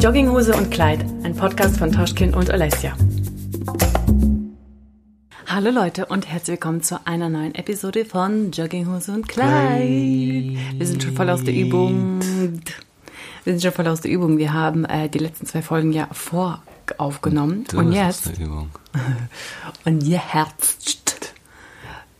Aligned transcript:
Jogginghose 0.00 0.56
und 0.56 0.70
Kleid, 0.70 1.04
ein 1.24 1.36
Podcast 1.36 1.76
von 1.76 1.92
Toschkin 1.92 2.32
und 2.32 2.50
Alessia. 2.50 2.96
Hallo 5.46 5.70
Leute 5.70 6.06
und 6.06 6.26
herzlich 6.26 6.54
willkommen 6.54 6.82
zu 6.82 7.06
einer 7.06 7.28
neuen 7.28 7.54
Episode 7.54 8.06
von 8.06 8.50
Jogginghose 8.50 9.12
und 9.12 9.28
Kleid. 9.28 9.82
Wir 9.82 10.86
sind 10.86 11.02
schon 11.02 11.14
voll 11.14 11.28
aus 11.28 11.44
der 11.44 11.52
Übung. 11.52 12.18
Wir 13.44 13.52
sind 13.52 13.62
schon 13.62 13.72
voll 13.72 13.88
aus 13.88 14.00
der 14.00 14.10
Übung. 14.10 14.38
Wir 14.38 14.54
haben 14.54 14.86
äh, 14.86 15.10
die 15.10 15.18
letzten 15.18 15.44
zwei 15.44 15.60
Folgen 15.60 15.92
ja 15.92 16.08
voraufgenommen. 16.12 17.64
Du 17.70 17.80
und 17.80 17.92
jetzt. 17.92 18.30
Und 19.84 20.02
jetzt. 20.02 21.34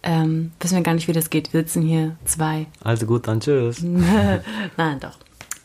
Ähm, 0.02 0.52
wissen 0.60 0.76
wir 0.76 0.82
gar 0.82 0.94
nicht, 0.94 1.08
wie 1.08 1.12
das 1.14 1.30
geht. 1.30 1.54
Wir 1.54 1.60
sitzen 1.62 1.80
hier 1.80 2.14
zwei 2.26 2.66
Also 2.84 3.06
gut, 3.06 3.26
dann 3.26 3.40
tschüss. 3.40 3.82
Nein, 4.76 5.00
doch. 5.00 5.16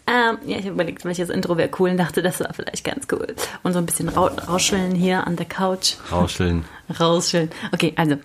Ähm, 0.07 0.37
ja, 0.45 0.57
ich 0.57 0.65
habe 0.65 0.75
überlegt, 0.75 1.03
welches 1.03 1.29
Intro 1.29 1.57
wäre 1.57 1.69
cool 1.79 1.89
und 1.89 1.97
dachte, 1.97 2.21
das 2.21 2.39
war 2.39 2.53
vielleicht 2.53 2.83
ganz 2.83 3.07
cool. 3.11 3.35
Und 3.63 3.73
so 3.73 3.79
ein 3.79 3.87
bisschen 3.87 4.07
rau 4.09 4.27
rauscheln 4.27 4.93
hier 4.93 5.25
an 5.25 5.35
der 5.35 5.47
Couch. 5.47 5.95
Rauscheln. 6.11 6.63
Rauscheln. 6.99 7.49
Okay, 7.73 7.93
also 7.95 8.15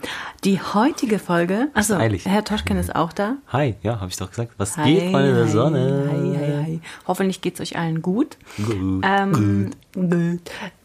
die 0.44 0.60
heutige 0.60 1.18
Folge. 1.18 1.68
Achso, 1.72 1.94
eilig. 1.94 2.26
Herr 2.26 2.44
Toschken 2.44 2.76
ist 2.76 2.94
auch 2.94 3.14
da. 3.14 3.36
Hi, 3.48 3.76
ja, 3.82 3.98
habe 3.98 4.10
ich 4.10 4.16
doch 4.18 4.28
gesagt. 4.28 4.52
Was 4.58 4.76
Hi, 4.76 4.92
geht, 4.92 5.10
Freunde 5.10 5.34
der 5.34 5.48
Sonne? 5.48 6.08
Hi, 6.10 6.36
hi, 6.36 6.64
hi. 6.64 6.80
Hoffentlich 7.06 7.40
geht's 7.40 7.60
euch 7.60 7.78
allen 7.78 8.02
gut. 8.02 8.36
Gut. 8.58 9.02
Ähm, 9.02 9.70
gut. 9.94 10.40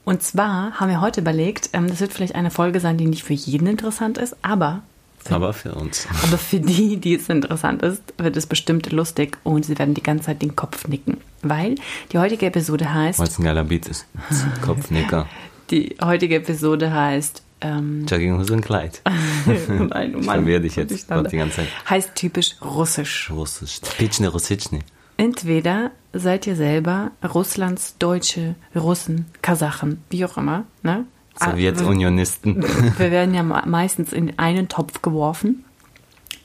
Und 0.06 0.24
zwar 0.24 0.80
haben 0.80 0.90
wir 0.90 1.02
heute 1.02 1.20
überlegt, 1.20 1.72
ähm, 1.74 1.90
das 1.90 2.00
wird 2.00 2.14
vielleicht 2.14 2.36
eine 2.36 2.52
Folge 2.52 2.80
sein, 2.80 2.98
die 2.98 3.08
nicht 3.08 3.24
für 3.24 3.34
jeden 3.34 3.68
interessant 3.68 4.18
ist, 4.18 4.38
aber 4.44 4.84
Aber 5.30 5.54
für 5.54 5.74
uns. 5.74 6.08
aber 6.24 6.38
für 6.38 6.60
die, 6.60 6.98
die 6.98 7.16
es 7.16 7.30
interessant 7.30 7.82
ist, 7.82 8.02
wird 8.18 8.38
es 8.38 8.46
bestimmt 8.46 8.92
lustig 8.92 9.38
und 9.44 9.66
sie 9.66 9.78
werden 9.78 9.94
die 9.94 10.04
ganze 10.04 10.26
Zeit 10.26 10.42
den 10.42 10.56
Kopf 10.56 10.88
nicken. 10.88 11.18
Weil 11.42 11.76
die 12.12 12.18
heutige 12.20 12.46
Episode 12.48 12.94
heißt, 12.94 13.20
Weil 13.20 13.28
es 13.28 13.40
ein 13.40 13.44
geiler 13.44 13.64
Beat 13.64 13.88
ist. 13.88 14.06
Kopfnicker. 14.62 15.28
die 15.72 15.96
heutige 16.04 16.36
Episode 16.36 16.94
heißt, 16.94 17.42
ähm, 17.62 18.06
Jogginghose 18.08 18.54
und 18.54 18.62
Kleid. 18.62 19.02
nein, 19.68 20.16
oh 20.16 20.20
Mann, 20.20 20.46
dich 20.46 20.76
jetzt 20.76 21.08
grad 21.08 21.32
die 21.32 21.38
ganze 21.38 21.58
Zeit. 21.58 21.68
heißt 21.90 22.16
typisch 22.16 22.56
russisch. 22.62 23.32
Russisch. 23.32 23.80
Pitschne, 23.98 24.28
Russitschne. 24.28 24.80
Entweder 25.18 25.92
seid 26.12 26.46
ihr 26.46 26.56
selber 26.56 27.12
Russlands 27.24 27.98
Deutsche, 27.98 28.56
Russen, 28.76 29.26
Kasachen, 29.42 30.04
wie 30.10 30.26
auch 30.26 30.38
immer, 30.38 30.66
ne? 30.84 31.06
Sowjetunionisten. 31.40 32.64
Wir 32.98 33.12
werden 33.12 33.34
ja 33.34 33.44
me- 33.44 33.64
meistens 33.66 34.14
in 34.14 34.38
einen 34.40 34.68
Topf 34.68 35.02
geworfen. 35.02 35.64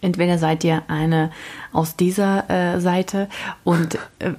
Entweder 0.03 0.39
seid 0.39 0.65
ihr 0.65 0.83
eine 0.89 1.31
aus 1.75 1.95
dieser 1.95 2.49
äh, 2.49 2.81
Seite 2.81 3.29
und 3.65 3.97
äh, 4.19 4.33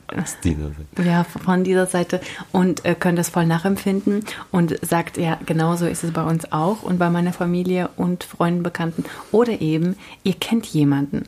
Dieser 0.44 0.70
Seite. 0.70 1.08
ja, 1.08 1.24
von 1.24 1.64
dieser 1.64 1.86
Seite 1.86 2.20
und 2.52 2.84
äh, 2.84 2.96
könnt 2.96 3.20
das 3.20 3.30
voll 3.30 3.46
nachempfinden 3.46 4.26
und 4.52 4.76
sagt, 4.84 5.18
ja, 5.18 5.38
genauso 5.46 5.86
ist 5.86 6.04
es 6.04 6.12
bei 6.14 6.24
uns 6.24 6.52
auch 6.52 6.82
und 6.82 6.98
bei 6.98 7.12
meiner 7.12 7.32
Familie 7.32 7.90
und 7.96 8.24
Freunden, 8.24 8.64
Bekannten. 8.64 9.06
Oder 9.32 9.62
eben, 9.62 9.98
ihr 10.24 10.34
kennt 10.34 10.66
jemanden, 10.66 11.26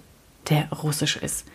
der 0.49 0.67
russisch 0.71 1.17
ist. 1.17 1.45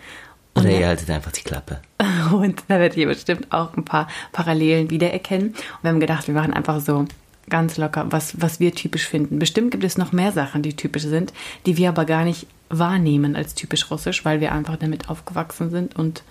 Und, 0.55 0.63
Oder 0.63 0.71
der- 0.71 0.81
ihr 0.81 0.87
haltet 0.87 1.11
einfach 1.11 1.33
die 1.33 1.43
Klappe. 1.43 1.81
und 2.33 2.63
da 2.69 2.79
werdet 2.79 2.97
ihr 2.97 3.09
bestimmt 3.09 3.51
auch 3.53 3.77
ein 3.77 3.85
paar 3.85 4.07
Parallelen 4.31 4.89
wiedererkennen. 4.91 5.49
Und 5.49 5.57
wir 5.83 5.91
haben 5.91 6.01
gedacht, 6.01 6.29
wir 6.29 6.35
machen 6.35 6.53
einfach 6.53 6.81
so 6.81 7.07
ganz 7.49 7.77
locker, 7.77 8.07
was, 8.11 8.41
was 8.41 8.61
wir 8.61 8.75
typisch 8.75 9.07
finden. 9.07 9.39
Bestimmt 9.39 9.71
gibt 9.71 9.85
es 9.85 9.99
noch 9.99 10.13
mehr 10.13 10.33
Sachen, 10.33 10.63
die 10.63 10.75
typisch 10.77 11.05
sind, 11.05 11.33
die 11.67 11.77
wir 11.77 11.89
aber 11.89 12.05
gar 12.05 12.25
nicht 12.25 12.47
wahrnehmen 12.71 13.37
als 13.37 13.55
typisch 13.55 13.91
russisch, 13.91 14.25
weil 14.25 14.41
wir 14.41 14.53
einfach 14.53 14.77
damit 14.77 15.09
aufgewachsen 15.09 15.71
sind 15.71 15.97
und, 15.97 16.23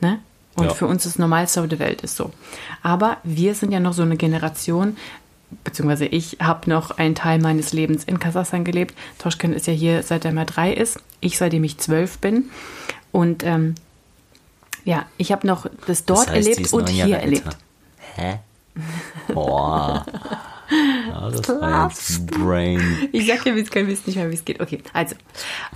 ne? 0.00 0.18
Und 0.56 0.66
Ja. 0.66 0.74
für 0.74 0.86
uns 0.86 1.02
das 1.02 1.18
Normalste 1.18 1.60
auf 1.62 1.68
der 1.68 1.80
Welt 1.80 2.02
ist 2.02 2.16
so. 2.16 2.32
Aber 2.82 3.16
wir 3.24 3.54
sind 3.56 3.72
ja 3.72 3.80
noch 3.80 3.92
so 3.92 4.02
eine 4.02 4.16
Generation, 4.16 4.96
beziehungsweise 5.64 6.06
ich 6.06 6.36
habe 6.40 6.70
noch 6.70 6.92
einen 6.92 7.16
Teil 7.16 7.40
meines 7.40 7.72
Lebens 7.72 8.04
in 8.04 8.20
Kasachstan 8.20 8.64
gelebt. 8.64 8.94
Toschken 9.18 9.52
ist 9.52 9.66
ja 9.66 9.72
hier, 9.72 10.02
seit 10.04 10.24
er 10.24 10.32
mal 10.32 10.44
drei 10.44 10.72
ist. 10.72 11.00
Ich, 11.20 11.38
seitdem 11.38 11.64
ich 11.64 11.78
zwölf 11.78 12.18
bin. 12.18 12.50
Und 13.10 13.42
ähm, 13.44 13.74
ja, 14.84 15.06
ich 15.16 15.32
habe 15.32 15.46
noch 15.46 15.66
das 15.86 16.04
dort 16.04 16.28
Das 16.28 16.34
heißt, 16.34 16.48
erlebt 16.48 16.72
und 16.72 16.88
hier 16.88 17.16
erlebt. 17.16 17.56
Hä? 18.16 18.38
Boah. 19.28 20.04
Ja, 21.08 21.30
das 21.30 21.48
war 21.48 21.88
jetzt 21.88 22.26
Brain. 22.26 23.08
Ich 23.12 23.26
sag 23.26 23.44
ja, 23.46 23.54
es 23.54 23.70
kann, 23.70 23.86
wisst 23.86 24.06
nicht 24.06 24.16
mehr, 24.16 24.30
wie 24.30 24.34
es 24.34 24.44
geht. 24.44 24.60
Okay, 24.60 24.82
also, 24.92 25.14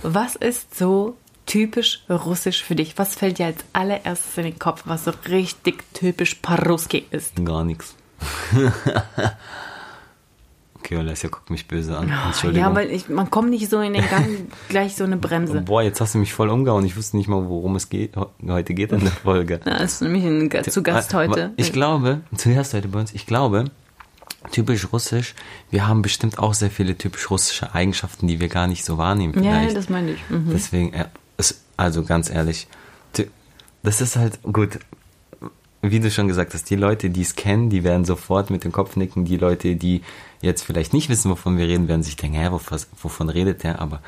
was 0.01 0.35
ist 0.35 0.77
so 0.77 1.17
typisch 1.45 2.03
russisch 2.09 2.63
für 2.63 2.75
dich? 2.75 2.97
Was 2.97 3.15
fällt 3.15 3.39
dir 3.39 3.47
als 3.47 3.63
allererstes 3.73 4.37
in 4.37 4.43
den 4.43 4.59
Kopf, 4.59 4.83
was 4.85 5.05
so 5.05 5.13
richtig 5.27 5.83
typisch 5.93 6.35
Paruski 6.35 7.05
ist? 7.11 7.33
Gar 7.43 7.63
nichts. 7.63 7.95
Okay, 10.89 10.97
Alessia 10.97 11.29
guckt 11.29 11.51
mich 11.51 11.67
böse 11.67 11.95
an. 11.95 12.11
Entschuldigung. 12.25 12.67
Ja, 12.67 12.75
weil 12.75 12.89
ich, 12.89 13.09
man 13.09 13.29
kommt 13.29 13.51
nicht 13.51 13.69
so 13.69 13.79
in 13.79 13.93
den 13.93 14.09
Gang, 14.09 14.25
gleich 14.69 14.95
so 14.95 15.03
eine 15.03 15.17
Bremse. 15.17 15.61
Boah, 15.61 15.83
jetzt 15.83 16.01
hast 16.01 16.15
du 16.15 16.17
mich 16.17 16.33
voll 16.33 16.49
umgehauen. 16.49 16.83
Ich 16.83 16.97
wusste 16.97 17.15
nicht 17.15 17.27
mal, 17.27 17.47
worum 17.47 17.75
es 17.75 17.89
geht, 17.89 18.15
heute 18.15 18.73
geht 18.73 18.91
in 18.91 19.01
der 19.01 19.11
Folge. 19.11 19.59
Ja, 19.69 19.75
ist 19.77 20.01
nämlich 20.01 20.23
ein 20.23 20.49
zu 20.63 20.81
Gast 20.81 21.13
heute. 21.13 21.51
Ich 21.57 21.73
glaube, 21.73 22.21
zu 22.35 22.51
Gast 22.55 22.73
heute 22.73 22.87
bei 22.87 23.01
uns, 23.01 23.13
ich 23.13 23.27
glaube, 23.27 23.65
typisch 24.51 24.91
russisch, 24.91 25.35
wir 25.69 25.87
haben 25.87 26.01
bestimmt 26.01 26.39
auch 26.39 26.55
sehr 26.55 26.71
viele 26.71 26.97
typisch 26.97 27.29
russische 27.29 27.75
Eigenschaften, 27.75 28.25
die 28.25 28.39
wir 28.39 28.47
gar 28.47 28.65
nicht 28.65 28.83
so 28.83 28.97
wahrnehmen 28.97 29.35
ja, 29.35 29.59
vielleicht. 29.59 29.77
das 29.77 29.89
meine 29.89 30.13
ich. 30.13 30.29
Mhm. 30.29 30.49
Deswegen, 30.51 30.93
ja, 30.97 31.05
es, 31.37 31.61
also 31.77 32.03
ganz 32.03 32.31
ehrlich, 32.31 32.67
das 33.83 34.01
ist 34.01 34.15
halt 34.15 34.41
gut. 34.41 34.79
Wie 35.81 36.01
du 36.01 36.11
schon 36.11 36.27
gesagt 36.27 36.53
hast, 36.53 36.69
die 36.69 36.75
Leute, 36.75 37.09
die 37.09 37.21
es 37.21 37.35
kennen, 37.35 37.69
die 37.69 37.85
werden 37.85 38.03
sofort 38.03 38.49
mit 38.49 38.65
dem 38.65 38.73
Kopf 38.73 38.97
nicken. 38.97 39.23
Die 39.23 39.37
Leute, 39.37 39.77
die 39.77 40.01
jetzt 40.41 40.63
vielleicht 40.63 40.93
nicht 40.93 41.07
wissen, 41.07 41.31
wovon 41.31 41.57
wir 41.57 41.67
reden, 41.67 41.87
werden 41.87 42.03
sich 42.03 42.17
denken, 42.17 42.37
hä, 42.37 42.51
wovon, 42.51 42.79
wovon 43.01 43.29
redet 43.29 43.63
der? 43.63 43.81
Aber 43.81 44.01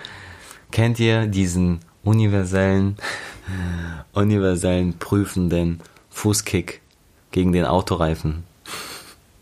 kennt 0.72 1.00
ihr 1.00 1.28
diesen 1.28 1.80
universellen, 2.04 2.98
universellen 4.14 4.98
prüfenden 5.00 5.80
Fußkick 6.10 6.82
gegen 7.32 7.54
den 7.54 7.66
Autoreifen? 7.66 8.44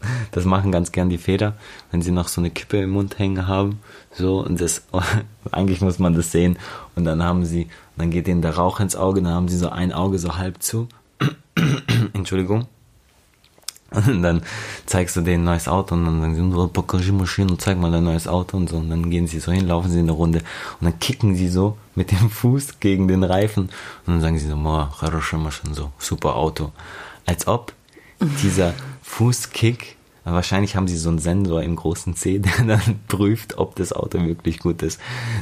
Das 0.31 0.45
machen 0.45 0.71
ganz 0.71 0.93
gern 0.93 1.09
die 1.09 1.17
Väter, 1.17 1.57
wenn 1.91 2.01
sie 2.01 2.11
noch 2.11 2.29
so 2.29 2.39
eine 2.39 2.51
Kippe 2.51 2.77
im 2.77 2.91
Mund 2.91 3.19
hängen 3.19 3.47
haben. 3.47 3.81
So, 4.13 4.39
und 4.39 4.61
das, 4.61 4.83
eigentlich 5.51 5.81
muss 5.81 5.99
man 5.99 6.13
das 6.13 6.31
sehen. 6.31 6.57
Und 6.95 7.03
dann 7.03 7.21
haben 7.21 7.43
sie, 7.43 7.67
dann 7.97 8.09
geht 8.09 8.29
ihnen 8.29 8.41
der 8.41 8.55
Rauch 8.55 8.79
ins 8.79 8.95
Auge, 8.95 9.21
dann 9.21 9.33
haben 9.33 9.49
sie 9.49 9.57
so 9.57 9.69
ein 9.69 9.91
Auge 9.91 10.17
so 10.17 10.37
halb 10.37 10.63
zu. 10.63 10.87
Entschuldigung. 12.13 12.67
Und 13.91 14.21
dann 14.21 14.43
zeigst 14.85 15.15
du 15.15 15.21
denen 15.21 15.43
ein 15.43 15.53
neues 15.53 15.67
Auto 15.67 15.95
und 15.95 16.05
dann 16.05 16.21
sagen 16.21 16.35
sie, 16.35 16.51
so, 16.51 16.67
Pokaji 16.67 17.11
Maschine 17.11 17.51
und 17.51 17.61
zeig 17.61 17.79
mal 17.79 17.91
dein 17.91 18.03
neues 18.03 18.27
Auto 18.27 18.55
und 18.55 18.69
so. 18.69 18.77
Und 18.77 18.89
dann 18.89 19.09
gehen 19.09 19.25
sie 19.25 19.39
so 19.39 19.51
hin, 19.51 19.67
laufen 19.67 19.89
sie 19.89 19.99
in 19.99 20.05
der 20.05 20.15
Runde 20.15 20.39
und 20.79 20.85
dann 20.85 20.99
kicken 20.99 21.35
sie 21.35 21.47
so 21.47 21.77
mit 21.95 22.11
dem 22.11 22.29
Fuß 22.29 22.79
gegen 22.79 23.07
den 23.07 23.23
Reifen 23.23 23.63
und 24.05 24.13
dann 24.13 24.21
sagen 24.21 24.37
sie 24.37 24.47
so, 24.47 24.55
Moa, 24.55 24.93
schon 25.21 25.73
so, 25.73 25.91
super 25.97 26.35
Auto. 26.35 26.71
Als 27.25 27.47
ob 27.47 27.73
dieser 28.43 28.73
Fußkick, 29.01 29.95
wahrscheinlich 30.23 30.75
haben 30.75 30.87
sie 30.87 30.97
so 30.97 31.09
einen 31.09 31.19
Sensor 31.19 31.63
im 31.63 31.75
großen 31.75 32.15
C, 32.15 32.37
der 32.39 32.63
dann 32.65 32.99
prüft, 33.07 33.57
ob 33.57 33.75
das 33.75 33.91
Auto 33.91 34.23
wirklich 34.23 34.59
gut 34.59 34.83
ist. 34.83 34.99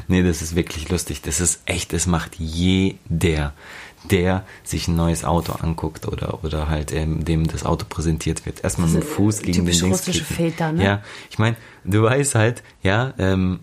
Nee, 0.08 0.24
das 0.24 0.42
ist 0.42 0.56
wirklich 0.56 0.88
lustig. 0.88 1.22
Das 1.22 1.42
ist 1.42 1.62
echt, 1.66 1.92
das 1.92 2.08
macht 2.08 2.36
jeder 2.36 3.54
der 4.12 4.44
sich 4.64 4.88
ein 4.88 4.96
neues 4.96 5.24
Auto 5.24 5.54
anguckt 5.54 6.08
oder, 6.08 6.44
oder 6.44 6.68
halt 6.70 6.92
ähm, 6.94 7.26
dem 7.26 7.48
das 7.48 7.66
Auto 7.66 7.86
präsentiert 7.88 8.46
wird. 8.46 8.64
Erstmal 8.64 8.88
mit 8.90 9.04
dem 9.04 9.08
Fuß 9.08 9.42
gegen 9.42 9.66
den 9.66 9.78
Dings 9.78 9.84
russische. 9.84 10.24
Väter, 10.24 10.72
ne? 10.72 10.84
Ja, 10.84 11.02
ich 11.30 11.40
meine, 11.40 11.56
du 11.84 12.04
weißt 12.04 12.36
halt, 12.36 12.64
ja, 12.84 13.14
ähm, 13.18 13.60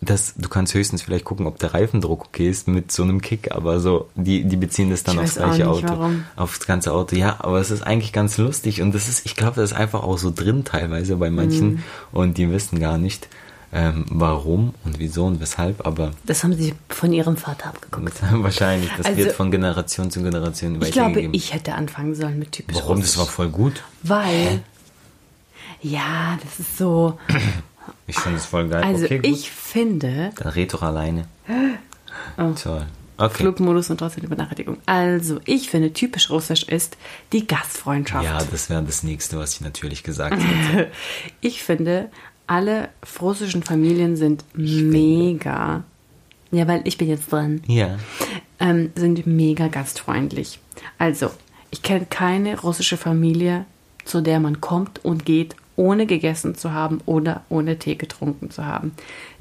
das, 0.00 0.34
du 0.36 0.48
kannst 0.48 0.74
höchstens 0.74 1.02
vielleicht 1.02 1.24
gucken, 1.24 1.46
ob 1.48 1.58
der 1.58 1.74
Reifendruck 1.74 2.26
okay 2.26 2.48
ist 2.48 2.68
mit 2.68 2.92
so 2.92 3.02
einem 3.02 3.20
Kick, 3.20 3.50
aber 3.50 3.80
so, 3.80 4.08
die, 4.14 4.44
die 4.44 4.56
beziehen 4.56 4.90
das 4.90 5.02
dann 5.02 5.16
Ich 5.16 5.22
aufs 5.22 5.34
gleiche 5.34 5.68
Auto, 5.68 5.88
warum. 5.88 6.24
aufs 6.36 6.66
ganze 6.66 6.92
Auto. 6.92 7.16
Ja, 7.16 7.36
aber 7.40 7.58
es 7.58 7.72
ist 7.72 7.82
eigentlich 7.82 8.12
ganz 8.12 8.38
lustig 8.38 8.80
und 8.80 8.94
das 8.94 9.08
ist, 9.08 9.26
ich 9.26 9.34
glaube, 9.34 9.56
das 9.60 9.72
ist 9.72 9.76
einfach 9.76 10.04
auch 10.04 10.16
so 10.18 10.30
drin 10.32 10.62
teilweise 10.64 11.16
bei 11.16 11.30
manchen 11.30 11.68
Mhm. 11.68 11.82
und 12.12 12.38
die 12.38 12.48
wissen 12.48 12.78
gar 12.78 12.96
nicht, 12.96 13.28
ähm, 13.72 14.06
warum 14.08 14.74
und 14.84 14.98
wieso 14.98 15.26
und 15.26 15.40
weshalb, 15.40 15.86
aber 15.86 16.12
Das 16.24 16.42
haben 16.44 16.54
sie 16.54 16.74
von 16.88 17.12
ihrem 17.12 17.36
Vater 17.36 17.66
abgeguckt. 17.68 18.14
wahrscheinlich, 18.32 18.90
das 18.96 19.06
Also- 19.06 19.18
wird 19.18 19.32
von 19.32 19.50
Generation 19.50 20.10
zu 20.10 20.22
Generation 20.22 20.74
Ich 20.82 20.90
glaube, 20.92 21.10
weitergegeben. 21.10 21.34
ich 21.34 21.52
hätte 21.52 21.74
anfangen 21.74 22.14
sollen 22.14 22.38
mit 22.38 22.52
typisch 22.52 22.76
Warum? 22.76 22.96
russisch. 22.98 23.12
Das 23.12 23.18
war 23.18 23.26
voll 23.26 23.48
gut. 23.48 23.82
Weil, 24.02 24.60
ja, 25.82 26.38
das 26.42 26.60
ist 26.60 26.78
so. 26.78 27.18
Ich 28.06 28.18
finde 28.18 28.38
es 28.38 28.44
voll 28.46 28.68
geil. 28.68 28.82
Also, 28.82 29.04
okay, 29.04 29.20
ich 29.22 29.50
finde, 29.50 30.30
Dann 30.36 30.48
red 30.48 30.72
doch 30.72 30.82
alleine. 30.82 31.26
Toll. 32.62 32.86
Okay. 33.16 33.34
Flugmodus 33.34 33.90
und 33.90 33.98
trotzdem 33.98 34.22
die 34.22 34.28
Benachrichtigung. 34.28 34.78
Also, 34.86 35.40
ich 35.44 35.68
finde, 35.70 35.92
typisch 35.92 36.30
russisch 36.30 36.62
ist 36.64 36.96
die 37.32 37.46
Gastfreundschaft. 37.46 38.24
Ja, 38.24 38.38
das 38.50 38.70
wäre 38.70 38.82
das 38.82 39.02
nächste, 39.02 39.38
was 39.38 39.54
ich 39.54 39.60
natürlich 39.60 40.02
gesagt 40.04 40.40
hätte. 40.42 40.90
Ich 41.40 41.62
finde, 41.62 42.10
alle 42.48 42.88
russischen 43.20 43.62
Familien 43.62 44.16
sind 44.16 44.44
mega. 44.54 45.84
Ja, 46.50 46.66
weil 46.66 46.80
ich 46.84 46.98
bin 46.98 47.08
jetzt 47.08 47.30
dran. 47.30 47.62
ja. 47.66 47.96
Ähm, 48.60 48.90
sind 48.96 49.24
mega 49.24 49.68
gastfreundlich. 49.68 50.58
Also, 50.98 51.30
Ich 51.70 51.82
kenne 51.82 52.06
keine 52.10 52.58
russische 52.58 52.96
Familie, 52.96 53.66
zu 54.04 54.20
der 54.20 54.40
man 54.40 54.60
kommt 54.60 55.04
und 55.04 55.24
geht, 55.24 55.54
ohne 55.76 56.06
gegessen 56.06 56.56
zu 56.56 56.72
haben 56.72 57.00
oder 57.06 57.42
ohne 57.50 57.78
Tee 57.78 57.94
getrunken 57.94 58.50
zu 58.50 58.64
haben. 58.64 58.92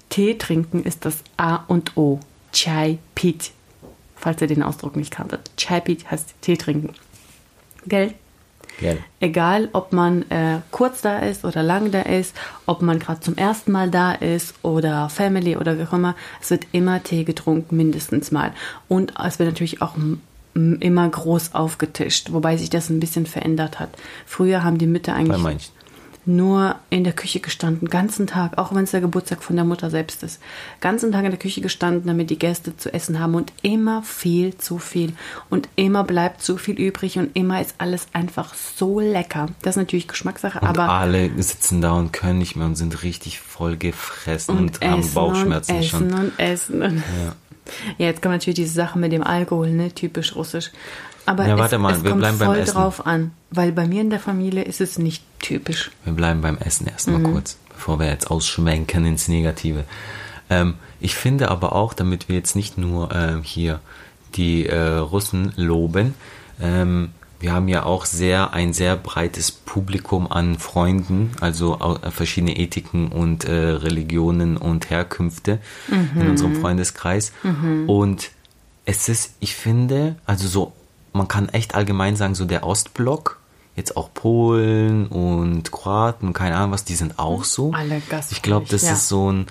Tee 0.10 0.36
trinken 0.38 0.84
ist 0.84 1.04
das 1.06 1.24
A 1.38 1.56
und 1.68 1.98
O. 1.98 2.20
Chai 2.54 3.00
Pit. 3.16 3.52
Falls 4.16 4.40
ihr 4.42 4.48
den 4.48 4.62
Ausdruck 4.62 4.96
nicht 4.98 5.10
kanntet. 5.12 5.50
Chai 5.58 5.80
Pit 5.80 6.12
heißt 6.12 6.36
Tee 6.42 6.58
trinken. 6.58 6.90
Gell? 7.88 8.14
Gell. 8.80 9.00
Egal, 9.20 9.70
ob 9.74 9.92
man 9.92 10.24
äh, 10.30 10.60
kurz 10.72 11.02
da 11.02 11.20
ist 11.20 11.46
oder 11.46 11.64
lang 11.64 11.92
da 11.92 12.02
ist, 12.02 12.36
ob 12.66 12.82
man 12.82 13.00
gerade 13.00 13.20
zum 13.20 13.36
ersten 13.36 13.72
Mal 13.72 13.90
da 13.90 14.14
ist 14.14 14.54
oder 14.62 15.10
Family 15.10 15.58
oder 15.58 15.78
wie 15.78 15.84
auch 15.84 15.94
immer, 15.94 16.16
es 16.42 16.52
wird 16.52 16.68
immer 16.72 17.02
Tee 17.02 17.24
getrunken, 17.24 17.76
mindestens 17.78 18.32
mal. 18.32 18.54
Und 18.88 19.14
es 19.24 19.40
wird 19.40 19.50
natürlich 19.50 19.82
auch 19.82 19.96
immer 20.54 21.10
groß 21.10 21.54
aufgetischt, 21.54 22.32
wobei 22.32 22.58
sich 22.58 22.70
das 22.70 22.90
ein 22.90 23.00
bisschen 23.00 23.26
verändert 23.26 23.80
hat. 23.80 23.90
Früher 24.26 24.64
haben 24.64 24.78
die 24.78 24.88
Mütter 24.88 25.14
Bei 25.14 25.20
eigentlich 25.20 25.42
manchen. 25.42 25.77
Nur 26.28 26.76
in 26.90 27.04
der 27.04 27.14
Küche 27.14 27.40
gestanden, 27.40 27.90
ganzen 27.90 28.28
Tag, 28.28 28.58
auch 28.58 28.74
wenn 28.76 28.84
es 28.84 28.92
der 28.92 29.02
Geburtstag 29.02 29.44
von 29.44 29.56
der 29.56 29.66
Mutter 29.66 29.90
selbst 29.90 30.24
ist. 30.24 30.40
Ganzen 30.82 31.12
Tag 31.12 31.24
in 31.26 31.32
der 31.32 31.40
Küche 31.40 31.62
gestanden, 31.62 32.08
damit 32.08 32.30
die 32.30 32.38
Gäste 32.40 32.76
zu 32.76 32.94
essen 32.94 33.20
haben 33.20 33.36
und 33.36 33.54
immer 33.62 34.04
viel 34.04 34.58
zu 34.58 34.78
viel. 34.78 35.14
Und 35.50 35.70
immer 35.76 36.04
bleibt 36.04 36.42
zu 36.42 36.58
viel 36.58 36.76
übrig 36.76 37.18
und 37.18 37.36
immer 37.36 37.62
ist 37.62 37.76
alles 37.78 38.08
einfach 38.14 38.54
so 38.54 39.00
lecker. 39.00 39.48
Das 39.62 39.74
ist 39.76 39.78
natürlich 39.78 40.08
Geschmackssache, 40.08 40.60
Und 40.60 40.68
aber 40.68 40.90
alle 40.90 41.32
sitzen 41.42 41.82
da 41.82 41.94
und 41.94 42.14
können 42.14 42.40
nicht 42.40 42.56
mehr 42.56 42.66
und 42.68 42.76
sind 42.76 43.04
richtig 43.04 43.40
voll 43.40 43.78
gefressen 43.78 44.58
und, 44.58 44.82
haben 44.82 45.14
Bauchschmerzen 45.14 45.76
und 45.78 45.86
schon. 45.86 46.08
essen 46.08 46.20
und 46.20 46.40
essen. 46.40 46.82
Und 46.82 46.98
Ja. 46.98 47.36
ja, 47.98 48.06
jetzt 48.08 48.22
kommt 48.22 48.34
natürlich 48.36 48.56
diese 48.56 48.74
Sache 48.74 49.00
mit 49.00 49.12
dem 49.12 49.24
Alkohol, 49.24 49.72
ne? 49.72 49.92
Typisch 49.94 50.36
russisch. 50.36 50.72
Aber 51.28 51.46
Ja, 51.46 51.54
es, 51.54 51.60
warte 51.60 51.78
mal, 51.78 51.94
es 51.94 52.04
wir 52.04 52.10
kommt 52.12 52.22
bleiben 52.22 52.38
beim 52.40 52.54
Essen. 52.56 52.74
drauf 52.74 53.06
an, 53.06 53.32
weil 53.52 53.72
bei 53.72 53.86
mir 53.86 54.02
in 54.02 54.10
der 54.10 54.20
Familie 54.20 54.64
ist 54.64 54.82
es 54.82 54.98
nicht 54.98 55.24
typisch. 55.40 55.92
Wir 56.04 56.14
bleiben 56.14 56.42
beim 56.42 56.58
Essen 56.58 56.88
erstmal 56.88 57.20
Mhm. 57.20 57.34
kurz, 57.34 57.58
bevor 57.70 58.00
wir 58.00 58.08
jetzt 58.08 58.32
ausschwenken 58.32 59.06
ins 59.06 59.28
Negative. 59.28 59.84
Ähm, 60.50 60.76
ich 61.00 61.16
finde 61.16 61.52
aber 61.52 61.74
auch, 61.74 61.94
damit 61.94 62.30
wir 62.30 62.36
jetzt 62.38 62.56
nicht 62.56 62.78
nur 62.78 63.14
ähm, 63.14 63.44
hier 63.44 63.80
die 64.36 64.66
äh, 64.66 64.78
Russen 64.96 65.54
loben, 65.58 66.14
ähm, 66.62 67.10
wir 67.40 67.52
haben 67.54 67.68
ja 67.68 67.84
auch 67.84 68.06
sehr 68.06 68.54
ein 68.54 68.74
sehr 68.74 68.96
breites 68.96 69.52
Publikum 69.52 70.32
an 70.32 70.58
Freunden, 70.58 71.32
also 71.40 71.78
äh, 72.02 72.10
verschiedene 72.10 72.58
Ethiken 72.58 73.10
und 73.10 73.46
äh, 73.46 73.52
Religionen 73.54 74.58
und 74.58 74.90
Herkünfte 74.90 75.60
in 76.16 76.28
unserem 76.30 76.56
Freundeskreis. 76.56 77.34
Und 77.86 78.32
es 78.86 79.08
ist, 79.08 79.36
ich 79.40 79.54
finde, 79.56 80.16
also 80.26 80.48
so, 80.48 80.74
man 81.18 81.28
kann 81.28 81.50
echt 81.50 81.76
allgemein 81.76 82.16
sagen, 82.16 82.36
so 82.36 82.46
der 82.46 82.66
Ostblock, 82.66 83.40
jetzt 83.76 83.98
auch 83.98 84.14
Polen 84.14 85.08
und 85.08 85.72
Kroaten, 85.72 86.34
keine 86.34 86.56
Ahnung 86.56 86.72
was, 86.72 86.84
die 86.84 86.96
sind 86.96 87.20
auch 87.20 87.44
so. 87.44 87.74
Alle 87.74 88.02
Ich 88.32 88.42
glaube, 88.42 88.66
das 88.70 88.82
gastfreundlich, 88.82 88.84
ja. 88.84 88.94
ist 88.94 89.08
so 89.08 89.32
ein, 89.32 89.48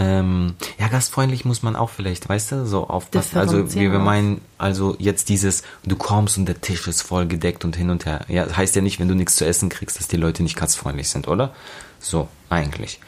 ähm, 0.00 0.54
ja, 0.78 0.88
gastfreundlich 0.88 1.44
muss 1.44 1.62
man 1.62 1.76
auch 1.76 1.90
vielleicht, 1.90 2.26
weißt 2.26 2.52
du, 2.52 2.66
so 2.66 2.88
aufpassen. 2.88 3.36
Also 3.36 3.52
wir, 3.52 3.64
Differenzieren 3.64 3.92
wir 3.92 3.98
meinen, 3.98 4.40
also 4.56 4.96
jetzt 4.98 5.28
dieses, 5.28 5.62
du 5.84 5.94
kommst 5.94 6.38
und 6.38 6.46
der 6.46 6.58
Tisch 6.62 6.88
ist 6.88 7.02
voll 7.02 7.26
gedeckt 7.26 7.66
und 7.66 7.76
hin 7.76 7.90
und 7.90 8.06
her. 8.06 8.24
Ja, 8.28 8.46
heißt 8.56 8.74
ja 8.74 8.80
nicht, 8.80 8.98
wenn 8.98 9.08
du 9.08 9.14
nichts 9.14 9.36
zu 9.36 9.44
essen 9.44 9.68
kriegst, 9.68 9.98
dass 9.98 10.08
die 10.08 10.16
Leute 10.16 10.42
nicht 10.42 10.56
gastfreundlich 10.56 11.10
sind, 11.10 11.28
oder? 11.28 11.52
So, 11.98 12.28
eigentlich. 12.48 12.98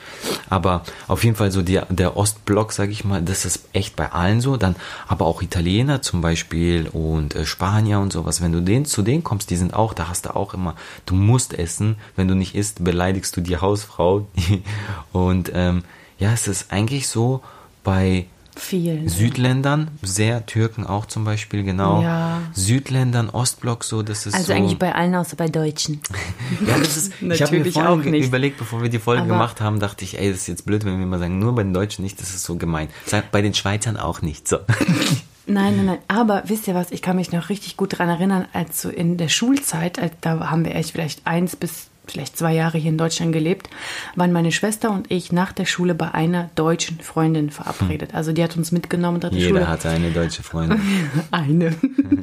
Aber 0.51 0.83
auf 1.09 1.25
jeden 1.25 1.35
Fall 1.35 1.51
so 1.51 1.63
der, 1.63 1.87
der 1.87 2.15
Ostblock, 2.15 2.73
sag 2.73 2.91
ich 2.91 3.05
mal, 3.05 3.23
das 3.23 3.47
ist 3.47 3.71
echt 3.73 3.97
bei 3.97 4.13
allen 4.13 4.43
so. 4.43 4.59
Dann 4.59 4.77
aber 5.09 5.25
auch 5.25 5.41
Italiener 5.41 6.03
zum 6.03 6.21
Beispiel 6.21 6.89
und 6.89 7.35
äh, 7.35 7.47
Spanier 7.47 8.01
und 8.01 8.13
sowas. 8.13 8.43
Wenn 8.43 8.53
du 8.53 8.61
den, 8.61 8.85
zu 8.85 9.01
denen 9.01 9.25
kommst, 9.25 9.49
die 9.49 9.57
sind 9.57 9.73
auch, 9.73 9.95
da 9.95 10.09
hast 10.09 10.27
du 10.27 10.37
auch 10.37 10.53
immer, 10.53 10.77
du 11.07 11.15
musst 11.15 11.55
essen. 11.55 11.97
Wenn 12.17 12.29
du 12.29 12.35
nicht 12.35 12.55
isst, 12.55 12.85
beleidigst 12.85 13.35
du 13.35 13.41
die 13.41 13.57
Hausfrau. 13.57 14.27
und 15.13 15.51
ähm, 15.55 15.85
ja, 16.23 16.33
es 16.33 16.47
ist 16.49 16.73
eigentlich 16.73 17.09
so 17.09 17.43
bei 17.85 18.27
Viel. 18.55 19.09
Südländern, 19.09 19.89
sehr 20.03 20.45
Türken 20.47 20.87
auch 20.87 21.07
zum 21.07 21.25
Beispiel, 21.25 21.63
genau. 21.63 22.03
Ja. 22.03 22.43
Südländern, 22.53 23.31
Ostblock, 23.31 23.83
so, 23.83 24.03
das 24.03 24.27
ist 24.27 24.35
Also 24.35 24.49
so. 24.49 24.53
eigentlich 24.53 24.79
bei 24.79 24.95
allen 24.95 25.15
außer 25.15 25.37
bei 25.37 25.49
Deutschen. 25.49 26.01
Ja, 26.67 26.79
das 26.79 26.97
ist, 26.99 27.13
ich 27.23 27.43
habe 27.43 27.59
mir 27.59 27.73
vorhin 27.73 28.15
überlegt, 28.15 28.59
bevor 28.59 28.83
wir 28.83 28.89
die 28.91 28.99
Folge 28.99 29.23
Aber- 29.23 29.31
gemacht 29.33 29.61
haben, 29.61 29.81
dachte 29.81 30.05
ich, 30.05 30.19
ey, 30.19 30.31
das 30.31 30.43
ist 30.43 30.49
jetzt 30.49 30.67
blöd, 30.67 30.85
wenn 30.85 30.99
wir 30.99 31.07
mal 31.07 31.19
sagen, 31.19 31.39
nur 31.39 31.55
bei 31.55 31.63
den 31.63 31.73
Deutschen 31.75 32.05
nicht, 32.05 32.21
das 32.21 32.31
ist 32.35 32.45
so 32.45 32.57
gemein. 32.57 32.89
Bei 33.33 33.41
den 33.43 33.55
Schweizern 33.55 33.97
auch 33.97 34.21
nicht, 34.23 34.47
so. 34.47 34.59
Nein, 35.47 35.75
nein, 35.77 35.87
nein. 35.87 35.99
Aber 36.07 36.45
wisst 36.47 36.69
ihr 36.69 36.75
was? 36.77 36.93
Ich 36.93 37.03
kann 37.03 37.17
mich 37.17 37.33
noch 37.33 37.49
richtig 37.49 37.77
gut 37.77 37.95
daran 37.95 38.09
erinnern, 38.09 38.47
als 38.53 38.81
so 38.81 38.89
in 38.91 39.17
der 39.17 39.29
Schulzeit, 39.29 39.99
als, 39.99 40.13
da 40.21 40.51
haben 40.51 40.65
wir 40.65 40.77
echt 40.77 40.93
vielleicht 40.93 41.27
eins 41.27 41.57
bis 41.57 41.89
vielleicht 42.07 42.37
zwei 42.37 42.53
Jahre 42.55 42.79
hier 42.79 42.91
in 42.91 42.99
Deutschland 42.99 43.33
gelebt, 43.33 43.69
waren 44.17 44.33
meine 44.33 44.53
Schwester 44.53 44.91
und 44.91 45.11
ich 45.11 45.33
nach 45.33 45.53
der 45.53 45.67
Schule 45.67 45.95
bei 45.95 46.13
einer 46.13 46.51
deutschen 46.55 47.01
Freundin 47.01 47.51
verabredet. 47.51 48.15
Also 48.15 48.33
die 48.33 48.43
hat 48.43 48.57
uns 48.57 48.73
mitgenommen 48.73 49.21
Jeder 49.31 49.49
Schule. 49.49 49.69
hatte 49.69 49.89
eine 49.89 50.11
deutsche 50.11 50.43
Freundin. 50.43 50.81
Eine. 51.31 51.75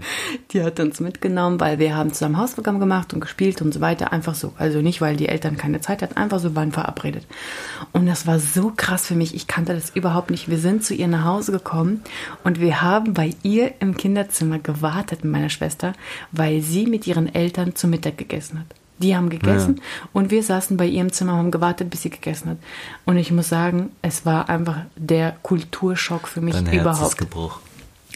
Die 0.51 0.63
hat 0.63 0.79
uns 0.79 0.99
mitgenommen, 0.99 1.59
weil 1.59 1.79
wir 1.79 1.95
haben 1.95 2.13
zusammen 2.13 2.37
Hausaufgaben 2.37 2.79
gemacht 2.79 3.13
und 3.13 3.19
gespielt 3.19 3.61
und 3.61 3.73
so 3.73 3.81
weiter. 3.81 4.11
Einfach 4.11 4.35
so. 4.35 4.53
Also 4.57 4.81
nicht, 4.81 5.01
weil 5.01 5.15
die 5.15 5.27
Eltern 5.27 5.57
keine 5.57 5.81
Zeit 5.81 6.01
hatten, 6.01 6.17
einfach 6.17 6.39
so 6.39 6.55
waren 6.55 6.71
verabredet. 6.71 7.25
Und 7.91 8.07
das 8.07 8.25
war 8.25 8.39
so 8.39 8.71
krass 8.75 9.05
für 9.07 9.15
mich. 9.15 9.35
Ich 9.35 9.47
kannte 9.47 9.73
das 9.73 9.91
überhaupt 9.91 10.31
nicht. 10.31 10.49
Wir 10.49 10.57
sind 10.57 10.83
zu 10.83 10.93
ihr 10.93 11.07
nach 11.07 11.25
Hause 11.25 11.51
gekommen 11.51 12.01
und 12.43 12.59
wir 12.59 12.81
haben 12.81 13.13
bei 13.13 13.31
ihr 13.43 13.73
im 13.79 13.95
Kinderzimmer 13.97 14.59
gewartet 14.59 15.23
mit 15.23 15.33
meiner 15.33 15.49
Schwester, 15.49 15.93
weil 16.31 16.61
sie 16.61 16.85
mit 16.85 17.07
ihren 17.07 17.33
Eltern 17.33 17.75
zu 17.75 17.87
Mittag 17.87 18.17
gegessen 18.17 18.59
hat. 18.59 18.75
Die 19.01 19.15
haben 19.15 19.29
gegessen 19.29 19.81
und 20.13 20.29
wir 20.29 20.43
saßen 20.43 20.75
bei 20.77 20.85
ihr 20.85 21.01
im 21.01 21.11
Zimmer 21.11 21.33
und 21.33 21.39
haben 21.39 21.51
gewartet, 21.51 21.89
bis 21.89 22.01
sie 22.01 22.09
gegessen 22.09 22.51
hat. 22.51 22.57
Und 23.05 23.17
ich 23.17 23.31
muss 23.31 23.47
sagen, 23.49 23.91
es 24.01 24.25
war 24.25 24.49
einfach 24.49 24.77
der 24.97 25.37
Kulturschock 25.41 26.27
für 26.27 26.41
mich 26.41 26.53
Dein 26.55 26.71
überhaupt. 26.73 27.17
gebrochen. 27.17 27.61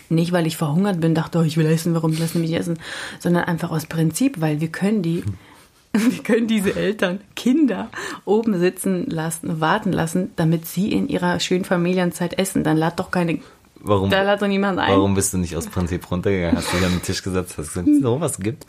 Nicht, 0.10 0.32
weil 0.32 0.46
ich 0.46 0.58
verhungert 0.58 1.00
bin, 1.00 1.16
dachte, 1.16 1.40
oh, 1.40 1.42
ich 1.42 1.58
will 1.58 1.66
essen, 1.66 1.94
warum 1.96 2.12
lassen 2.18 2.42
mich 2.42 2.54
essen, 2.54 2.78
sondern 3.20 3.46
einfach 3.46 3.72
aus 3.72 3.86
Prinzip, 3.86 4.42
weil 4.42 4.60
wir 4.62 4.68
können 4.68 5.02
die, 5.02 5.24
wir 5.94 6.24
können 6.24 6.48
diese 6.48 6.76
Eltern, 6.76 7.22
Kinder 7.36 7.90
oben 8.26 8.60
sitzen 8.60 9.10
lassen, 9.10 9.62
warten 9.62 9.92
lassen, 9.92 10.32
damit 10.36 10.68
sie 10.68 10.92
in 10.92 11.08
ihrer 11.08 11.40
schönen 11.40 11.66
Familienzeit 11.66 12.38
essen. 12.38 12.64
Dann 12.64 12.78
lad 12.78 13.00
doch 13.00 13.10
keine, 13.10 13.40
Warum, 13.86 14.10
da 14.10 14.22
lad 14.22 14.42
doch 14.42 14.48
niemand 14.48 14.80
ein. 14.80 14.92
warum 14.92 15.14
bist 15.14 15.34
du 15.34 15.38
nicht 15.38 15.58
aus 15.58 15.68
Prinzip 15.68 16.10
runtergegangen? 16.10 16.56
Hast 16.56 16.72
dich 16.72 16.86
an 16.86 16.92
den 16.92 17.02
Tisch 17.02 17.22
gesetzt, 17.22 17.56
hast 17.58 17.74
gesagt, 17.74 17.90
so 18.02 18.22
was 18.22 18.40
gibt? 18.40 18.66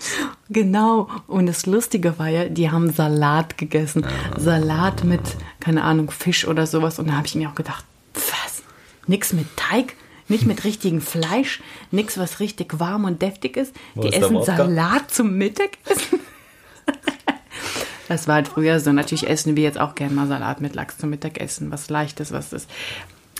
Genau. 0.50 1.08
Und 1.28 1.46
das 1.46 1.66
Lustige 1.66 2.18
war 2.18 2.28
ja, 2.28 2.48
die 2.48 2.70
haben 2.72 2.92
Salat 2.92 3.56
gegessen. 3.56 4.04
Salat 4.36 5.04
mit, 5.04 5.20
keine 5.60 5.84
Ahnung, 5.84 6.10
Fisch 6.10 6.48
oder 6.48 6.66
sowas. 6.66 6.98
Und 6.98 7.08
da 7.08 7.12
habe 7.12 7.28
ich 7.28 7.36
mir 7.36 7.48
auch 7.48 7.54
gedacht, 7.54 7.84
was? 8.12 8.62
Nix 9.06 9.32
mit 9.32 9.46
Teig? 9.56 9.94
Nicht 10.26 10.46
mit 10.46 10.64
richtigem 10.64 11.00
Fleisch? 11.00 11.62
Nix, 11.92 12.18
was 12.18 12.40
richtig 12.40 12.80
warm 12.80 13.04
und 13.04 13.22
deftig 13.22 13.56
ist? 13.56 13.72
Wo 13.94 14.02
die 14.02 14.08
ist 14.08 14.16
essen? 14.16 14.42
Salat 14.42 15.12
zum 15.12 15.38
Mittagessen? 15.38 16.20
Das 18.06 18.28
war 18.28 18.34
halt 18.34 18.48
früher 18.48 18.80
so. 18.80 18.92
Natürlich 18.92 19.26
essen 19.26 19.56
wir 19.56 19.62
jetzt 19.62 19.80
auch 19.80 19.94
gerne 19.94 20.14
mal 20.14 20.28
Salat 20.28 20.60
mit 20.60 20.74
Lachs 20.74 20.98
zum 20.98 21.08
Mittagessen. 21.10 21.70
Was 21.70 21.88
leichtes, 21.88 22.32
was 22.32 22.50
das. 22.50 22.66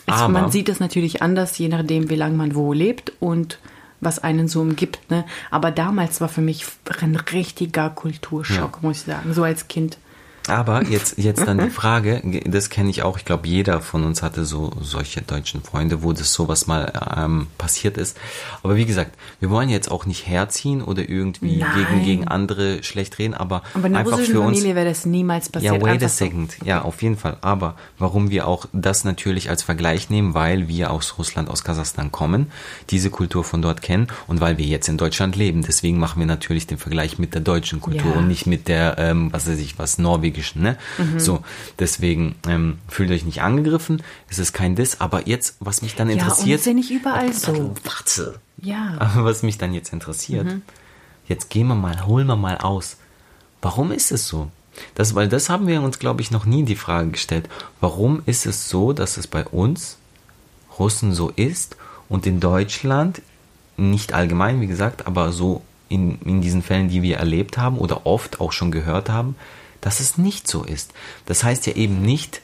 Aber- 0.06 0.28
man 0.32 0.50
sieht 0.50 0.68
es 0.68 0.80
natürlich 0.80 1.22
anders, 1.22 1.56
je 1.58 1.68
nachdem, 1.68 2.10
wie 2.10 2.16
lange 2.16 2.36
man 2.36 2.54
wo 2.54 2.72
lebt 2.72 3.12
und 3.20 3.58
was 4.00 4.18
einen 4.18 4.48
so 4.48 4.60
umgibt. 4.60 4.98
Ne? 5.10 5.24
Aber 5.50 5.70
damals 5.70 6.20
war 6.20 6.28
für 6.28 6.42
mich 6.42 6.66
ein 7.00 7.16
richtiger 7.16 7.88
Kulturschock, 7.90 8.82
muss 8.82 8.98
ich 8.98 9.04
sagen, 9.04 9.32
so 9.32 9.42
als 9.44 9.68
Kind. 9.68 9.98
Aber 10.48 10.84
jetzt, 10.90 11.18
jetzt 11.18 11.46
dann 11.46 11.58
die 11.58 11.70
Frage, 11.70 12.22
das 12.46 12.70
kenne 12.70 12.90
ich 12.90 13.02
auch, 13.02 13.16
ich 13.18 13.24
glaube, 13.24 13.48
jeder 13.48 13.80
von 13.80 14.04
uns 14.04 14.22
hatte 14.22 14.44
so 14.44 14.70
solche 14.80 15.22
deutschen 15.22 15.62
Freunde, 15.62 16.02
wo 16.02 16.12
das 16.12 16.32
sowas 16.32 16.66
mal 16.66 16.92
ähm, 17.16 17.46
passiert 17.58 17.96
ist. 17.96 18.16
Aber 18.62 18.76
wie 18.76 18.84
gesagt, 18.84 19.12
wir 19.40 19.50
wollen 19.50 19.68
jetzt 19.68 19.90
auch 19.90 20.06
nicht 20.06 20.26
herziehen 20.26 20.82
oder 20.82 21.08
irgendwie 21.08 21.56
Nein. 21.56 21.70
gegen, 21.74 22.04
gegen 22.04 22.28
andere 22.28 22.82
schlecht 22.82 23.18
reden, 23.18 23.34
aber, 23.34 23.62
Aber 23.74 23.86
in 23.86 23.96
einfach 23.96 24.18
für 24.18 24.40
uns. 24.40 24.58
Familie 24.58 24.74
wäre 24.74 24.88
das 24.88 25.06
niemals 25.06 25.48
passiert. 25.48 25.74
Ja, 25.74 25.80
wait 25.82 26.02
a 26.02 26.08
second. 26.08 26.56
Ja, 26.64 26.82
auf 26.82 27.02
jeden 27.02 27.16
Fall. 27.16 27.36
Aber 27.40 27.74
warum 27.98 28.30
wir 28.30 28.46
auch 28.46 28.66
das 28.72 29.04
natürlich 29.04 29.50
als 29.50 29.62
Vergleich 29.62 30.10
nehmen, 30.10 30.34
weil 30.34 30.68
wir 30.68 30.90
aus 30.90 31.18
Russland, 31.18 31.48
aus 31.48 31.64
Kasachstan 31.64 32.12
kommen, 32.12 32.50
diese 32.90 33.10
Kultur 33.10 33.44
von 33.44 33.62
dort 33.62 33.82
kennen 33.82 34.08
und 34.26 34.40
weil 34.40 34.58
wir 34.58 34.66
jetzt 34.66 34.88
in 34.88 34.98
Deutschland 34.98 35.36
leben. 35.36 35.62
Deswegen 35.62 35.98
machen 35.98 36.20
wir 36.20 36.26
natürlich 36.26 36.66
den 36.66 36.78
Vergleich 36.78 37.18
mit 37.18 37.34
der 37.34 37.40
deutschen 37.40 37.80
Kultur 37.80 38.12
Ja. 38.12 38.18
und 38.18 38.28
nicht 38.28 38.46
mit 38.46 38.68
der, 38.68 38.96
ähm, 38.98 39.32
was 39.32 39.48
weiß 39.48 39.58
ich, 39.58 39.78
was 39.78 39.98
norwegischen, 40.34 40.62
ne? 40.62 40.76
Mhm. 40.98 41.20
So, 41.20 41.42
deswegen 41.78 42.34
ähm, 42.48 42.78
fühlt 42.88 43.10
euch 43.10 43.24
nicht 43.24 43.42
angegriffen. 43.42 44.02
Es 44.28 44.38
ist 44.38 44.52
kein 44.52 44.74
Diss. 44.76 45.00
Aber 45.00 45.26
jetzt, 45.28 45.56
was 45.60 45.82
mich 45.82 45.94
dann 45.94 46.08
Ja, 46.08 46.14
und 46.14 46.20
interessiert. 46.20 46.66
ja 46.66 46.72
nicht 46.72 46.90
überall 46.90 47.32
so. 47.32 47.74
Warte. 47.84 48.40
Ja. 48.60 48.96
Aber 48.98 49.24
was 49.24 49.42
mich 49.42 49.58
dann 49.58 49.72
jetzt 49.74 49.92
interessiert, 49.92 50.46
Mhm. 50.46 50.62
jetzt 51.28 51.50
gehen 51.50 51.66
wir 51.68 51.74
mal, 51.74 52.06
holen 52.06 52.26
wir 52.26 52.36
mal 52.36 52.58
aus. 52.58 52.96
Warum 53.62 53.92
ist 53.92 54.12
es 54.12 54.26
so? 54.28 54.50
Das, 54.94 55.14
weil 55.14 55.28
das 55.28 55.48
haben 55.48 55.66
wir 55.66 55.80
uns, 55.82 55.98
glaube 55.98 56.20
ich, 56.20 56.30
noch 56.30 56.46
nie 56.46 56.64
die 56.64 56.76
Frage 56.76 57.10
gestellt. 57.10 57.48
Warum 57.80 58.22
ist 58.26 58.44
es 58.46 58.68
so, 58.68 58.92
dass 58.92 59.16
es 59.16 59.26
bei 59.26 59.44
uns 59.46 59.98
Russen 60.78 61.12
so 61.14 61.30
ist 61.30 61.76
und 62.08 62.26
in 62.26 62.40
Deutschland 62.40 63.22
nicht 63.76 64.12
allgemein, 64.12 64.60
wie 64.60 64.66
gesagt, 64.66 65.06
aber 65.06 65.30
so 65.32 65.62
in, 65.88 66.18
in 66.22 66.40
diesen 66.40 66.62
Fällen, 66.62 66.88
die 66.88 67.02
wir 67.02 67.18
erlebt 67.18 67.56
haben 67.56 67.78
oder 67.78 68.04
oft 68.06 68.40
auch 68.40 68.50
schon 68.52 68.72
gehört 68.72 69.08
haben, 69.10 69.36
dass 69.84 70.00
es 70.00 70.16
nicht 70.16 70.48
so 70.48 70.64
ist. 70.64 70.94
Das 71.26 71.44
heißt 71.44 71.66
ja 71.66 71.74
eben 71.74 72.00
nicht, 72.00 72.40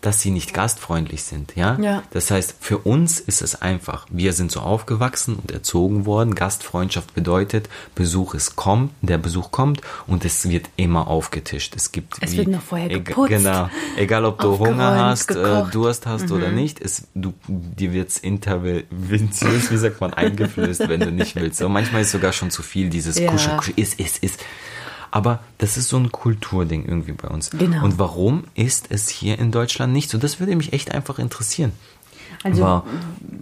dass 0.00 0.22
sie 0.22 0.30
nicht 0.30 0.54
gastfreundlich 0.54 1.24
sind, 1.24 1.56
ja? 1.56 1.78
Ja. 1.78 2.02
Das 2.10 2.30
heißt, 2.30 2.54
für 2.58 2.78
uns 2.78 3.20
ist 3.20 3.42
es 3.42 3.60
einfach. 3.60 4.06
Wir 4.08 4.32
sind 4.32 4.50
so 4.50 4.60
aufgewachsen 4.60 5.36
und 5.36 5.50
erzogen 5.50 6.06
worden. 6.06 6.34
Gastfreundschaft 6.34 7.12
bedeutet, 7.12 7.68
Besuch 7.94 8.32
ist 8.32 8.56
kommt, 8.56 8.92
der 9.02 9.18
Besuch 9.18 9.50
kommt 9.50 9.82
und 10.06 10.24
es 10.24 10.48
wird 10.48 10.70
immer 10.76 11.06
aufgetischt. 11.06 11.76
Es 11.76 11.92
gibt 11.92 12.14
Es 12.22 12.32
wie, 12.32 12.38
wird 12.38 12.48
noch 12.48 12.62
vorher 12.62 12.88
geputzt, 12.88 13.28
Genau. 13.28 13.68
Egal, 13.98 14.24
ob 14.24 14.38
du 14.38 14.58
Hunger 14.58 15.04
hast, 15.04 15.32
äh, 15.32 15.34
gekocht. 15.34 15.74
Durst 15.74 16.06
hast 16.06 16.32
oder 16.32 16.50
nicht, 16.50 16.80
es, 16.80 17.02
du, 17.14 17.34
dir 17.46 17.92
wird's 17.92 18.16
interventiös, 18.16 19.70
wie 19.70 19.76
sagt 19.76 20.00
man, 20.00 20.14
eingeflößt, 20.14 20.88
wenn 20.88 21.00
du 21.00 21.12
nicht 21.12 21.36
willst. 21.36 21.60
Und 21.60 21.72
manchmal 21.72 22.00
ist 22.00 22.12
sogar 22.12 22.32
schon 22.32 22.50
zu 22.50 22.62
viel 22.62 22.88
dieses 22.88 23.18
Ja. 23.18 23.30
Kuschel, 23.30 23.54
Kuschel, 23.56 23.74
ist, 23.76 24.00
ist, 24.00 24.22
ist. 24.24 24.40
Aber 25.10 25.40
das 25.58 25.76
ist 25.76 25.88
so 25.88 25.96
ein 25.96 26.12
Kulturding 26.12 26.84
irgendwie 26.86 27.12
bei 27.12 27.28
uns. 27.28 27.50
Genau. 27.50 27.84
Und 27.84 27.98
warum 27.98 28.44
ist 28.54 28.86
es 28.90 29.08
hier 29.08 29.38
in 29.38 29.50
Deutschland 29.50 29.92
nicht 29.92 30.10
so? 30.10 30.18
Das 30.18 30.40
würde 30.40 30.54
mich 30.54 30.72
echt 30.72 30.92
einfach 30.92 31.18
interessieren. 31.18 31.72
Also, 32.42 32.62
War- 32.62 32.86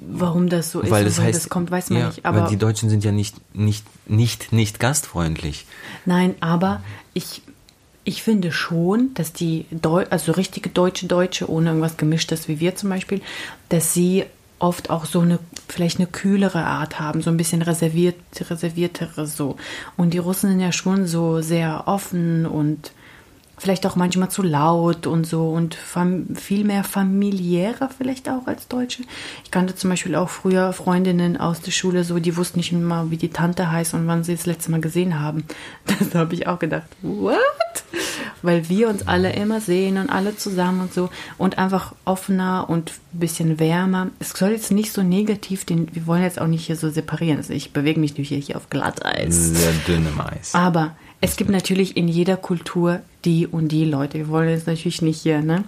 warum 0.08 0.48
das 0.48 0.72
so 0.72 0.80
ist 0.80 0.90
weil 0.90 1.04
das 1.04 1.20
heißt, 1.20 1.38
das 1.38 1.48
kommt, 1.48 1.70
weiß 1.70 1.90
man 1.90 2.00
ja, 2.00 2.06
nicht. 2.08 2.25
Aber 2.25 2.48
die 2.48 2.56
Deutschen 2.56 2.90
sind 2.90 3.04
ja 3.04 3.12
nicht, 3.12 3.37
nicht, 3.54 3.84
nicht, 4.08 4.52
nicht 4.52 4.80
gastfreundlich. 4.80 5.66
Nein, 6.04 6.34
aber 6.40 6.82
ich, 7.14 7.42
ich 8.04 8.22
finde 8.22 8.50
schon, 8.50 9.12
dass 9.14 9.32
die, 9.32 9.66
Deu 9.70 10.06
also 10.10 10.32
richtige 10.32 10.70
deutsche 10.70 11.06
Deutsche, 11.06 11.50
ohne 11.50 11.68
irgendwas 11.68 11.96
gemischtes 11.96 12.48
wie 12.48 12.60
wir 12.60 12.75
zum 12.75 12.88
Beispiel, 12.88 13.20
dass 13.68 13.92
sie 13.92 14.25
oft 14.58 14.90
auch 14.90 15.04
so 15.04 15.20
eine, 15.20 15.38
vielleicht 15.68 15.98
eine 15.98 16.06
kühlere 16.06 16.64
Art 16.64 16.98
haben, 16.98 17.22
so 17.22 17.30
ein 17.30 17.36
bisschen 17.36 17.62
reserviert, 17.62 18.16
reserviertere 18.38 19.26
so. 19.26 19.56
Und 19.96 20.14
die 20.14 20.18
Russen 20.18 20.50
sind 20.50 20.60
ja 20.60 20.72
schon 20.72 21.06
so 21.06 21.40
sehr 21.40 21.84
offen 21.86 22.46
und 22.46 22.92
vielleicht 23.58 23.86
auch 23.86 23.96
manchmal 23.96 24.30
zu 24.30 24.42
laut 24.42 25.06
und 25.06 25.26
so 25.26 25.50
und 25.50 25.74
fam 25.74 26.34
viel 26.34 26.64
mehr 26.64 26.84
familiärer 26.84 27.90
vielleicht 27.96 28.28
auch 28.28 28.46
als 28.46 28.68
Deutsche. 28.68 29.02
Ich 29.44 29.50
kannte 29.50 29.74
zum 29.74 29.90
Beispiel 29.90 30.14
auch 30.14 30.28
früher 30.28 30.72
Freundinnen 30.72 31.36
aus 31.36 31.60
der 31.60 31.72
Schule, 31.72 32.04
so 32.04 32.18
die 32.18 32.36
wussten 32.36 32.58
nicht 32.58 32.72
immer, 32.72 33.10
wie 33.10 33.16
die 33.16 33.30
Tante 33.30 33.70
heißt 33.70 33.94
und 33.94 34.06
wann 34.06 34.24
sie 34.24 34.34
das 34.34 34.46
letzte 34.46 34.70
Mal 34.70 34.80
gesehen 34.80 35.20
haben. 35.20 35.44
Das 35.98 36.14
habe 36.14 36.34
ich 36.34 36.46
auch 36.46 36.58
gedacht, 36.58 36.86
what? 37.02 37.38
Weil 38.42 38.68
wir 38.68 38.88
uns 38.88 39.08
alle 39.08 39.32
immer 39.32 39.60
sehen 39.60 39.98
und 39.98 40.10
alle 40.10 40.36
zusammen 40.36 40.82
und 40.82 40.94
so 40.94 41.10
und 41.38 41.58
einfach 41.58 41.92
offener 42.04 42.66
und 42.68 42.92
ein 43.12 43.18
bisschen 43.18 43.58
wärmer. 43.58 44.08
Es 44.20 44.30
soll 44.30 44.50
jetzt 44.50 44.70
nicht 44.70 44.92
so 44.92 45.02
negativ, 45.02 45.64
den, 45.64 45.94
wir 45.94 46.06
wollen 46.06 46.22
jetzt 46.22 46.40
auch 46.40 46.46
nicht 46.46 46.66
hier 46.66 46.76
so 46.76 46.88
separieren. 46.88 47.38
Also 47.38 47.52
ich 47.52 47.72
bewege 47.72 47.98
mich 47.98 48.14
durch 48.14 48.28
hier, 48.28 48.38
hier 48.38 48.56
auf 48.56 48.70
Glatteis. 48.70 49.34
Sehr 49.34 49.72
dünnem 49.86 50.20
Eis. 50.20 50.54
Aber 50.54 50.94
es 51.20 51.37
gibt 51.37 51.50
natürlich 51.50 51.96
in 51.96 52.08
jeder 52.08 52.37
Kultur 52.37 53.00
die 53.25 53.46
und 53.46 53.68
die 53.68 53.84
Leute. 53.84 54.18
Wir 54.18 54.28
wollen 54.28 54.50
jetzt 54.50 54.66
natürlich 54.66 55.02
nicht 55.02 55.20
hier, 55.22 55.40
ne? 55.40 55.64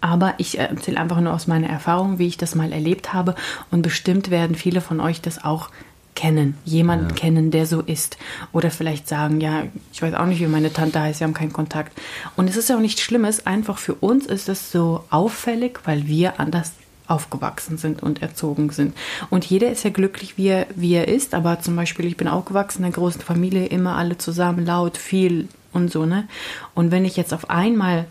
Aber 0.00 0.34
ich 0.38 0.58
erzähle 0.58 1.00
einfach 1.00 1.20
nur 1.20 1.32
aus 1.32 1.46
meiner 1.46 1.68
Erfahrung, 1.68 2.18
wie 2.18 2.26
ich 2.26 2.36
das 2.36 2.54
mal 2.54 2.72
erlebt 2.72 3.12
habe. 3.12 3.34
Und 3.70 3.82
bestimmt 3.82 4.30
werden 4.30 4.54
viele 4.54 4.80
von 4.80 5.00
euch 5.00 5.20
das 5.20 5.44
auch 5.44 5.70
kennen. 6.14 6.56
Jemanden 6.64 7.14
kennen, 7.14 7.50
der 7.50 7.66
so 7.66 7.80
ist. 7.80 8.16
Oder 8.52 8.70
vielleicht 8.70 9.08
sagen, 9.08 9.40
ja, 9.40 9.64
ich 9.92 10.02
weiß 10.02 10.14
auch 10.14 10.26
nicht, 10.26 10.40
wie 10.40 10.46
meine 10.46 10.72
Tante 10.72 11.00
heißt, 11.00 11.20
wir 11.20 11.26
haben 11.26 11.34
keinen 11.34 11.52
Kontakt. 11.52 11.96
Und 12.36 12.48
es 12.48 12.56
ist 12.56 12.68
ja 12.68 12.76
auch 12.76 12.80
nichts 12.80 13.02
Schlimmes. 13.02 13.46
Einfach 13.46 13.78
für 13.78 13.94
uns 13.94 14.26
ist 14.26 14.48
es 14.48 14.72
so 14.72 15.04
auffällig, 15.10 15.80
weil 15.84 16.06
wir 16.06 16.38
anders 16.40 16.72
aufgewachsen 17.08 17.78
sind 17.78 18.02
und 18.02 18.22
erzogen 18.22 18.70
sind. 18.70 18.94
Und 19.30 19.44
jeder 19.44 19.70
ist 19.70 19.82
ja 19.82 19.90
glücklich, 19.90 20.36
wie 20.36 20.48
er, 20.48 20.66
wie 20.74 20.94
er 20.94 21.08
ist. 21.08 21.34
Aber 21.34 21.60
zum 21.60 21.74
Beispiel, 21.74 22.06
ich 22.06 22.16
bin 22.16 22.28
aufgewachsen 22.28 22.80
in 22.80 22.84
einer 22.86 22.94
großen 22.94 23.22
Familie, 23.22 23.66
immer 23.66 23.96
alle 23.96 24.18
zusammen, 24.18 24.64
laut, 24.64 24.96
viel 24.96 25.48
und 25.72 25.90
so, 25.90 26.06
ne? 26.06 26.28
Und 26.74 26.90
wenn 26.90 27.04
ich 27.04 27.16
jetzt 27.16 27.34
auf 27.34 27.50
einmal 27.50 28.06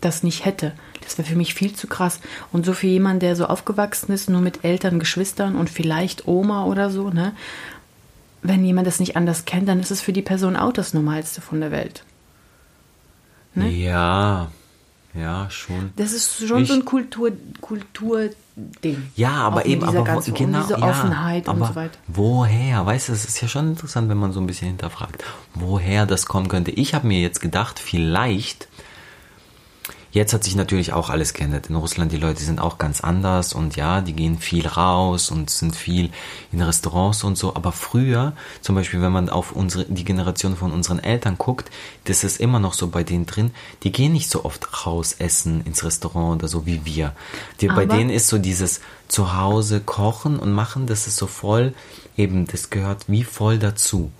das 0.00 0.22
nicht 0.22 0.44
hätte, 0.44 0.72
das 1.02 1.18
wäre 1.18 1.28
für 1.28 1.36
mich 1.36 1.54
viel 1.54 1.74
zu 1.74 1.86
krass. 1.86 2.20
Und 2.52 2.64
so 2.64 2.72
für 2.72 2.86
jemanden, 2.86 3.20
der 3.20 3.36
so 3.36 3.46
aufgewachsen 3.46 4.12
ist, 4.12 4.30
nur 4.30 4.40
mit 4.40 4.64
Eltern, 4.64 4.98
Geschwistern 4.98 5.56
und 5.56 5.70
vielleicht 5.70 6.26
Oma 6.26 6.64
oder 6.64 6.90
so, 6.90 7.10
ne? 7.10 7.32
Wenn 8.42 8.64
jemand 8.64 8.86
das 8.86 9.00
nicht 9.00 9.16
anders 9.16 9.44
kennt, 9.44 9.68
dann 9.68 9.80
ist 9.80 9.90
es 9.90 10.00
für 10.00 10.12
die 10.12 10.22
Person 10.22 10.56
auch 10.56 10.72
das 10.72 10.94
Normalste 10.94 11.40
von 11.40 11.60
der 11.60 11.72
Welt. 11.72 12.04
Ne? 13.54 13.70
Ja, 13.70 14.52
ja, 15.18 15.48
schon. 15.50 15.92
Das 15.96 16.12
ist 16.12 16.46
schon 16.46 16.62
Ich- 16.62 16.68
so 16.68 16.74
ein 16.74 16.84
Kultur, 16.84 17.30
Kulturding. 17.60 19.02
Ja, 19.16 19.32
aber 19.32 19.66
eben, 19.66 19.84
aber 19.84 20.04
ganzen- 20.04 20.34
genau, 20.34 20.58
um 20.60 20.64
diese 20.68 20.80
ja, 20.80 20.86
Offenheit 20.88 21.48
aber 21.48 21.60
und 21.62 21.66
so 21.68 21.74
weiter. 21.74 21.98
Woher? 22.08 22.86
Weißt 22.86 23.08
du, 23.08 23.12
es 23.12 23.24
ist 23.24 23.40
ja 23.40 23.48
schon 23.48 23.68
interessant, 23.70 24.08
wenn 24.08 24.16
man 24.18 24.32
so 24.32 24.40
ein 24.40 24.46
bisschen 24.46 24.68
hinterfragt, 24.68 25.24
woher 25.54 26.06
das 26.06 26.26
kommen 26.26 26.48
könnte. 26.48 26.70
Ich 26.70 26.94
habe 26.94 27.06
mir 27.06 27.20
jetzt 27.20 27.40
gedacht, 27.40 27.78
vielleicht 27.78 28.68
Jetzt 30.12 30.32
hat 30.32 30.44
sich 30.44 30.56
natürlich 30.56 30.92
auch 30.92 31.10
alles 31.10 31.34
geändert. 31.34 31.68
In 31.68 31.76
Russland, 31.76 32.10
die 32.10 32.16
Leute 32.16 32.42
sind 32.42 32.60
auch 32.60 32.78
ganz 32.78 33.02
anders 33.02 33.52
und 33.52 33.76
ja, 33.76 34.00
die 34.00 34.14
gehen 34.14 34.38
viel 34.38 34.66
raus 34.66 35.30
und 35.30 35.50
sind 35.50 35.76
viel 35.76 36.10
in 36.52 36.62
Restaurants 36.62 37.22
und 37.24 37.36
so. 37.36 37.54
Aber 37.54 37.72
früher, 37.72 38.32
zum 38.62 38.74
Beispiel, 38.76 39.02
wenn 39.02 39.12
man 39.12 39.28
auf 39.28 39.52
unsere, 39.52 39.84
die 39.84 40.04
Generation 40.04 40.56
von 40.56 40.72
unseren 40.72 41.00
Eltern 41.00 41.36
guckt, 41.36 41.70
das 42.04 42.24
ist 42.24 42.40
immer 42.40 42.60
noch 42.60 42.72
so 42.72 42.88
bei 42.88 43.04
denen 43.04 43.26
drin, 43.26 43.50
die 43.82 43.92
gehen 43.92 44.12
nicht 44.12 44.30
so 44.30 44.44
oft 44.44 44.86
raus 44.86 45.14
essen 45.18 45.62
ins 45.66 45.84
Restaurant 45.84 46.40
oder 46.40 46.48
so 46.48 46.66
wie 46.66 46.84
wir. 46.84 47.12
Die, 47.60 47.68
bei 47.68 47.84
denen 47.84 48.10
ist 48.10 48.28
so 48.28 48.38
dieses 48.38 48.80
Zuhause 49.08 49.80
kochen 49.80 50.38
und 50.38 50.52
machen, 50.52 50.86
das 50.86 51.06
ist 51.06 51.16
so 51.16 51.26
voll, 51.26 51.74
eben, 52.16 52.46
das 52.46 52.70
gehört 52.70 53.04
wie 53.08 53.24
voll 53.24 53.58
dazu. 53.58 54.10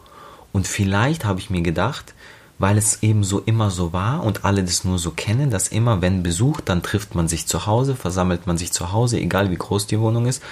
Und 0.53 0.67
vielleicht 0.67 1.25
habe 1.25 1.39
ich 1.39 1.51
mir 1.51 1.63
gedacht, 1.63 2.15
weil 2.59 2.79
es 2.79 3.03
eben 3.03 3.23
so 3.23 3.41
immer 3.41 3.71
so 3.71 3.93
war 3.93 4.23
und 4.25 4.45
alle 4.45 4.65
das 4.65 4.85
nur 4.85 4.99
so 4.99 5.11
kennen, 5.11 5.51
dass 5.51 5.69
immer, 5.69 6.01
wenn 6.01 6.23
Besuch, 6.23 6.61
dann 6.63 6.83
trifft 6.83 7.15
man 7.15 7.29
sich 7.29 7.47
zu 7.47 7.67
Hause, 7.67 7.95
versammelt 7.97 8.47
man 8.47 8.57
sich 8.59 8.73
zu 8.73 8.93
Hause, 8.93 9.19
egal 9.19 9.51
wie 9.51 9.57
groß 9.57 9.87
die 9.87 10.01
Wohnung 10.01 10.27
ist. 10.27 10.43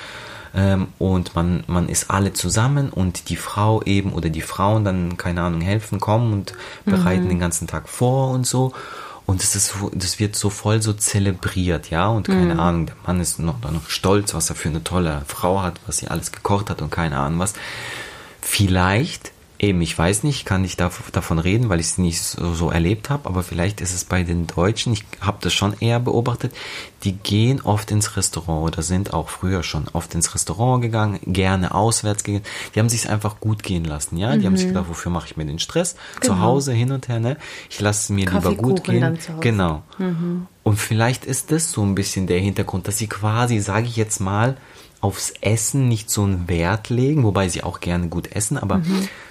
Ähm, 0.57 0.89
und 0.99 1.35
man, 1.35 1.65
man 1.67 1.89
ist 1.89 2.11
alle 2.11 2.33
zusammen 2.33 2.91
und 2.91 3.29
die 3.31 3.37
Frau 3.37 3.83
eben 3.83 4.13
oder 4.13 4.29
die 4.29 4.43
Frauen 4.43 4.85
dann, 4.85 5.17
keine 5.17 5.43
Ahnung, 5.43 5.61
helfen, 5.63 5.99
kommen 5.99 6.33
und 6.33 6.53
bereiten 6.85 7.29
den 7.29 7.41
ganzen 7.41 7.67
Tag 7.67 7.89
vor 7.89 8.31
und 8.31 8.47
so. 8.47 8.73
Und 9.27 9.43
das 9.43 9.57
ist, 9.57 9.69
so- 9.73 9.91
das 9.95 10.19
wird 10.21 10.37
so 10.37 10.51
voll 10.51 10.83
so 10.83 10.93
zelebriert, 10.93 11.89
ja. 11.91 12.09
Und 12.09 12.29
keine 12.29 12.59
Ahnung, 12.59 12.87
der 12.87 12.95
Mann 13.07 13.21
ist 13.21 13.39
noch, 13.39 13.59
noch 13.63 13.89
stolz, 13.89 14.35
was 14.35 14.51
er 14.51 14.55
für 14.57 14.69
eine 14.69 14.85
tolle 14.85 15.23
Frau 15.27 15.63
hat, 15.63 15.81
was 15.87 15.97
sie 15.97 16.09
alles 16.09 16.31
gekocht 16.31 16.69
hat 16.71 16.83
und 16.83 16.91
keine 16.91 17.17
Ahnung 17.19 17.39
was. 17.41 17.55
Vielleicht, 18.41 19.33
eben, 19.65 19.81
ich 19.83 19.97
weiß 19.99 20.23
nicht, 20.23 20.45
kann 20.47 20.65
ich 20.65 20.75
dav- 20.77 21.11
davon 21.13 21.39
reden, 21.39 21.69
weil 21.69 21.81
ich 21.81 21.87
es 21.87 21.99
nicht 21.99 22.23
so, 22.23 22.55
so 22.55 22.71
erlebt 22.71 23.11
habe, 23.11 23.29
aber 23.29 23.43
vielleicht 23.43 23.81
ist 23.81 23.95
es 23.95 24.05
bei 24.05 24.23
den 24.23 24.47
Deutschen, 24.47 24.93
ich 24.93 25.05
habe 25.21 25.39
das 25.41 25.53
schon 25.53 25.75
eher 25.81 26.01
beobachtet, 26.01 26.53
die 27.03 27.13
gehen 27.13 27.61
oft 27.61 27.91
ins 27.91 28.17
Restaurant 28.17 28.63
oder 28.73 28.83
sind 28.83 29.13
auch 29.13 29.29
früher 29.29 29.63
schon 29.63 29.89
oft 29.93 30.15
ins 30.15 30.35
Restaurant 30.35 30.81
gegangen, 30.83 31.19
gerne 31.27 31.75
auswärts 31.75 32.25
gegangen. 32.25 32.45
Die 32.75 32.81
haben 32.81 32.89
sich 32.89 33.09
einfach 33.11 33.41
gut 33.41 33.63
gehen 33.63 33.85
lassen, 33.85 34.17
ja. 34.17 34.37
Die 34.37 34.47
haben 34.47 34.57
sich 34.57 34.69
gedacht, 34.69 34.87
wofür 34.89 35.13
mache 35.13 35.27
ich 35.27 35.37
mir 35.37 35.45
den 35.45 35.59
Stress? 35.59 35.97
Zu 36.23 36.31
Genau. 36.33 36.41
Hause 36.43 36.73
hin 36.73 36.93
und 36.93 37.09
her, 37.09 37.21
ne? 37.21 37.37
Ich 37.69 37.81
lasse 37.81 38.05
es 38.05 38.09
mir 38.09 38.25
lieber 38.27 38.55
gut 38.55 38.85
Kaffeekuchen 38.85 39.01
gehen. 39.01 39.21
zu. 39.21 39.33
Genau. 39.41 39.83
Und 40.63 40.79
vielleicht 40.79 41.27
ist 41.27 41.51
das 41.53 41.71
so 41.73 41.83
ein 41.83 41.95
bisschen 41.95 42.27
der 42.27 42.39
Hintergrund, 42.41 42.89
dass 42.89 42.97
sie 42.97 43.07
quasi, 43.07 43.61
sage 43.61 43.87
ich 43.87 43.97
jetzt 43.97 44.21
mal, 44.21 44.57
aufs 45.05 45.35
Essen 45.43 45.87
nicht 45.87 46.09
so 46.09 46.23
einen 46.23 46.49
Wert 46.49 46.89
legen, 46.89 47.25
wobei 47.25 47.51
sie 47.51 47.63
auch 47.63 47.81
gerne 47.81 48.09
gut 48.09 48.35
essen, 48.35 48.57
aber 48.57 48.81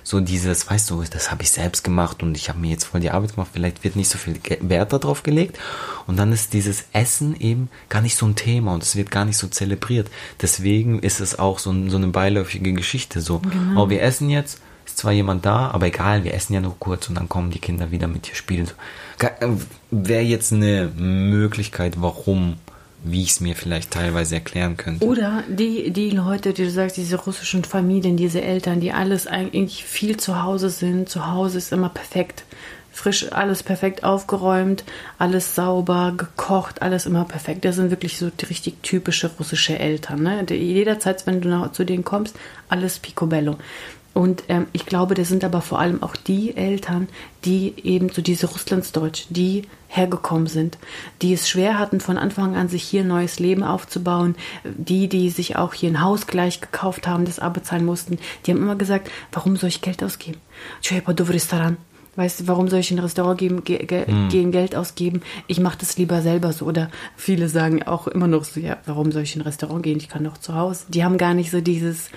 so 0.04 0.20
dieses, 0.20 0.70
weißt 0.70 0.92
du, 0.92 1.04
das 1.10 1.32
habe 1.32 1.42
ich 1.42 1.50
selbst 1.50 1.84
gemacht 1.84 2.22
und 2.22 2.38
ich 2.38 2.48
habe 2.48 2.60
mir 2.60 2.70
jetzt 2.70 2.84
voll 2.84 3.02
die 3.02 3.10
Arbeit 3.10 3.34
gemacht, 3.34 3.50
vielleicht 3.54 3.84
wird 3.84 3.96
nicht 3.96 4.08
so 4.08 4.20
viel 4.20 4.40
Wert 4.60 4.94
darauf 4.94 5.24
gelegt 5.24 5.58
und 6.06 6.20
dann 6.20 6.32
ist 6.32 6.54
dieses 6.54 6.86
Essen 6.94 7.36
eben 7.40 7.70
gar 7.90 8.04
nicht 8.04 8.16
so 8.16 8.28
ein 8.28 8.36
Thema 8.36 8.76
und 8.76 8.84
es 8.84 8.96
wird 8.96 9.10
gar 9.10 9.26
nicht 9.26 9.38
so 9.38 9.48
zelebriert. 9.48 10.12
Deswegen 10.44 11.00
ist 11.00 11.20
es 11.20 11.40
auch 11.40 11.58
so, 11.58 11.74
so 11.90 11.98
eine 11.98 12.10
beiläufige 12.10 12.74
Geschichte, 12.74 13.20
so, 13.20 13.42
oh, 13.76 13.90
wir 13.90 14.04
essen 14.04 14.30
jetzt, 14.30 14.62
ist 14.86 15.00
zwar 15.00 15.12
jemand 15.12 15.44
da, 15.44 15.72
aber 15.72 15.88
egal, 15.88 16.24
wir 16.24 16.36
essen 16.36 16.54
ja 16.54 16.62
nur 16.62 16.78
kurz 16.78 17.10
und 17.10 17.16
dann 17.16 17.30
kommen 17.30 17.50
die 17.50 17.58
Kinder 17.58 17.90
wieder 17.90 18.08
mit 18.08 18.30
dir 18.30 18.36
spielen. 18.36 18.68
So. 18.68 18.74
Wäre 19.90 20.22
jetzt 20.22 20.54
eine 20.54 20.92
Möglichkeit, 20.96 22.00
warum, 22.00 22.58
wie 23.04 23.22
ich 23.22 23.32
es 23.32 23.40
mir 23.42 23.56
vielleicht 23.56 23.92
teilweise 23.92 24.36
erklären 24.36 24.78
könnte. 24.78 25.06
Oder 25.06 25.44
die, 25.48 25.92
die 25.92 26.10
Leute, 26.10 26.54
die 26.54 26.64
du 26.64 26.72
sagst, 26.72 26.98
diese 26.98 27.18
russischen 27.18 27.64
Familien, 27.66 28.16
diese 28.16 28.42
Eltern, 28.42 28.80
die 28.80 28.94
alles 28.94 29.28
eigentlich 29.28 29.84
viel 29.84 30.18
zu 30.18 30.42
Hause 30.42 30.70
sind. 30.70 31.10
Zu 31.10 31.30
Hause 31.30 31.58
ist 31.58 31.74
immer 31.74 31.90
perfekt. 31.90 32.46
Frisch, 32.96 33.32
alles 33.32 33.64
perfekt 33.64 34.04
aufgeräumt, 34.04 34.84
alles 35.18 35.56
sauber, 35.56 36.14
gekocht, 36.16 36.82
alles 36.82 37.08
immer 37.08 37.26
perfekt. 37.26 37.66
Das 37.66 37.76
sind 37.76 37.90
wirklich 37.90 38.20
so 38.20 38.30
richtig 38.50 38.84
typische 38.84 39.32
russische 39.38 39.80
Eltern. 39.80 40.22
Ne? 40.22 40.46
Jederzeit, 40.50 41.26
wenn 41.26 41.42
du 41.42 41.50
nach, 41.50 41.72
zu 41.72 41.86
denen 41.86 42.04
kommst, 42.04 42.36
alles 42.70 43.00
picobello. 43.00 43.58
Und 44.14 44.44
ähm, 44.48 44.68
ich 44.74 44.86
glaube, 44.86 45.16
das 45.16 45.28
sind 45.28 45.44
aber 45.44 45.62
vor 45.62 45.80
allem 45.80 46.04
auch 46.04 46.16
die 46.16 46.56
Eltern, 46.56 47.08
die 47.46 47.74
eben 47.84 48.10
so 48.10 48.22
diese 48.22 48.48
Russlandsdeutsch, 48.48 49.26
die 49.30 49.64
hergekommen 49.88 50.48
sind, 50.48 50.78
die 51.22 51.34
es 51.34 51.50
schwer 51.50 51.80
hatten, 51.80 52.00
von 52.00 52.18
Anfang 52.18 52.56
an 52.56 52.68
sich 52.68 52.84
hier 52.84 53.02
ein 53.02 53.08
neues 53.08 53.40
Leben 53.40 53.64
aufzubauen, 53.64 54.36
die, 54.64 55.08
die 55.08 55.30
sich 55.30 55.56
auch 55.56 55.74
hier 55.74 55.90
ein 55.90 56.02
Haus 56.02 56.28
gleich 56.28 56.62
gekauft 56.62 57.08
haben, 57.08 57.26
das 57.26 57.40
abbezahlen 57.40 57.86
mussten, 57.86 58.20
die 58.46 58.52
haben 58.52 58.62
immer 58.62 58.76
gesagt, 58.76 59.10
warum 59.32 59.56
soll 59.56 59.70
ich 59.70 59.82
Geld 59.82 60.04
ausgeben? 60.04 60.40
Restaurant. 61.30 61.78
Weißt 62.16 62.42
du, 62.42 62.48
warum 62.48 62.68
soll 62.68 62.80
ich 62.80 62.92
in 62.92 63.00
ein 63.00 63.04
Restaurant 63.04 63.40
geben, 63.40 63.64
ge 63.64 63.84
ge 63.88 64.06
mm. 64.06 64.30
gehen, 64.30 64.52
Geld 64.52 64.76
ausgeben? 64.76 65.24
Ich 65.48 65.60
mache 65.60 65.80
das 65.80 65.98
lieber 65.98 66.22
selber 66.22 66.54
so. 66.54 66.66
Oder 66.66 66.92
viele 67.16 67.50
sagen 67.50 67.82
auch 67.82 68.08
immer 68.08 68.28
noch 68.28 68.44
so, 68.44 68.60
ja, 68.60 68.78
warum 68.86 69.12
soll 69.12 69.24
ich 69.24 69.36
in 69.36 69.42
ein 69.42 69.46
Restaurant 69.46 69.82
gehen? 69.82 69.98
Ich 69.98 70.10
kann 70.10 70.24
doch 70.24 70.38
zu 70.38 70.54
Hause. 70.54 70.86
Die 70.90 71.04
haben 71.04 71.18
gar 71.18 71.34
nicht 71.34 71.50
so 71.50 71.60
dieses, 71.60 72.12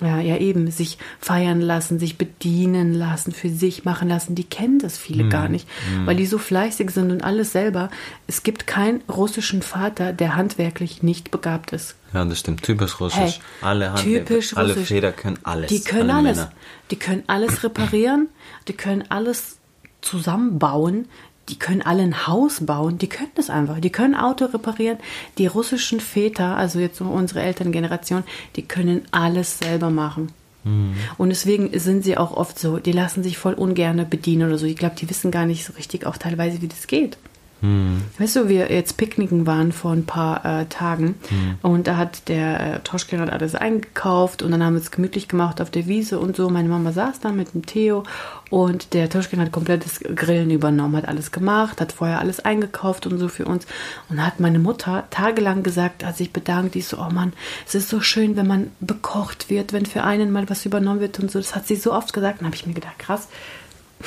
ja, 0.00 0.20
ja 0.20 0.36
eben, 0.36 0.70
sich 0.70 0.98
feiern 1.18 1.60
lassen, 1.60 1.98
sich 1.98 2.18
bedienen 2.18 2.94
lassen, 2.94 3.32
für 3.32 3.48
sich 3.48 3.84
machen 3.84 4.08
lassen, 4.08 4.34
die 4.34 4.44
kennen 4.44 4.78
das 4.78 4.98
viele 4.98 5.24
mm. 5.24 5.30
gar 5.30 5.48
nicht, 5.48 5.68
mm. 5.68 6.06
weil 6.06 6.16
die 6.16 6.26
so 6.26 6.38
fleißig 6.38 6.90
sind 6.90 7.10
und 7.10 7.22
alles 7.22 7.52
selber. 7.52 7.90
Es 8.26 8.42
gibt 8.42 8.66
keinen 8.66 9.02
russischen 9.08 9.62
Vater, 9.62 10.12
der 10.12 10.36
handwerklich 10.36 11.02
nicht 11.02 11.30
begabt 11.30 11.72
ist. 11.72 11.96
Ja, 12.12 12.24
das 12.24 12.40
stimmt. 12.40 12.62
Typisch 12.62 13.00
russisch. 13.00 13.40
Hey, 13.60 13.68
alle 13.68 13.94
typisch 13.96 14.56
alle 14.56 14.74
russisch. 14.74 14.88
Feder 14.88 15.12
können 15.12 15.38
alles. 15.44 15.68
Die 15.68 15.80
können 15.80 16.10
alles. 16.10 16.38
Männer. 16.38 16.52
Die 16.90 16.96
können 16.96 17.22
alles 17.26 17.62
reparieren, 17.62 18.28
die 18.66 18.72
können 18.72 19.04
alles 19.08 19.58
zusammenbauen, 20.00 21.06
die 21.50 21.58
können 21.58 21.82
alle 21.82 22.02
ein 22.02 22.26
Haus 22.26 22.64
bauen, 22.64 22.98
die 22.98 23.08
können 23.08 23.30
das 23.34 23.50
einfach. 23.50 23.80
Die 23.80 23.90
können 23.90 24.14
Auto 24.14 24.46
reparieren. 24.46 24.98
Die 25.38 25.46
russischen 25.46 26.00
Väter, 26.00 26.56
also 26.56 26.78
jetzt 26.78 27.00
unsere 27.00 27.42
Elterngeneration, 27.42 28.22
die 28.56 28.62
können 28.62 29.02
alles 29.10 29.58
selber 29.58 29.90
machen. 29.90 30.32
Mhm. 30.64 30.94
Und 31.18 31.30
deswegen 31.30 31.78
sind 31.78 32.04
sie 32.04 32.16
auch 32.16 32.36
oft 32.36 32.58
so, 32.58 32.78
die 32.78 32.92
lassen 32.92 33.22
sich 33.22 33.38
voll 33.38 33.54
ungern 33.54 34.06
bedienen 34.08 34.48
oder 34.48 34.58
so. 34.58 34.66
Ich 34.66 34.76
glaube, 34.76 34.96
die 34.96 35.08
wissen 35.10 35.30
gar 35.30 35.46
nicht 35.46 35.64
so 35.64 35.72
richtig 35.72 36.06
auch 36.06 36.16
teilweise, 36.16 36.62
wie 36.62 36.68
das 36.68 36.86
geht. 36.86 37.18
Hm. 37.60 38.02
Weißt 38.18 38.36
du, 38.36 38.48
wir 38.48 38.72
jetzt 38.72 38.96
picknicken 38.96 39.46
waren 39.46 39.72
vor 39.72 39.92
ein 39.92 40.06
paar 40.06 40.44
äh, 40.44 40.64
Tagen 40.66 41.16
hm. 41.28 41.58
und 41.60 41.86
da 41.86 41.96
hat 41.96 42.28
der 42.28 42.76
äh, 42.76 42.80
Toschkin 42.80 43.20
hat 43.20 43.30
alles 43.30 43.54
eingekauft 43.54 44.42
und 44.42 44.50
dann 44.50 44.64
haben 44.64 44.74
wir 44.74 44.80
es 44.80 44.90
gemütlich 44.90 45.28
gemacht 45.28 45.60
auf 45.60 45.70
der 45.70 45.86
Wiese 45.86 46.18
und 46.18 46.36
so. 46.36 46.48
Meine 46.48 46.70
Mama 46.70 46.92
saß 46.92 47.20
da 47.20 47.32
mit 47.32 47.52
dem 47.52 47.66
Theo 47.66 48.04
und 48.48 48.94
der 48.94 49.10
Toschkin 49.10 49.40
hat 49.40 49.52
komplettes 49.52 50.00
Grillen 50.00 50.50
übernommen, 50.50 50.96
hat 50.96 51.06
alles 51.06 51.32
gemacht, 51.32 51.82
hat 51.82 51.92
vorher 51.92 52.18
alles 52.20 52.40
eingekauft 52.40 53.06
und 53.06 53.18
so 53.18 53.28
für 53.28 53.44
uns 53.44 53.66
und 54.08 54.24
hat 54.24 54.40
meine 54.40 54.58
Mutter 54.58 55.04
tagelang 55.10 55.62
gesagt, 55.62 56.04
hat 56.04 56.16
sich 56.16 56.32
bedankt, 56.32 56.74
die 56.74 56.80
so, 56.80 56.98
oh 56.98 57.10
Mann, 57.12 57.34
es 57.66 57.74
ist 57.74 57.90
so 57.90 58.00
schön, 58.00 58.36
wenn 58.36 58.46
man 58.46 58.70
bekocht 58.80 59.50
wird, 59.50 59.74
wenn 59.74 59.84
für 59.84 60.02
einen 60.02 60.30
mal 60.30 60.48
was 60.48 60.64
übernommen 60.64 61.00
wird 61.00 61.20
und 61.20 61.30
so. 61.30 61.38
Das 61.38 61.54
hat 61.54 61.66
sie 61.66 61.76
so 61.76 61.92
oft 61.92 62.14
gesagt 62.14 62.40
und 62.40 62.46
habe 62.46 62.56
ich 62.56 62.66
mir 62.66 62.74
gedacht, 62.74 62.98
krass, 62.98 63.28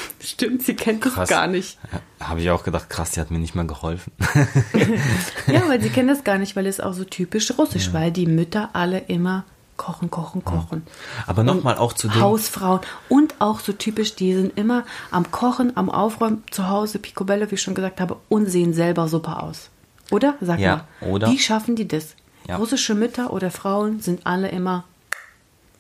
Stimmt, 0.19 0.63
sie 0.63 0.75
kennt 0.75 1.01
krass. 1.01 1.13
das 1.15 1.29
gar 1.29 1.47
nicht. 1.47 1.77
Ja, 2.19 2.27
Habe 2.27 2.41
ich 2.41 2.49
auch 2.49 2.63
gedacht, 2.63 2.89
krass, 2.89 3.11
die 3.11 3.19
hat 3.19 3.31
mir 3.31 3.39
nicht 3.39 3.55
mal 3.55 3.67
geholfen. 3.67 4.13
ja, 5.47 5.67
weil 5.67 5.81
sie 5.81 5.89
kennt 5.89 6.09
das 6.09 6.23
gar 6.23 6.37
nicht, 6.37 6.55
weil 6.55 6.65
es 6.67 6.79
auch 6.79 6.93
so 6.93 7.03
typisch 7.03 7.57
russisch, 7.57 7.87
ja. 7.87 7.93
weil 7.93 8.11
die 8.11 8.25
Mütter 8.25 8.69
alle 8.73 8.99
immer 8.99 9.45
kochen, 9.77 10.09
kochen, 10.09 10.43
kochen. 10.45 10.83
Ja. 10.85 11.23
Aber 11.27 11.43
nochmal 11.43 11.77
auch 11.77 11.93
zu 11.93 12.07
den 12.07 12.21
Hausfrauen 12.21 12.81
und 13.09 13.35
auch 13.39 13.59
so 13.59 13.73
typisch, 13.73 14.15
die 14.15 14.33
sind 14.33 14.57
immer 14.57 14.85
am 15.11 15.31
Kochen, 15.31 15.75
am 15.75 15.89
Aufräumen 15.89 16.43
zu 16.51 16.69
Hause, 16.69 16.99
Picobello, 16.99 17.49
wie 17.49 17.55
ich 17.55 17.61
schon 17.61 17.75
gesagt 17.75 17.99
habe, 17.99 18.17
und 18.29 18.45
sehen 18.47 18.73
selber 18.73 19.07
super 19.07 19.43
aus. 19.43 19.69
Oder? 20.11 20.35
Sag 20.41 20.59
ja, 20.59 20.85
mal. 21.01 21.09
Oder? 21.09 21.31
Wie 21.31 21.39
schaffen 21.39 21.75
die 21.75 21.87
das? 21.87 22.15
Russische 22.49 22.93
Mütter 22.93 23.31
oder 23.31 23.51
Frauen 23.51 24.01
sind 24.01 24.27
alle 24.27 24.49
immer 24.49 24.83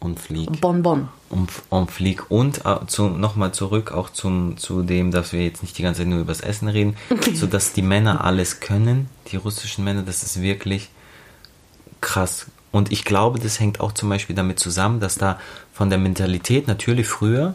und 0.03 0.19
Flieg. 0.19 0.61
Bonbon. 0.61 1.09
Und, 1.29 1.49
und 1.69 1.89
Flieg. 1.89 2.29
Und 2.29 2.65
äh, 2.65 2.85
zu, 2.87 3.07
nochmal 3.07 3.53
zurück 3.53 3.91
auch 3.91 4.09
zum, 4.09 4.57
zu 4.57 4.83
dem, 4.83 5.11
dass 5.11 5.33
wir 5.33 5.43
jetzt 5.43 5.63
nicht 5.63 5.77
die 5.77 5.83
ganze 5.83 6.01
Zeit 6.01 6.07
nur 6.07 6.19
übers 6.19 6.41
Essen 6.41 6.67
reden, 6.67 6.95
so 7.33 7.47
dass 7.47 7.73
die 7.73 7.81
Männer 7.81 8.23
alles 8.23 8.59
können, 8.59 9.09
die 9.31 9.37
russischen 9.37 9.83
Männer, 9.83 10.03
das 10.03 10.23
ist 10.23 10.41
wirklich 10.41 10.89
krass. 12.01 12.47
Und 12.71 12.91
ich 12.91 13.05
glaube, 13.05 13.39
das 13.39 13.59
hängt 13.59 13.79
auch 13.79 13.91
zum 13.91 14.09
Beispiel 14.09 14.35
damit 14.35 14.59
zusammen, 14.59 14.99
dass 14.99 15.15
da 15.15 15.39
von 15.71 15.89
der 15.89 15.99
Mentalität 15.99 16.67
natürlich 16.67 17.07
früher 17.07 17.53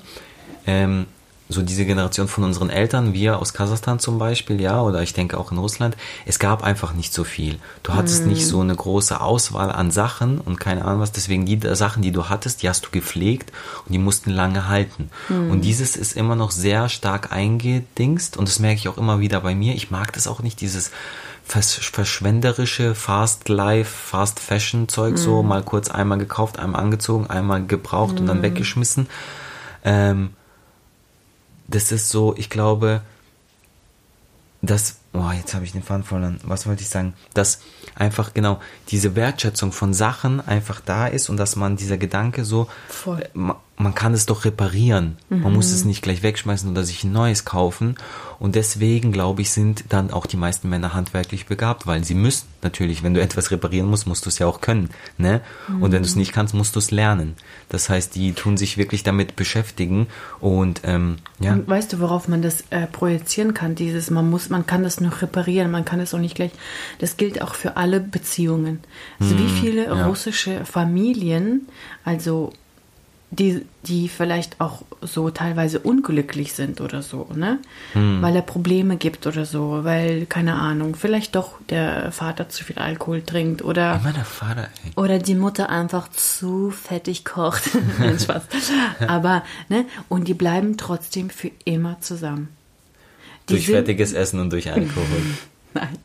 ähm, 0.67 1.07
so 1.49 1.62
diese 1.62 1.87
Generation 1.87 2.28
von 2.28 2.45
unseren 2.45 2.69
Eltern, 2.69 3.14
wir 3.14 3.38
aus 3.38 3.55
Kasachstan 3.55 3.99
zum 3.99 4.19
Beispiel, 4.19 4.61
ja, 4.61 4.83
oder 4.83 5.03
ich 5.03 5.14
denke 5.14 5.38
auch 5.38 5.51
in 5.51 5.59
Russland, 5.59 5.96
es 6.27 6.38
gab 6.38 6.62
einfach 6.62 6.92
nicht 6.92 7.12
so 7.12 7.25
viel. 7.25 7.59
Du 7.83 7.94
hattest 7.94 8.27
mm. 8.27 8.29
nicht 8.29 8.46
so 8.46 8.61
eine 8.61 8.75
große 8.75 9.20
Auswahl 9.20 9.72
an 9.72 9.90
Sachen 9.90 10.38
und 10.38 10.61
keine 10.61 10.85
Ahnung 10.85 11.01
was, 11.01 11.12
deswegen 11.12 11.46
die 11.46 11.59
Sachen, 11.75 12.03
die 12.03 12.12
du 12.12 12.29
hattest, 12.29 12.62
die 12.62 12.68
hast 12.68 12.87
du 12.87 12.90
gepflegt 12.90 13.51
und 13.87 13.92
die 13.92 13.99
mussten 13.99 14.31
lange 14.31 14.68
halten. 14.68 15.11
Mm. 15.29 15.51
Und 15.51 15.62
dieses 15.62 15.96
ist 15.96 16.16
immer 16.16 16.37
noch 16.37 16.51
sehr 16.51 16.88
stark 16.90 17.33
eingedingst 17.33 18.37
und 18.37 18.46
das 18.46 18.59
merke 18.59 18.81
ich 18.81 18.88
auch 18.88 18.99
immer 18.99 19.20
wieder 19.20 19.40
bei 19.40 19.55
mir. 19.55 19.75
Ich 19.75 19.90
mag 19.90 20.12
das 20.12 20.27
auch 20.27 20.40
nicht, 20.40 20.61
dieses 20.61 20.90
verschwenderische 21.44 22.94
Fast 22.94 23.49
Life, 23.49 23.90
Fast 23.90 24.38
Fashion 24.38 24.87
Zeug, 24.87 25.14
mm. 25.14 25.16
so 25.16 25.42
mal 25.42 25.62
kurz 25.62 25.90
einmal 25.90 26.18
gekauft, 26.18 26.59
einmal 26.59 26.83
angezogen, 26.83 27.29
einmal 27.29 27.64
gebraucht 27.64 28.20
und 28.20 28.27
dann 28.27 28.42
weggeschmissen. 28.42 29.09
Ähm, 29.83 30.31
das 31.68 31.92
ist 31.92 32.09
so, 32.09 32.35
ich 32.37 32.50
glaube, 32.50 33.02
dass, 34.62 34.96
oh, 35.12 35.31
jetzt 35.31 35.54
habe 35.54 35.64
ich 35.64 35.72
den 35.72 35.83
Faden 35.83 36.02
verloren. 36.02 36.40
Was 36.42 36.66
wollte 36.66 36.83
ich 36.83 36.88
sagen? 36.88 37.14
Dass 37.35 37.61
einfach 37.94 38.35
genau 38.35 38.61
diese 38.88 39.14
Wertschätzung 39.14 39.70
von 39.70 39.94
Sachen 39.94 40.40
einfach 40.40 40.81
da 40.81 41.07
ist 41.07 41.28
und 41.28 41.37
dass 41.37 41.54
man 41.54 41.76
dieser 41.76 41.98
Gedanke 41.98 42.44
so, 42.44 42.68
Voll. 42.88 43.28
Man, 43.79 43.95
kann 43.95 44.14
es 44.14 44.27
doch 44.27 44.45
reparieren. 44.45 45.17
Mhm. 45.31 45.43
Man 45.43 45.53
muss 45.55 45.71
es 45.71 45.85
nicht 45.85 46.03
gleich 46.03 46.23
wegschmeißen 46.23 46.71
oder 46.71 46.85
sich 46.85 47.05
ein 47.05 47.12
neues 47.12 47.45
kaufen. 47.45 47.97
Und 48.38 48.55
deswegen, 48.55 49.11
glaube 49.11 49.43
ich, 49.43 49.51
sind 49.51 49.85
dann 49.88 50.11
auch 50.11 50.27
die 50.27 50.37
meisten 50.37 50.69
Männer 50.69 50.95
handwerklich 50.95 51.47
begabt, 51.47 51.87
weil 51.87 52.05
sie 52.05 52.14
müssen 52.14 52.47
natürlich, 52.62 53.03
wenn 53.03 53.14
du 53.14 53.21
etwas 53.21 53.51
reparieren 53.51 53.88
musst, 53.88 54.07
musst 54.07 54.27
du 54.27 54.29
es 54.29 54.38
ja 54.38 54.47
auch 54.47 54.61
können. 54.61 54.91
Ne? 55.17 55.41
Mhm. 55.69 55.83
Und 55.83 55.93
wenn 55.93 56.03
du 56.03 56.09
es 56.09 56.17
nicht 56.17 56.33
kannst, 56.33 56.55
musst 56.55 56.77
du 56.77 56.79
es 56.79 56.91
lernen. 56.91 57.35
Das 57.69 57.88
heißt, 57.88 58.14
die 58.14 58.33
tun 58.33 58.57
sich 58.57 58.79
wirklich 58.79 59.03
damit 59.03 59.37
beschäftigen. 59.37 60.07
Und 60.41 60.83
ähm, 60.85 61.17
ja. 61.41 61.53
Und 61.53 61.69
weißt 61.69 61.93
du, 61.93 62.01
worauf 62.01 62.29
man 62.29 62.43
das 62.43 62.64
äh, 62.71 62.87
projizieren 62.87 63.55
kann? 63.55 63.75
Dieses, 63.75 64.11
man 64.11 64.31
muss, 64.31 64.51
man 64.51 64.67
kann 64.67 64.83
das 64.83 65.01
noch 65.01 65.23
reparieren, 65.23 65.71
man 65.71 65.85
kann 65.85 66.01
es 66.01 66.14
auch 66.14 66.19
nicht 66.19 66.35
gleich. 66.35 66.53
Das 66.99 67.17
gilt 67.17 67.43
auch 67.43 67.55
für 67.55 67.77
alle 67.77 68.01
Beziehungen. 68.01 68.81
Also 69.21 69.35
mhm. 69.35 69.38
wie 69.38 69.49
viele 69.61 69.87
ja. 69.87 70.07
russische 70.07 70.64
Familien, 70.64 71.69
also 72.05 72.53
die, 73.31 73.67
die 73.83 74.09
vielleicht 74.09 74.61
auch 74.61 74.83
so 75.03 75.31
teilweise 75.31 75.81
unglücklich 75.81 76.55
sind 76.55 76.81
oder 76.81 77.03
so, 77.03 77.29
ne? 77.35 77.59
Hm. 77.93 78.23
Weil 78.23 78.35
er 78.35 78.43
Probleme 78.43 78.97
gibt 78.97 79.27
oder 79.27 79.45
so, 79.45 79.85
weil, 79.85 80.25
keine 80.27 80.55
Ahnung, 80.55 80.97
vielleicht 80.97 81.37
doch 81.37 81.55
der 81.69 82.11
Vater 82.11 82.49
zu 82.49 82.64
viel 82.64 82.79
Alkohol 82.79 83.23
trinkt 83.23 83.62
oder. 83.62 84.01
Immer 84.03 84.14
der 84.14 84.25
Vater, 84.25 84.69
ey. 84.85 84.93
Oder 84.97 85.19
die 85.19 85.35
Mutter 85.35 85.69
einfach 85.69 86.09
zu 86.09 86.71
fettig 86.71 87.27
kocht. 87.27 87.71
Nein, 87.99 88.19
Spaß. 88.19 88.45
Aber, 89.07 89.45
ne? 89.69 89.85
Und 90.09 90.27
die 90.27 90.35
bleiben 90.35 90.79
trotzdem 90.79 91.29
für 91.29 91.51
immer 91.64 92.01
zusammen. 92.01 92.49
Die 93.49 93.55
durch 93.55 93.67
sind, 93.67 93.75
fettiges 93.75 94.14
Essen 94.14 94.41
und 94.41 94.51
durch 94.51 94.73
Alkohol. 94.73 95.23
Nein. 95.75 95.99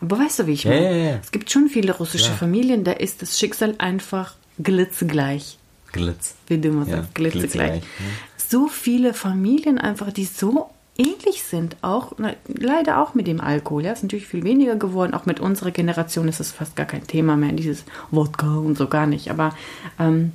Aber 0.00 0.20
weißt 0.20 0.40
du, 0.40 0.46
wie 0.46 0.52
ich 0.52 0.64
meine? 0.64 0.84
Ja, 0.84 0.90
ja, 0.90 1.10
ja. 1.10 1.18
Es 1.20 1.32
gibt 1.32 1.50
schon 1.50 1.68
viele 1.68 1.92
russische 1.96 2.30
Familien, 2.30 2.84
da 2.84 2.92
ist 2.92 3.20
das 3.20 3.36
Schicksal 3.36 3.74
einfach 3.78 4.36
glitzgleich. 4.62 5.58
Glitz. 5.92 6.34
Wie 6.46 6.58
du 6.58 6.68
immer 6.68 6.84
sagst, 6.84 6.98
ja, 6.98 7.08
glitzegleich. 7.14 7.82
Ja. 7.82 8.06
So 8.36 8.68
viele 8.68 9.14
Familien 9.14 9.78
einfach, 9.78 10.12
die 10.12 10.24
so 10.24 10.70
ähnlich 10.96 11.44
sind, 11.44 11.76
auch 11.80 12.12
na, 12.18 12.34
leider 12.46 13.00
auch 13.00 13.14
mit 13.14 13.26
dem 13.26 13.40
Alkohol. 13.40 13.84
Ja, 13.84 13.92
ist 13.92 14.02
natürlich 14.02 14.26
viel 14.26 14.44
weniger 14.44 14.76
geworden. 14.76 15.14
Auch 15.14 15.26
mit 15.26 15.40
unserer 15.40 15.70
Generation 15.70 16.28
ist 16.28 16.40
es 16.40 16.50
fast 16.50 16.76
gar 16.76 16.86
kein 16.86 17.06
Thema 17.06 17.36
mehr, 17.36 17.52
dieses 17.52 17.84
Wodka 18.10 18.56
und 18.56 18.76
so 18.76 18.88
gar 18.88 19.06
nicht. 19.06 19.30
Aber 19.30 19.54
ähm, 19.98 20.32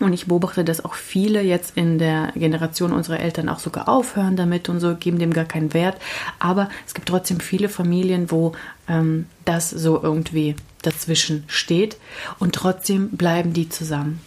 und 0.00 0.12
ich 0.12 0.26
beobachte, 0.26 0.64
dass 0.64 0.84
auch 0.84 0.94
viele 0.94 1.42
jetzt 1.42 1.76
in 1.76 1.98
der 1.98 2.32
Generation 2.36 2.92
unserer 2.92 3.18
Eltern 3.18 3.48
auch 3.48 3.58
sogar 3.58 3.88
aufhören 3.88 4.36
damit 4.36 4.68
und 4.68 4.78
so, 4.78 4.94
geben 4.94 5.18
dem 5.18 5.32
gar 5.32 5.44
keinen 5.44 5.74
Wert. 5.74 5.96
Aber 6.38 6.68
es 6.86 6.94
gibt 6.94 7.08
trotzdem 7.08 7.40
viele 7.40 7.68
Familien, 7.68 8.30
wo 8.30 8.52
ähm, 8.88 9.26
das 9.44 9.70
so 9.70 10.00
irgendwie 10.00 10.54
dazwischen 10.82 11.42
steht 11.48 11.96
und 12.38 12.54
trotzdem 12.54 13.10
bleiben 13.10 13.52
die 13.52 13.68
zusammen. 13.68 14.20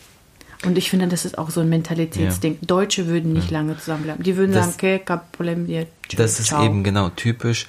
Und 0.63 0.77
ich 0.77 0.89
finde, 0.89 1.07
das 1.07 1.25
ist 1.25 1.37
auch 1.37 1.49
so 1.49 1.61
ein 1.61 1.69
Mentalitätsding. 1.69 2.53
Ja. 2.61 2.67
Deutsche 2.67 3.07
würden 3.07 3.33
nicht 3.33 3.49
ja. 3.49 3.57
lange 3.59 3.77
zusammenbleiben. 3.77 4.23
Die 4.23 4.37
würden 4.37 4.53
das, 4.53 4.65
sagen, 4.65 4.75
okay, 4.75 4.99
kein 4.99 5.21
Problem, 5.31 5.67
wir 5.67 5.87
Das 6.15 6.39
ist 6.39 6.47
ciao. 6.47 6.63
eben 6.63 6.83
genau 6.83 7.09
typisch, 7.09 7.67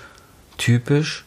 typisch, 0.59 1.25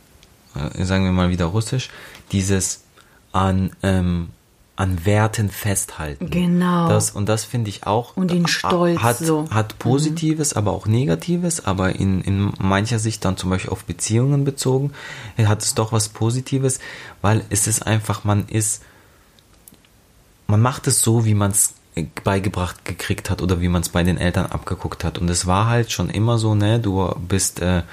äh, 0.56 0.84
sagen 0.84 1.06
wir 1.06 1.12
mal 1.12 1.30
wieder 1.30 1.46
russisch, 1.46 1.90
dieses 2.32 2.84
an, 3.32 3.72
ähm, 3.82 4.30
an 4.76 5.06
Werten 5.06 5.50
festhalten. 5.50 6.30
Genau. 6.30 6.88
Das, 6.88 7.12
und 7.12 7.28
das 7.28 7.46
finde 7.46 7.70
ich 7.70 7.88
auch. 7.88 8.16
Und 8.16 8.30
den 8.30 8.46
Stolz 8.46 9.00
hat, 9.00 9.18
so. 9.18 9.50
hat 9.50 9.80
Positives, 9.80 10.54
mhm. 10.54 10.60
aber 10.60 10.72
auch 10.74 10.86
Negatives, 10.86 11.66
aber 11.66 11.96
in, 11.96 12.22
in 12.22 12.52
mancher 12.60 13.00
Sicht 13.00 13.26
dann 13.26 13.38
zum 13.38 13.50
Beispiel 13.50 13.72
auf 13.72 13.86
Beziehungen 13.86 14.44
bezogen, 14.44 14.92
hat 15.38 15.64
es 15.64 15.74
doch 15.74 15.92
was 15.92 16.10
Positives, 16.10 16.80
weil 17.22 17.44
es 17.50 17.66
ist 17.66 17.88
einfach, 17.88 18.24
man 18.24 18.48
ist 18.50 18.84
man 20.48 20.62
macht 20.62 20.88
es 20.88 21.02
so, 21.02 21.26
wie 21.26 21.34
man 21.34 21.52
es 21.52 21.74
beigebracht 22.24 22.84
gekriegt 22.86 23.30
hat 23.30 23.42
oder 23.42 23.62
wie 23.62 23.70
man 23.70 23.82
es 23.82 23.90
bei 23.90 24.04
den 24.04 24.18
Eltern 24.18 24.48
abgeguckt 24.48 25.04
hat. 25.04 25.18
Und 25.18 25.30
es 25.30 25.48
war 25.48 25.68
halt 25.68 25.92
schon 25.92 26.10
immer 26.10 26.38
so, 26.38 26.56
ne, 26.56 26.80
du 26.80 27.14
bist 27.28 27.62
äh, 27.62 27.84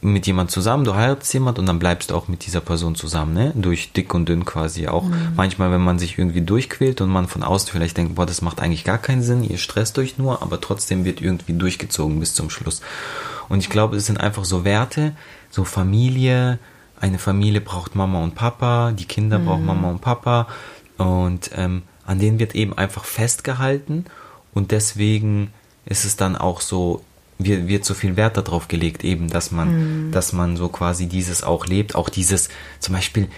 mit 0.00 0.26
jemand 0.26 0.50
zusammen, 0.50 0.84
du 0.84 0.94
heiratest 0.94 1.34
jemand 1.34 1.58
und 1.58 1.66
dann 1.66 1.78
bleibst 1.78 2.10
du 2.10 2.14
auch 2.14 2.28
mit 2.28 2.46
dieser 2.46 2.60
Person 2.60 2.94
zusammen, 2.94 3.34
ne? 3.34 3.52
Durch 3.54 3.92
dick 3.92 4.14
und 4.14 4.28
dünn 4.28 4.44
quasi. 4.44 4.88
Auch 4.88 5.04
mhm. 5.04 5.32
manchmal, 5.36 5.70
wenn 5.72 5.82
man 5.82 5.98
sich 5.98 6.18
irgendwie 6.18 6.42
durchquält 6.42 7.00
und 7.00 7.10
man 7.10 7.28
von 7.28 7.42
außen 7.42 7.70
vielleicht 7.70 7.96
denkt, 7.96 8.14
boah, 8.14 8.26
das 8.26 8.42
macht 8.42 8.60
eigentlich 8.60 8.84
gar 8.84 8.98
keinen 8.98 9.22
Sinn, 9.22 9.42
ihr 9.42 9.58
stresst 9.58 9.98
euch 9.98 10.16
nur, 10.16 10.42
aber 10.42 10.60
trotzdem 10.60 11.04
wird 11.04 11.20
irgendwie 11.20 11.54
durchgezogen 11.54 12.20
bis 12.20 12.34
zum 12.34 12.50
Schluss. 12.50 12.80
Und 13.48 13.58
ich 13.58 13.70
glaube, 13.70 13.96
es 13.96 14.06
sind 14.06 14.20
einfach 14.20 14.44
so 14.44 14.64
Werte, 14.64 15.12
so 15.50 15.64
Familie, 15.64 16.58
eine 17.00 17.18
Familie 17.18 17.60
braucht 17.60 17.94
Mama 17.94 18.22
und 18.22 18.34
Papa, 18.34 18.92
die 18.92 19.04
Kinder 19.04 19.38
mhm. 19.38 19.44
brauchen 19.46 19.66
Mama 19.66 19.90
und 19.90 20.00
Papa 20.00 20.46
und 20.96 21.50
ähm, 21.54 21.82
an 22.04 22.18
denen 22.18 22.38
wird 22.38 22.54
eben 22.54 22.76
einfach 22.76 23.04
festgehalten. 23.04 24.06
Und 24.54 24.70
deswegen 24.70 25.52
ist 25.84 26.04
es 26.04 26.16
dann 26.16 26.36
auch 26.36 26.60
so 26.60 27.02
wird, 27.38 27.68
wird 27.68 27.84
so 27.84 27.94
viel 27.94 28.16
Wert 28.16 28.36
darauf 28.36 28.68
gelegt, 28.68 29.04
eben, 29.04 29.28
dass 29.28 29.50
man, 29.50 30.06
mhm. 30.06 30.12
dass 30.12 30.32
man 30.32 30.56
so 30.56 30.68
quasi 30.68 31.06
dieses 31.06 31.42
auch 31.42 31.66
lebt, 31.66 31.94
auch 31.94 32.08
dieses, 32.08 32.48
zum 32.80 32.94
Beispiel, 32.94 33.28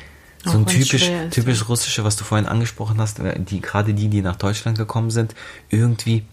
so 0.44 0.56
ein 0.56 0.66
typisch, 0.66 1.10
typisch 1.30 1.68
russische, 1.68 2.04
was 2.04 2.16
du 2.16 2.24
vorhin 2.24 2.46
angesprochen 2.46 3.00
hast, 3.00 3.18
äh, 3.18 3.38
die, 3.40 3.60
gerade 3.60 3.92
die, 3.92 4.08
die 4.08 4.22
nach 4.22 4.36
Deutschland 4.36 4.78
gekommen 4.78 5.10
sind, 5.10 5.34
irgendwie, 5.68 6.24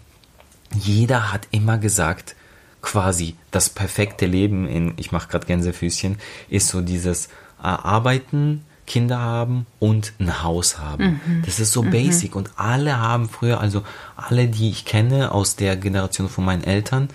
jeder 0.74 1.32
hat 1.32 1.48
immer 1.50 1.78
gesagt, 1.78 2.36
quasi 2.82 3.34
das 3.50 3.68
perfekte 3.68 4.26
Leben 4.26 4.68
in, 4.68 4.94
ich 4.96 5.10
mache 5.10 5.28
gerade 5.28 5.46
Gänsefüßchen, 5.46 6.18
ist 6.48 6.68
so 6.68 6.82
dieses 6.82 7.26
äh, 7.26 7.62
Arbeiten, 7.62 8.64
Kinder 8.86 9.18
haben 9.18 9.66
und 9.80 10.12
ein 10.18 10.42
Haus 10.42 10.78
haben. 10.78 11.20
Mhm. 11.26 11.42
Das 11.44 11.58
ist 11.58 11.72
so 11.72 11.82
mhm. 11.82 11.90
basic 11.90 12.36
und 12.36 12.50
alle 12.56 12.98
haben 12.98 13.28
früher, 13.28 13.60
also 13.60 13.82
alle, 14.16 14.48
die 14.48 14.70
ich 14.70 14.84
kenne 14.84 15.32
aus 15.32 15.56
der 15.56 15.76
Generation 15.76 16.28
von 16.28 16.44
meinen 16.44 16.64
Eltern, 16.64 17.08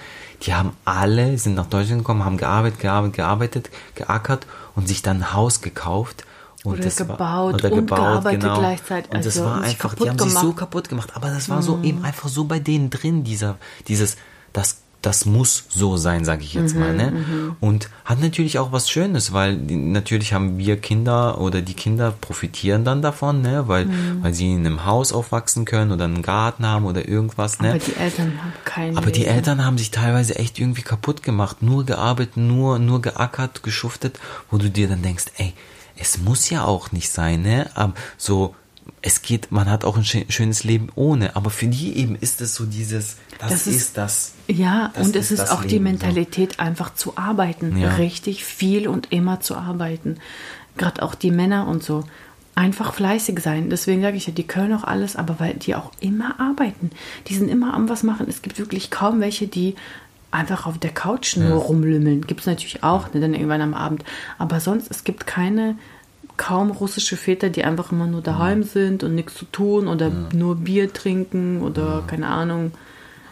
die 0.44 0.54
haben 0.54 0.74
alle, 0.86 1.38
sind 1.38 1.56
nach 1.56 1.68
Deutschland 1.68 2.00
gekommen, 2.00 2.26
haben 2.26 2.38
gearbeitet, 2.38 2.80
gearbeitet, 2.80 3.16
gearbeitet, 3.16 3.70
geackert 3.96 4.48
und 4.76 4.88
sich 4.88 5.02
dann 5.02 5.18
ein 5.18 5.34
Haus 5.34 5.62
gekauft. 5.62 6.26
Und 6.64 6.74
oder 6.74 6.84
das 6.84 6.98
gebaut 6.98 7.20
war, 7.20 7.46
oder 7.48 7.72
und 7.72 7.76
gebaut, 7.76 7.98
gearbeitet 7.98 8.42
genau. 8.42 8.60
gleichzeitig. 8.60 9.12
Und 9.12 9.26
das 9.26 9.38
also 9.38 9.50
war 9.50 9.62
einfach, 9.62 9.96
die 9.96 10.10
haben 10.10 10.18
gemacht. 10.18 10.32
sich 10.32 10.40
so 10.40 10.54
kaputt 10.54 10.90
gemacht. 10.90 11.12
Aber 11.16 11.30
das 11.30 11.50
war 11.50 11.58
mhm. 11.58 11.62
so 11.64 11.80
eben 11.82 12.04
einfach 12.04 12.30
so 12.30 12.44
bei 12.44 12.60
denen 12.60 12.90
drin, 12.90 13.24
dieser, 13.24 13.58
dieses, 13.88 14.18
das 14.54 14.82
das 15.02 15.26
muss 15.26 15.66
so 15.70 15.98
sein, 15.98 16.26
sage 16.26 16.44
ich 16.44 16.54
jetzt 16.54 16.76
mhm, 16.76 16.80
mal. 16.80 16.94
Ne? 16.94 17.12
Mhm. 17.12 17.56
Und 17.60 17.90
hat 18.06 18.20
natürlich 18.20 18.60
auch 18.60 18.72
was 18.72 18.90
Schönes, 18.90 19.34
weil 19.34 19.58
die, 19.58 19.76
natürlich 19.76 20.34
haben 20.34 20.58
wir 20.58 20.78
Kinder 20.78 21.42
oder 21.42 21.62
die 21.62 21.74
Kinder 21.74 22.12
profitieren 22.12 22.86
dann 22.86 23.02
davon, 23.02 23.42
ne? 23.42 23.68
weil, 23.68 23.86
mhm. 23.86 24.24
weil 24.24 24.34
sie 24.34 24.52
in 24.52 24.66
einem 24.66 24.86
Haus 24.86 25.12
aufwachsen 25.12 25.66
können 25.66 25.92
oder 25.92 26.06
einen 26.06 26.22
Garten 26.22 26.66
haben 26.66 26.86
oder 26.86 27.08
irgendwas. 27.08 27.60
Ne? 27.60 27.70
Aber 27.70 27.80
die 27.80 27.96
Eltern 27.96 28.40
haben 28.42 28.54
keine. 28.64 28.98
Aber 28.98 29.12
die 29.12 29.26
Eltern 29.26 29.66
haben 29.66 29.78
sich 29.78 29.92
teilweise 29.92 30.36
echt 30.36 30.60
irgendwie 30.60 30.84
kaputt 30.84 31.24
gemacht, 31.24 31.62
nur 31.62 31.86
gearbeitet, 31.86 32.38
nur, 32.38 32.78
nur 32.78 33.02
geackert, 33.02 33.64
geschuftet, 33.64 34.20
wo 34.52 34.58
du 34.58 34.70
dir 34.70 34.88
dann 34.88 35.02
denkst, 35.02 35.26
ey, 35.38 35.54
es 35.98 36.20
muss 36.20 36.50
ja 36.50 36.64
auch 36.64 36.92
nicht 36.92 37.10
sein, 37.10 37.42
ne? 37.42 37.70
Aber 37.76 37.94
so 38.18 38.56
es 39.02 39.22
geht, 39.22 39.52
man 39.52 39.70
hat 39.70 39.84
auch 39.84 39.98
ein 39.98 40.04
schönes 40.04 40.64
Leben 40.64 40.90
ohne, 40.96 41.36
aber 41.36 41.50
für 41.50 41.68
die 41.68 41.98
eben 41.98 42.16
ist 42.16 42.40
es 42.42 42.54
so 42.54 42.66
dieses, 42.66 43.18
das, 43.40 43.50
das 43.50 43.68
ist, 43.68 43.76
ist, 43.76 43.98
das. 43.98 44.34
Ja, 44.48 44.92
das 44.94 45.08
und 45.08 45.16
es 45.16 45.32
ist, 45.32 45.40
ist 45.40 45.50
auch 45.50 45.62
Leben, 45.62 45.70
die 45.70 45.80
Mentalität, 45.80 46.54
so. 46.54 46.60
einfach 46.60 46.94
zu 46.94 47.18
arbeiten, 47.18 47.78
ja. 47.78 47.96
richtig 47.96 48.46
viel 48.46 48.88
und 48.88 49.12
immer 49.12 49.40
zu 49.40 49.56
arbeiten. 49.56 50.18
Gerade 50.78 51.02
auch 51.02 51.16
die 51.16 51.32
Männer 51.32 51.68
und 51.68 51.84
so. 51.84 52.04
Einfach 52.54 52.94
fleißig 52.94 53.40
sein. 53.40 53.70
Deswegen 53.70 54.02
sage 54.02 54.18
ich 54.18 54.28
ja, 54.28 54.34
die 54.34 54.46
können 54.46 54.74
auch 54.74 54.84
alles, 54.84 55.16
aber 55.16 55.40
weil 55.40 55.56
die 55.56 55.74
auch 55.74 55.92
immer 56.00 56.40
arbeiten. 56.40 56.92
Die 57.28 57.36
sind 57.36 57.50
immer 57.50 57.74
am 57.74 57.90
was 57.90 58.04
machen. 58.04 58.28
Es 58.30 58.42
gibt 58.42 58.60
wirklich 58.60 58.92
kaum 58.92 59.20
welche, 59.20 59.48
die 59.48 59.76
einfach 60.32 60.66
auf 60.66 60.78
der 60.78 60.92
Couch 60.92 61.38
nur 61.38 61.50
ja. 61.50 61.56
rumlümmeln. 61.56 62.28
Gibt 62.28 62.42
es 62.42 62.46
natürlich 62.46 62.84
auch, 62.84 63.14
ne, 63.14 63.20
dann 63.20 63.34
irgendwann 63.34 63.62
am 63.62 63.74
Abend. 63.74 64.04
Aber 64.38 64.60
sonst, 64.60 64.92
es 64.92 65.04
gibt 65.04 65.26
keine 65.26 65.76
kaum 66.38 66.72
russische 66.72 67.18
Väter, 67.18 67.50
die 67.50 67.64
einfach 67.64 67.92
immer 67.92 68.08
nur 68.08 68.22
daheim 68.22 68.62
ja. 68.62 68.68
sind 68.68 69.04
und 69.04 69.16
nichts 69.16 69.36
zu 69.36 69.46
tun 69.46 69.88
oder 69.88 70.08
ja. 70.08 70.30
nur 70.34 70.56
Bier 70.56 70.92
trinken 70.92 71.62
oder 71.62 71.82
ja. 71.82 72.04
keine 72.08 72.28
Ahnung. 72.28 72.72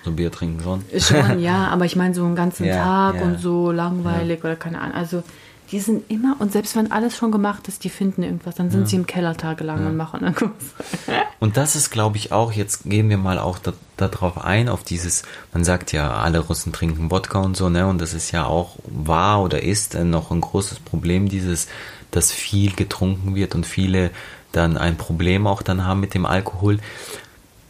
So 0.04 0.12
Bier 0.12 0.32
trinken 0.32 0.62
schon? 0.64 0.84
Schon, 0.98 1.40
ja, 1.40 1.68
aber 1.72 1.86
ich 1.86 1.96
meine 1.96 2.14
so 2.14 2.24
einen 2.24 2.36
ganzen 2.36 2.68
Tag 2.68 3.22
und 3.22 3.40
so 3.40 3.72
langweilig 3.72 4.44
oder 4.44 4.56
keine 4.56 4.80
Ahnung. 4.80 4.96
Also 4.96 5.24
die 5.72 5.80
sind 5.80 6.10
immer, 6.10 6.36
und 6.40 6.52
selbst 6.52 6.76
wenn 6.76 6.92
alles 6.92 7.16
schon 7.16 7.32
gemacht 7.32 7.68
ist, 7.68 7.84
die 7.84 7.90
finden 7.90 8.24
irgendwas, 8.24 8.56
dann 8.56 8.72
sind 8.72 8.90
sie 8.90 8.96
im 8.96 9.06
Keller 9.06 9.38
tagelang 9.38 9.86
und 9.86 9.98
machen 9.98 10.24
irgendwas. 10.24 10.74
Und 11.42 11.56
das 11.56 11.78
ist, 11.78 11.90
glaube 11.90 12.18
ich, 12.18 12.34
auch, 12.34 12.52
jetzt 12.52 12.84
gehen 12.84 13.10
wir 13.10 13.18
mal 13.18 13.40
auch 13.40 13.60
darauf 13.96 14.36
da 14.36 14.42
ein, 14.42 14.68
auf 14.68 14.84
dieses, 14.84 15.24
man 15.54 15.64
sagt 15.64 15.94
ja, 15.94 16.12
alle 16.12 16.40
Russen 16.40 16.74
trinken 16.74 17.10
Wodka 17.12 17.40
und 17.40 17.56
so, 17.56 17.70
ne, 17.70 17.88
und 17.88 18.02
das 18.02 18.14
ist 18.14 18.32
ja 18.32 18.46
auch 18.46 18.76
wahr 18.86 19.42
oder 19.42 19.64
ist 19.64 19.94
noch 19.94 20.32
ein 20.32 20.42
großes 20.42 20.82
Problem, 20.82 21.30
dieses 21.30 21.68
dass 22.12 22.32
viel 22.32 22.74
getrunken 22.74 23.36
wird 23.36 23.56
und 23.56 23.66
viele 23.66 24.12
dann 24.52 24.78
ein 24.78 24.98
Problem 24.98 25.48
auch 25.48 25.62
dann 25.62 25.86
haben 25.86 26.00
mit 26.00 26.14
dem 26.14 26.26
Alkohol. 26.26 26.80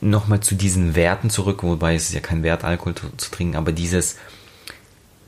Nochmal 0.02 0.40
zu 0.40 0.56
diesen 0.56 0.96
Werten 0.96 1.30
zurück, 1.30 1.64
wobei 1.64 1.96
es 1.96 2.04
ist 2.04 2.14
ja 2.14 2.22
kein 2.22 2.44
Wert, 2.44 2.64
Alkohol 2.64 2.96
zu, 2.96 3.08
zu 3.18 3.32
trinken, 3.32 3.58
aber 3.58 3.74
dieses, 3.74 4.16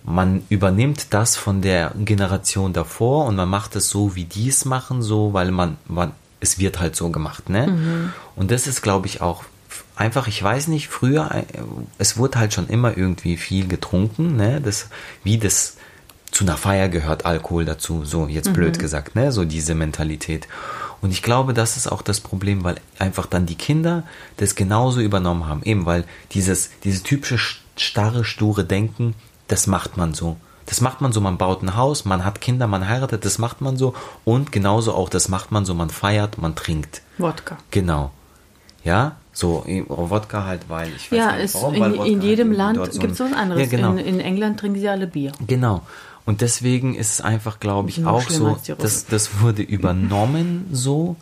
man 0.04 0.43
übernimmt 0.50 1.08
das 1.13 1.36
von 1.36 1.62
der 1.62 1.91
Generation 1.97 2.74
davor 2.74 3.26
und 3.26 3.36
man 3.36 3.50
macht 3.50 3.76
es 3.76 3.89
so, 3.89 4.15
wie 4.15 4.24
die 4.24 4.47
es 4.47 4.65
machen, 4.65 5.02
so, 5.02 5.34
weil 5.34 5.52
man, 5.52 5.78
man 5.88 6.13
es 6.39 6.58
wird 6.58 6.80
halt 6.80 6.95
so 6.95 7.10
gemacht, 7.10 7.50
ne? 7.50 7.67
Mhm. 7.67 8.13
Und 8.36 8.52
das 8.52 8.67
ist, 8.67 8.82
glaube 8.82 9.08
ich, 9.08 9.21
auch 9.21 9.43
einfach, 9.95 10.28
ich 10.28 10.41
weiß 10.41 10.67
nicht, 10.67 10.89
früher, 10.89 11.30
äh, 11.32 11.43
es 11.97 12.17
wurde 12.17 12.39
halt 12.39 12.54
schon 12.54 12.67
immer 12.67 12.97
irgendwie 12.97 13.38
viel 13.38 13.67
getrunken, 13.67 14.36
ne? 14.36 14.60
Das, 14.60 14.89
wie 15.24 15.38
das 15.38 15.78
zu 16.32 16.46
einer 16.46 16.58
Feier 16.58 16.89
gehört 16.89 17.26
Alkohol 17.26 17.65
dazu, 17.65 18.06
so 18.06 18.28
jetzt 18.28 18.50
mhm. 18.50 18.54
blöd 18.54 18.80
gesagt, 18.80 19.15
ne, 19.15 19.32
so 19.32 19.46
diese 19.46 19.76
Mentalität. 19.76 20.48
Und 21.02 21.12
ich 21.12 21.24
glaube, 21.24 21.54
das 21.54 21.78
ist 21.78 21.91
auch 21.91 22.02
das 22.02 22.20
Problem, 22.20 22.63
weil 22.63 22.76
einfach 23.00 23.26
dann 23.26 23.46
die 23.46 23.56
Kinder 23.56 24.04
das 24.38 24.56
genauso 24.56 25.02
übernommen 25.02 25.48
haben, 25.48 25.63
eben 25.63 25.86
weil 25.86 26.06
dieses, 26.32 26.70
dieses 26.84 27.04
typische 27.04 27.38
starre, 27.76 28.24
sture 28.24 28.63
Denken, 28.63 29.15
das 29.48 29.67
macht 29.67 29.98
man 29.98 30.13
so. 30.13 30.38
Das 30.67 30.80
macht 30.80 31.02
man 31.02 31.12
so, 31.12 31.20
man 31.20 31.38
baut 31.38 31.63
ein 31.63 31.76
Haus, 31.76 32.06
man 32.06 32.24
hat 32.24 32.39
Kinder, 32.39 32.67
man 32.67 32.88
heiratet, 32.88 33.26
das 33.26 33.39
macht 33.39 33.60
man 33.62 33.76
so. 33.76 33.94
Und 34.24 34.52
genauso 34.52 34.94
auch, 34.94 35.10
das 35.10 35.28
macht 35.28 35.52
man 35.52 35.65
so, 35.65 35.74
man 35.74 35.89
feiert, 35.89 36.38
man 36.38 36.56
trinkt. 36.56 37.02
Wodka. 37.17 37.58
Genau. 37.72 38.12
Ja, 38.84 39.17
so 39.34 39.65
Wodka 39.88 40.46
halt, 40.46 40.70
weil 40.70 40.89
ich 40.96 41.12
weiß 41.12 41.17
ja, 41.17 41.36
nicht 41.36 41.56
warum. 41.56 41.76
Ja, 41.76 41.88
in, 41.88 42.13
in 42.13 42.22
jedem 42.22 42.50
halt 42.50 42.78
Land 42.78 43.00
gibt 43.00 43.13
es 43.13 43.20
was 43.20 43.34
anderes. 43.34 43.63
Ja, 43.63 43.67
genau. 43.67 43.91
in, 43.91 44.00
in 44.00 44.20
England 44.20 44.60
trinken 44.60 44.80
sie 44.80 44.88
alle 44.88 45.08
Bier. 45.08 45.32
Genau. 45.46 45.82
Und 46.26 46.42
deswegen 46.42 46.96
ist 46.96 47.14
es 47.14 47.22
einfach, 47.22 47.60
glaube 47.60 47.90
ich, 47.90 48.06
auch 48.06 48.30
so, 48.30 48.58
dass 48.78 49.06
das 49.06 49.42
wurde 49.42 49.64
übernommen 49.64 50.68
so 50.72 51.16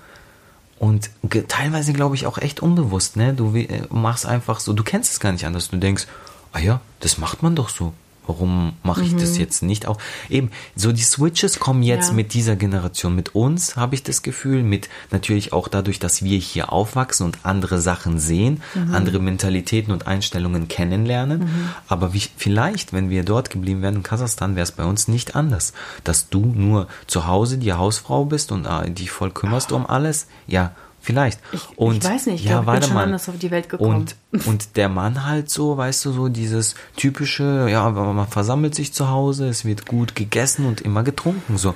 und 0.78 1.10
teilweise, 1.48 1.94
glaube 1.94 2.16
ich, 2.16 2.26
auch 2.26 2.38
echt 2.38 2.62
unbewusst. 2.62 3.16
Ne? 3.18 3.34
Du 3.34 3.56
äh, 3.56 3.84
machst 3.90 4.26
einfach 4.26 4.60
so, 4.60 4.74
du 4.74 4.84
kennst 4.84 5.12
es 5.12 5.20
gar 5.20 5.32
nicht 5.32 5.46
anders. 5.46 5.70
Du 5.70 5.78
denkst, 5.78 6.08
ah 6.54 6.60
ja, 6.60 6.82
das 7.00 7.18
macht 7.18 7.44
man 7.44 7.56
doch 7.56 7.70
so 7.70 7.94
warum 8.30 8.74
mache 8.84 9.04
ich 9.04 9.14
mhm. 9.14 9.20
das 9.20 9.38
jetzt 9.38 9.64
nicht 9.64 9.88
auch? 9.88 9.98
Eben, 10.30 10.52
so 10.76 10.92
die 10.92 11.02
Switches 11.02 11.60
kommen 11.60 11.82
jetzt 11.82 12.10
ja. 12.10 12.14
mit 12.14 12.34
dieser 12.34 12.56
Generation, 12.56 13.16
mit 13.16 13.34
uns 13.34 13.76
habe 13.76 13.96
ich 13.96 14.04
das 14.04 14.22
Gefühl, 14.22 14.62
mit 14.62 14.88
natürlich 15.10 15.52
auch 15.52 15.68
dadurch, 15.68 15.98
dass 15.98 16.24
wir 16.24 16.38
hier 16.38 16.72
aufwachsen 16.72 17.26
und 17.26 17.40
andere 17.44 17.82
Sachen 17.82 18.20
sehen, 18.20 18.62
mhm. 18.76 18.94
andere 18.94 19.20
Mentalitäten 19.20 19.92
und 19.92 20.06
Einstellungen 20.06 20.68
kennenlernen. 20.68 21.40
Mhm. 21.40 21.70
Aber 21.88 22.14
wie, 22.14 22.22
vielleicht, 22.38 22.94
wenn 22.94 23.10
wir 23.10 23.24
dort 23.26 23.50
geblieben 23.50 23.82
wären 23.82 23.96
in 23.96 24.04
Kasachstan, 24.04 24.56
wäre 24.56 24.64
es 24.64 24.72
bei 24.72 24.86
uns 24.86 25.08
nicht 25.08 25.36
anders. 25.36 25.74
Dass 26.04 26.30
du 26.30 26.46
nur 26.46 26.88
zu 27.08 27.26
Hause 27.26 27.58
die 27.58 27.74
Hausfrau 27.74 28.26
bist 28.26 28.52
und 28.52 28.66
äh, 28.66 28.92
dich 28.92 29.10
voll 29.10 29.32
kümmerst 29.32 29.72
um 29.72 29.88
alles. 29.88 30.28
Ja, 30.46 30.76
Vielleicht. 31.10 31.40
Ich, 31.54 31.62
und, 31.76 32.04
ich 32.04 32.04
weiß 32.04 32.28
nicht, 32.28 32.42
ich 32.42 32.52
ja, 32.52 32.62
glaube, 32.62 32.78
ich 32.78 32.82
bin 32.82 32.90
schon 32.90 32.98
anders 32.98 33.28
auf 33.30 33.40
die 33.40 33.50
Welt 33.50 33.68
gekommen. 33.68 34.06
Und, 34.32 34.46
und 34.46 34.76
der 34.78 34.90
Mann 34.90 35.26
halt 35.26 35.50
so, 35.50 35.76
weißt 35.76 36.06
du, 36.06 36.12
so 36.12 36.30
dieses 36.30 36.76
typische, 36.98 37.68
ja, 37.68 37.90
man 37.90 38.28
versammelt 38.28 38.76
sich 38.76 38.94
zu 38.94 39.10
Hause, 39.10 39.48
es 39.48 39.66
wird 39.66 39.88
gut 39.88 40.14
gegessen 40.14 40.68
und 40.68 40.82
immer 40.82 41.02
getrunken, 41.02 41.58
so. 41.58 41.74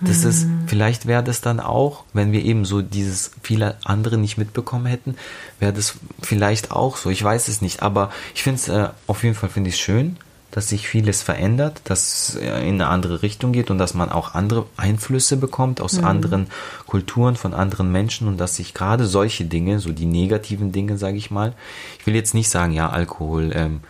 Das 0.00 0.22
mhm. 0.22 0.30
ist, 0.30 0.46
vielleicht 0.68 1.06
wäre 1.06 1.24
das 1.24 1.40
dann 1.40 1.58
auch, 1.58 2.04
wenn 2.12 2.30
wir 2.30 2.44
eben 2.44 2.64
so 2.64 2.80
dieses 2.80 3.32
viele 3.42 3.76
andere 3.82 4.18
nicht 4.18 4.38
mitbekommen 4.38 4.86
hätten, 4.86 5.16
wäre 5.58 5.72
das 5.72 5.96
vielleicht 6.22 6.70
auch 6.70 6.96
so. 6.96 7.10
Ich 7.10 7.24
weiß 7.24 7.48
es 7.48 7.62
nicht, 7.62 7.82
aber 7.82 8.12
ich 8.36 8.44
finde 8.44 8.60
es, 8.60 8.68
äh, 8.68 8.90
auf 9.08 9.24
jeden 9.24 9.34
Fall 9.34 9.48
finde 9.48 9.70
ich 9.70 9.74
es 9.74 9.80
schön, 9.80 10.16
dass 10.56 10.70
sich 10.70 10.88
vieles 10.88 11.20
verändert, 11.20 11.82
dass 11.84 12.30
es 12.30 12.34
in 12.36 12.80
eine 12.80 12.88
andere 12.88 13.20
Richtung 13.20 13.52
geht 13.52 13.70
und 13.70 13.76
dass 13.76 13.92
man 13.92 14.10
auch 14.10 14.32
andere 14.32 14.64
Einflüsse 14.78 15.36
bekommt 15.36 15.82
aus 15.82 15.98
mhm. 15.98 16.06
anderen 16.06 16.46
Kulturen, 16.86 17.36
von 17.36 17.52
anderen 17.52 17.92
Menschen 17.92 18.26
und 18.26 18.38
dass 18.38 18.56
sich 18.56 18.72
gerade 18.72 19.06
solche 19.06 19.44
Dinge, 19.44 19.80
so 19.80 19.92
die 19.92 20.06
negativen 20.06 20.72
Dinge, 20.72 20.96
sage 20.96 21.18
ich 21.18 21.30
mal, 21.30 21.52
ich 21.98 22.06
will 22.06 22.14
jetzt 22.14 22.32
nicht 22.32 22.48
sagen, 22.48 22.72
ja, 22.72 22.88
Alkohol, 22.88 23.52
ähm, 23.54 23.80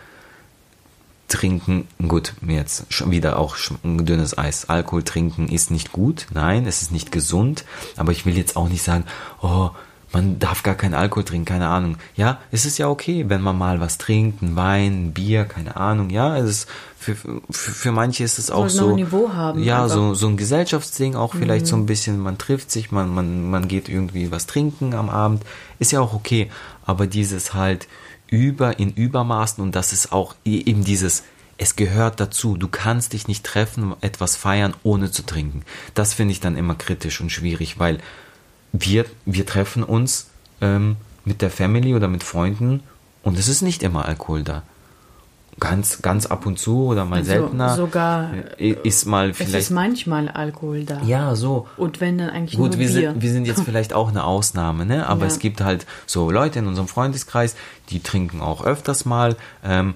trinken, 1.29 1.87
gut, 2.05 2.33
jetzt 2.45 2.91
schon 2.91 3.11
wieder 3.11 3.39
auch 3.39 3.55
dünnes 3.85 4.37
Eis. 4.37 4.67
Alkohol 4.67 5.03
trinken 5.03 5.47
ist 5.47 5.71
nicht 5.71 5.93
gut, 5.93 6.27
nein, 6.33 6.65
es 6.65 6.81
ist 6.81 6.91
nicht 6.91 7.13
gesund, 7.13 7.63
aber 7.95 8.11
ich 8.11 8.25
will 8.25 8.35
jetzt 8.35 8.57
auch 8.57 8.67
nicht 8.67 8.83
sagen, 8.83 9.05
oh, 9.41 9.69
man 10.13 10.39
darf 10.39 10.63
gar 10.63 10.75
keinen 10.75 10.93
Alkohol 10.93 11.23
trinken, 11.23 11.45
keine 11.45 11.67
Ahnung. 11.67 11.97
Ja, 12.15 12.39
es 12.51 12.65
ist 12.65 12.77
ja 12.77 12.87
okay, 12.87 13.25
wenn 13.27 13.41
man 13.41 13.57
mal 13.57 13.79
was 13.79 13.97
trinkt, 13.97 14.41
ein 14.41 14.55
Wein, 14.55 15.07
ein 15.07 15.13
Bier, 15.13 15.43
keine 15.45 15.75
Ahnung. 15.75 16.09
Ja, 16.09 16.37
es 16.37 16.49
ist 16.49 16.69
für, 16.97 17.15
für, 17.15 17.41
für 17.49 17.91
manche 17.91 18.23
ist 18.23 18.39
es 18.39 18.49
auch 18.49 18.69
so. 18.69 18.89
ein 18.89 18.95
Niveau 18.95 19.33
haben, 19.33 19.61
ja, 19.63 19.83
einfach. 19.83 19.95
so, 19.95 20.13
so 20.13 20.27
ein 20.27 20.37
Gesellschaftsding 20.37 21.15
auch 21.15 21.33
vielleicht 21.33 21.67
so 21.67 21.75
ein 21.75 21.85
bisschen. 21.85 22.19
Man 22.19 22.37
trifft 22.37 22.71
sich, 22.71 22.91
man, 22.91 23.13
man, 23.13 23.49
man 23.49 23.67
geht 23.67 23.89
irgendwie 23.89 24.31
was 24.31 24.47
trinken 24.47 24.93
am 24.93 25.09
Abend. 25.09 25.43
Ist 25.79 25.91
ja 25.91 25.99
auch 25.99 26.13
okay. 26.13 26.49
Aber 26.85 27.05
dieses 27.05 27.53
halt 27.53 27.87
über 28.27 28.79
in 28.79 28.93
Übermaßen 28.93 29.63
und 29.63 29.75
das 29.75 29.93
ist 29.93 30.11
auch 30.11 30.35
e- 30.45 30.63
eben 30.65 30.83
dieses 30.83 31.23
es 31.57 31.75
gehört 31.75 32.19
dazu. 32.19 32.55
Du 32.55 32.67
kannst 32.67 33.13
dich 33.13 33.27
nicht 33.27 33.43
treffen, 33.43 33.95
etwas 34.01 34.35
feiern, 34.35 34.75
ohne 34.83 35.11
zu 35.11 35.25
trinken. 35.25 35.63
Das 35.95 36.13
finde 36.13 36.31
ich 36.31 36.39
dann 36.39 36.55
immer 36.55 36.75
kritisch 36.75 37.19
und 37.19 37.31
schwierig, 37.31 37.79
weil 37.79 37.97
wir, 38.71 39.05
wir 39.25 39.45
treffen 39.45 39.83
uns 39.83 40.27
ähm, 40.61 40.97
mit 41.25 41.41
der 41.41 41.49
Family 41.51 41.93
oder 41.95 42.07
mit 42.07 42.23
Freunden 42.23 42.81
und 43.23 43.37
es 43.37 43.47
ist 43.47 43.61
nicht 43.61 43.83
immer 43.83 44.05
Alkohol 44.05 44.43
da. 44.43 44.63
Ganz, 45.59 46.03
ganz 46.03 46.27
ab 46.27 46.45
und 46.45 46.59
zu 46.59 46.85
oder 46.85 47.03
mal 47.03 47.15
Also 47.17 47.31
seltener. 47.31 47.75
sogar, 47.75 48.29
äh, 48.59 48.75
ist 48.83 49.05
mal 49.07 49.31
Es 49.31 49.37
vielleicht. 49.37 49.55
ist 49.55 49.69
manchmal 49.71 50.29
Alkohol 50.29 50.83
da. 50.83 51.01
ja, 51.01 51.33
so. 51.35 51.67
Und 51.77 51.99
wenn 51.99 52.19
dann 52.19 52.29
eigentlich 52.29 52.57
Gut, 52.59 52.71
nur 52.73 52.79
wir 52.79 52.87
Bier. 52.89 53.11
sind, 53.13 53.21
wir 53.23 53.31
sind 53.31 53.45
jetzt 53.45 53.61
vielleicht 53.65 53.91
auch 53.93 54.09
eine 54.09 54.23
Ausnahme, 54.23 54.85
ne? 54.85 55.07
Aber 55.07 55.21
Ja. 55.21 55.27
es 55.27 55.39
gibt 55.39 55.61
halt 55.61 55.87
so 56.05 56.29
Leute 56.29 56.59
in 56.59 56.67
unserem 56.67 56.87
Freundeskreis, 56.87 57.55
die 57.89 58.01
trinken 58.01 58.39
auch 58.41 58.63
öfters 58.63 59.05
mal. 59.05 59.35
Ähm, 59.63 59.95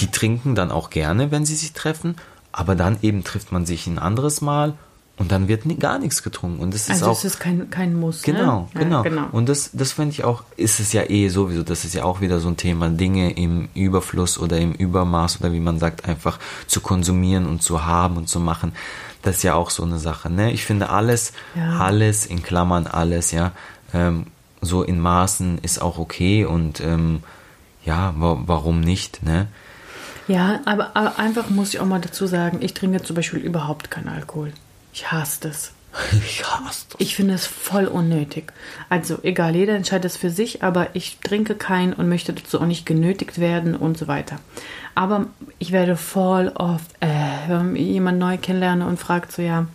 die 0.00 0.06
trinken 0.10 0.54
dann 0.54 0.70
auch 0.70 0.88
gerne, 0.88 1.30
wenn 1.30 1.44
sie 1.44 1.56
sich 1.56 1.74
treffen. 1.74 2.16
Aber 2.50 2.74
dann 2.74 2.96
eben 3.02 3.22
trifft 3.22 3.52
man 3.52 3.66
sich 3.66 3.86
ein 3.86 3.98
anderes 3.98 4.40
Mal 4.40 4.74
und 5.22 5.30
dann 5.30 5.46
wird 5.46 5.66
nie, 5.66 5.76
gar 5.76 6.00
nichts 6.00 6.24
getrunken. 6.24 6.60
Und 6.60 6.74
das 6.74 6.82
ist 6.82 6.90
also 6.90 7.06
auch. 7.06 7.12
es 7.16 7.24
ist 7.24 7.38
kein, 7.38 7.70
kein 7.70 7.94
Muss. 7.94 8.22
Genau, 8.22 8.68
ne? 8.74 8.80
genau. 8.80 8.96
Ja, 9.04 9.08
genau. 9.08 9.28
Und 9.30 9.48
das, 9.48 9.70
das 9.72 9.92
finde 9.92 10.10
ich 10.10 10.24
auch, 10.24 10.42
ist 10.56 10.80
es 10.80 10.92
ja 10.92 11.08
eh 11.08 11.28
sowieso, 11.28 11.62
das 11.62 11.84
ist 11.84 11.94
ja 11.94 12.02
auch 12.02 12.20
wieder 12.20 12.40
so 12.40 12.48
ein 12.48 12.56
Thema, 12.56 12.88
Dinge 12.88 13.30
im 13.30 13.68
Überfluss 13.74 14.36
oder 14.36 14.58
im 14.58 14.72
Übermaß 14.72 15.40
oder 15.40 15.52
wie 15.52 15.60
man 15.60 15.78
sagt, 15.78 16.06
einfach 16.08 16.40
zu 16.66 16.80
konsumieren 16.80 17.46
und 17.46 17.62
zu 17.62 17.86
haben 17.86 18.16
und 18.16 18.28
zu 18.28 18.40
machen. 18.40 18.72
Das 19.22 19.36
ist 19.36 19.42
ja 19.44 19.54
auch 19.54 19.70
so 19.70 19.84
eine 19.84 20.00
Sache, 20.00 20.28
ne? 20.28 20.50
Ich 20.50 20.64
finde 20.64 20.90
alles, 20.90 21.32
Ja. 21.54 21.78
alles, 21.78 22.26
in 22.26 22.42
Klammern 22.42 22.88
alles, 22.88 23.30
ja, 23.30 23.52
ähm, 23.94 24.26
so 24.60 24.82
in 24.82 24.98
Maßen 24.98 25.58
ist 25.58 25.80
auch 25.80 25.98
okay 25.98 26.44
und 26.44 26.80
ähm, 26.80 27.22
ja, 27.84 28.12
wa 28.16 28.38
warum 28.46 28.80
nicht, 28.80 29.22
ne? 29.22 29.46
Ja, 30.26 30.60
aber, 30.64 30.96
aber 30.96 31.18
einfach 31.20 31.48
muss 31.48 31.74
ich 31.74 31.78
auch 31.78 31.86
mal 31.86 32.00
dazu 32.00 32.26
sagen, 32.26 32.58
ich 32.60 32.74
trinke 32.74 33.02
zum 33.02 33.14
Beispiel 33.14 33.38
überhaupt 33.38 33.88
keinen 33.90 34.08
Alkohol. 34.08 34.52
Ich 34.92 35.10
hasse 35.10 35.48
das. 35.48 35.72
Ich 36.24 36.44
hasse 36.44 36.86
das. 36.90 37.00
Ich 37.00 37.16
finde 37.16 37.34
es 37.34 37.46
voll 37.46 37.86
unnötig. 37.86 38.52
Also 38.88 39.18
egal, 39.22 39.54
jeder 39.54 39.74
entscheidet 39.74 40.10
es 40.10 40.16
für 40.16 40.30
sich, 40.30 40.62
aber 40.62 40.94
ich 40.94 41.18
trinke 41.18 41.54
keinen 41.54 41.92
und 41.92 42.08
möchte 42.08 42.32
dazu 42.32 42.60
auch 42.60 42.66
nicht 42.66 42.86
genötigt 42.86 43.38
werden 43.38 43.74
und 43.74 43.98
so 43.98 44.08
weiter. 44.08 44.38
Aber 44.94 45.26
ich 45.58 45.72
werde 45.72 45.96
voll 45.96 46.48
oft, 46.54 46.90
äh, 47.00 47.08
wenn 47.48 47.76
ich 47.76 47.88
jemanden 47.88 48.20
neu 48.20 48.38
kennenlerne 48.38 48.86
und 48.86 48.98
fragt 48.98 49.32
so, 49.32 49.42
ja, 49.42 49.66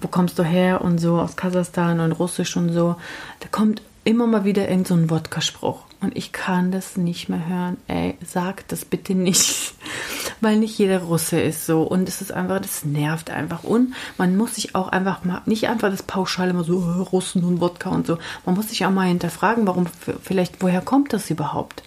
wo 0.00 0.08
kommst 0.08 0.38
du 0.38 0.42
her 0.42 0.80
und 0.82 0.98
so 0.98 1.18
aus 1.18 1.36
Kasachstan 1.36 2.00
und 2.00 2.12
Russisch 2.12 2.56
und 2.56 2.72
so, 2.72 2.96
da 3.40 3.48
kommt 3.50 3.82
immer 4.04 4.26
mal 4.26 4.44
wieder 4.44 4.68
irgend 4.68 4.88
so 4.88 4.94
ein 4.94 5.10
Wodka-Spruch. 5.10 5.82
Und 6.04 6.16
ich 6.16 6.32
kann 6.32 6.70
das 6.70 6.96
nicht 6.96 7.28
mehr 7.28 7.46
hören. 7.46 7.76
Ey, 7.88 8.16
sag 8.24 8.68
das 8.68 8.84
bitte 8.84 9.14
nicht. 9.14 9.74
Weil 10.40 10.58
nicht 10.58 10.78
jeder 10.78 10.98
Russe 11.02 11.40
ist 11.40 11.66
so. 11.66 11.82
Und 11.82 12.08
es 12.08 12.20
ist 12.20 12.30
einfach, 12.32 12.60
das 12.60 12.84
nervt 12.84 13.30
einfach. 13.30 13.64
Und 13.64 13.94
man 14.18 14.36
muss 14.36 14.56
sich 14.56 14.74
auch 14.74 14.88
einfach 14.88 15.24
mal, 15.24 15.40
nicht 15.46 15.68
einfach 15.68 15.90
das 15.90 16.02
Pauschale 16.02 16.50
immer 16.50 16.64
so, 16.64 16.80
äh, 16.80 17.00
Russen 17.00 17.42
und 17.44 17.60
Wodka 17.60 17.90
und 17.90 18.06
so. 18.06 18.18
Man 18.44 18.54
muss 18.54 18.68
sich 18.68 18.84
auch 18.84 18.90
mal 18.90 19.08
hinterfragen, 19.08 19.66
warum, 19.66 19.86
vielleicht, 20.22 20.62
woher 20.62 20.80
kommt 20.82 21.12
das 21.12 21.30
überhaupt? 21.30 21.82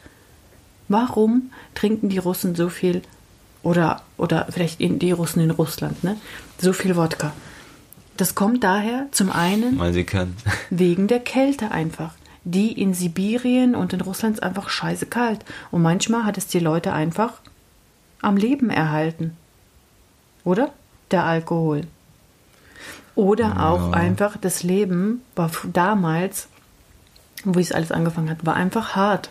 Warum 0.87 1.51
trinken 1.75 2.09
die 2.09 2.17
Russen 2.17 2.55
so 2.55 2.69
viel 2.69 3.01
oder, 3.63 4.01
oder 4.17 4.47
vielleicht 4.49 4.79
in- 4.79 4.99
die 4.99 5.11
Russen 5.11 5.41
in 5.41 5.51
Russland, 5.51 6.03
ne? 6.03 6.17
So 6.57 6.71
viel 6.73 6.95
Wodka. 6.95 7.33
Das 8.15 8.33
kommt 8.33 8.63
daher 8.63 9.07
zum 9.11 9.31
einen 9.31 9.77
Weil 9.77 9.93
sie 9.93 10.05
können. 10.05 10.35
wegen 10.69 11.07
der 11.07 11.19
Kälte 11.19 11.71
einfach. 11.71 12.13
Die 12.49 12.71
in 12.81 12.93
Sibirien 12.93 13.75
und 13.75 13.91
in 13.91 13.99
Russland 13.99 14.35
ist 14.35 14.41
einfach 14.41 14.69
scheiße 14.69 15.07
kalt. 15.07 15.43
Und 15.69 15.81
manchmal 15.81 16.23
hat 16.23 16.37
es 16.37 16.47
die 16.47 16.59
Leute 16.61 16.93
einfach 16.93 17.33
am 18.21 18.37
Leben 18.37 18.69
erhalten. 18.69 19.35
Oder? 20.45 20.71
Der 21.11 21.25
Alkohol. 21.25 21.81
Oder 23.15 23.67
auch 23.67 23.91
einfach 23.91 24.37
das 24.37 24.63
Leben 24.63 25.23
war 25.35 25.51
damals, 25.73 26.47
wo 27.43 27.59
es 27.59 27.73
alles 27.73 27.91
angefangen 27.91 28.29
hat, 28.29 28.45
war 28.45 28.55
einfach 28.55 28.95
hart. 28.95 29.29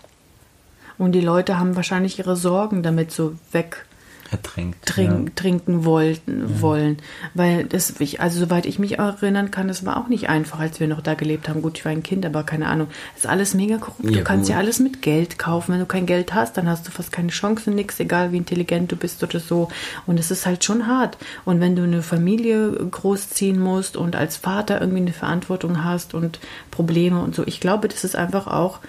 Und 0.98 1.12
die 1.12 1.22
Leute 1.22 1.59
haben 1.59 1.74
wahrscheinlich 1.74 2.18
ihre 2.18 2.37
Sorgen 2.37 2.83
damit 2.83 3.12
so 3.12 3.35
weg 3.50 3.86
Ertränkt. 4.31 4.85
trink, 4.87 5.37
trinken 5.37 5.85
wollten, 5.85 6.61
wollen. 6.61 6.99
Weil 7.35 7.65
das, 7.65 8.01
ich, 8.01 8.21
also 8.21 8.41
soweit 8.41 8.67
ich 8.67 8.79
mich 8.79 8.99
erinnern 8.99 9.51
kann, 9.51 9.69
das 9.69 9.85
war 9.87 9.97
auch 9.97 10.09
nicht 10.09 10.29
einfach, 10.29 10.59
als 10.59 10.81
wir 10.81 10.89
noch 10.89 11.01
da 11.01 11.15
gelebt 11.15 11.49
haben. 11.49 11.62
Gut, 11.62 11.79
ich 11.79 11.85
war 11.85 11.93
ein 11.93 12.03
Kind, 12.03 12.27
aber 12.27 12.43
keine 12.43 12.67
Ahnung. 12.67 12.89
Das 13.15 13.25
ist 13.25 13.31
alles 13.31 13.55
mega 13.55 13.79
korrupt. 13.79 14.11
Ja, 14.11 14.19
du 14.19 14.25
kannst 14.25 14.47
gut. 14.47 14.51
ja 14.51 14.59
alles 14.59 14.81
mit 14.81 15.03
Geld 15.03 15.39
kaufen. 15.39 15.73
Wenn 15.73 15.81
du 15.81 15.87
kein 15.87 16.07
Geld 16.07 16.35
hast, 16.35 16.57
dann 16.57 16.69
hast 16.69 16.87
du 16.87 16.91
fast 16.91 17.12
keine 17.12 17.29
Chance, 17.29 17.71
nix, 17.71 18.01
egal 18.01 18.33
wie 18.33 18.39
intelligent 18.39 18.91
du 18.91 18.97
bist 18.97 19.23
oder 19.23 19.41
so. 19.41 19.69
Und 20.07 20.19
es 20.19 20.31
ist 20.31 20.47
halt 20.47 20.65
schon 20.65 20.87
hart. 20.87 21.19
Und 21.45 21.61
wenn 21.61 21.77
du 21.77 21.83
eine 21.83 22.03
Familie 22.03 22.71
großziehen 22.73 23.59
musst 23.59 23.97
und 23.97 24.17
als 24.17 24.37
Vater 24.37 24.81
irgendwie 24.81 25.03
eine 25.03 25.12
Verantwortung 25.12 25.85
hast 25.85 26.15
und 26.15 26.41
Probleme 26.71 27.21
und 27.21 27.35
so, 27.35 27.47
ich 27.47 27.61
glaube, 27.61 27.89
das 27.89 28.05
ist 28.05 28.17
einfach 28.17 28.47
auch, 28.47 28.81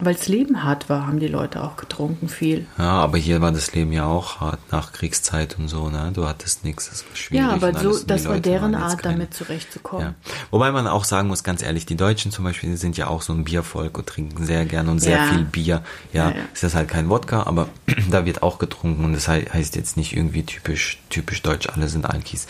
weil 0.00 0.14
das 0.14 0.26
Leben 0.28 0.64
hart 0.64 0.88
war, 0.88 1.06
haben 1.06 1.20
die 1.20 1.28
Leute 1.28 1.62
auch 1.62 1.76
getrunken 1.76 2.28
viel. 2.28 2.66
Ja, 2.78 2.90
aber 2.92 3.16
hier 3.16 3.40
war 3.40 3.52
das 3.52 3.72
Leben 3.74 3.92
ja 3.92 4.06
auch 4.06 4.40
hart 4.40 4.58
nach 4.72 4.92
Kriegszeit 4.92 5.56
und 5.58 5.68
so, 5.68 5.88
ne? 5.88 6.10
Du 6.12 6.26
hattest 6.26 6.64
nichts, 6.64 6.88
das 6.90 7.04
war 7.08 7.16
schwierig. 7.16 7.46
Ja, 7.46 7.52
aber 7.52 7.78
so, 7.78 7.98
das 8.04 8.24
war 8.24 8.32
Leute 8.32 8.50
deren 8.50 8.74
Art, 8.74 8.98
keine- 9.02 9.14
damit 9.14 9.34
zurechtzukommen. 9.34 10.06
Ja. 10.06 10.14
Wobei 10.50 10.72
man 10.72 10.86
auch 10.88 11.04
sagen 11.04 11.28
muss, 11.28 11.44
ganz 11.44 11.62
ehrlich, 11.62 11.86
die 11.86 11.96
Deutschen 11.96 12.32
zum 12.32 12.44
Beispiel 12.44 12.70
die 12.70 12.76
sind 12.76 12.96
ja 12.96 13.06
auch 13.06 13.22
so 13.22 13.32
ein 13.32 13.44
Biervolk 13.44 13.96
und 13.98 14.06
trinken 14.06 14.44
sehr 14.44 14.64
gern 14.66 14.88
und 14.88 14.98
sehr 14.98 15.16
Ja. 15.18 15.24
viel 15.26 15.44
Bier. 15.44 15.82
Ja, 16.12 16.30
Ja, 16.30 16.36
ja. 16.36 16.42
ist 16.52 16.74
halt 16.74 16.88
kein 16.88 17.08
Wodka, 17.08 17.44
aber 17.44 17.68
da 18.10 18.24
wird 18.26 18.42
auch 18.42 18.58
getrunken 18.58 19.04
und 19.04 19.12
das 19.12 19.28
hei- 19.28 19.46
heißt 19.52 19.76
jetzt 19.76 19.96
nicht 19.96 20.16
irgendwie 20.16 20.42
typisch, 20.44 20.98
typisch 21.08 21.40
deutsch, 21.42 21.68
alle 21.68 21.88
sind 21.88 22.04
Alkis. 22.06 22.46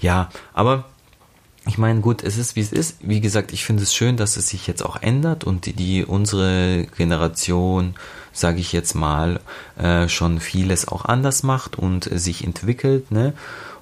Ja, 0.00 0.28
aber 0.52 0.84
ich 1.66 1.78
meine, 1.78 2.00
gut, 2.00 2.22
es 2.22 2.36
ist 2.36 2.56
wie 2.56 2.60
es 2.60 2.72
ist. 2.72 2.96
Wie 3.00 3.20
gesagt, 3.20 3.52
ich 3.52 3.64
finde 3.64 3.82
es 3.82 3.94
schön, 3.94 4.16
dass 4.16 4.36
es 4.36 4.48
sich 4.48 4.66
jetzt 4.66 4.84
auch 4.84 5.00
ändert 5.00 5.44
und 5.44 5.66
die, 5.66 5.72
die 5.72 6.04
unsere 6.04 6.86
Generation, 6.96 7.94
sage 8.32 8.60
ich 8.60 8.72
jetzt 8.72 8.94
mal, 8.94 9.40
äh, 9.78 10.08
schon 10.08 10.40
vieles 10.40 10.88
auch 10.88 11.06
anders 11.06 11.42
macht 11.42 11.76
und 11.76 12.10
äh, 12.10 12.18
sich 12.18 12.44
entwickelt. 12.44 13.10
Ne? 13.10 13.32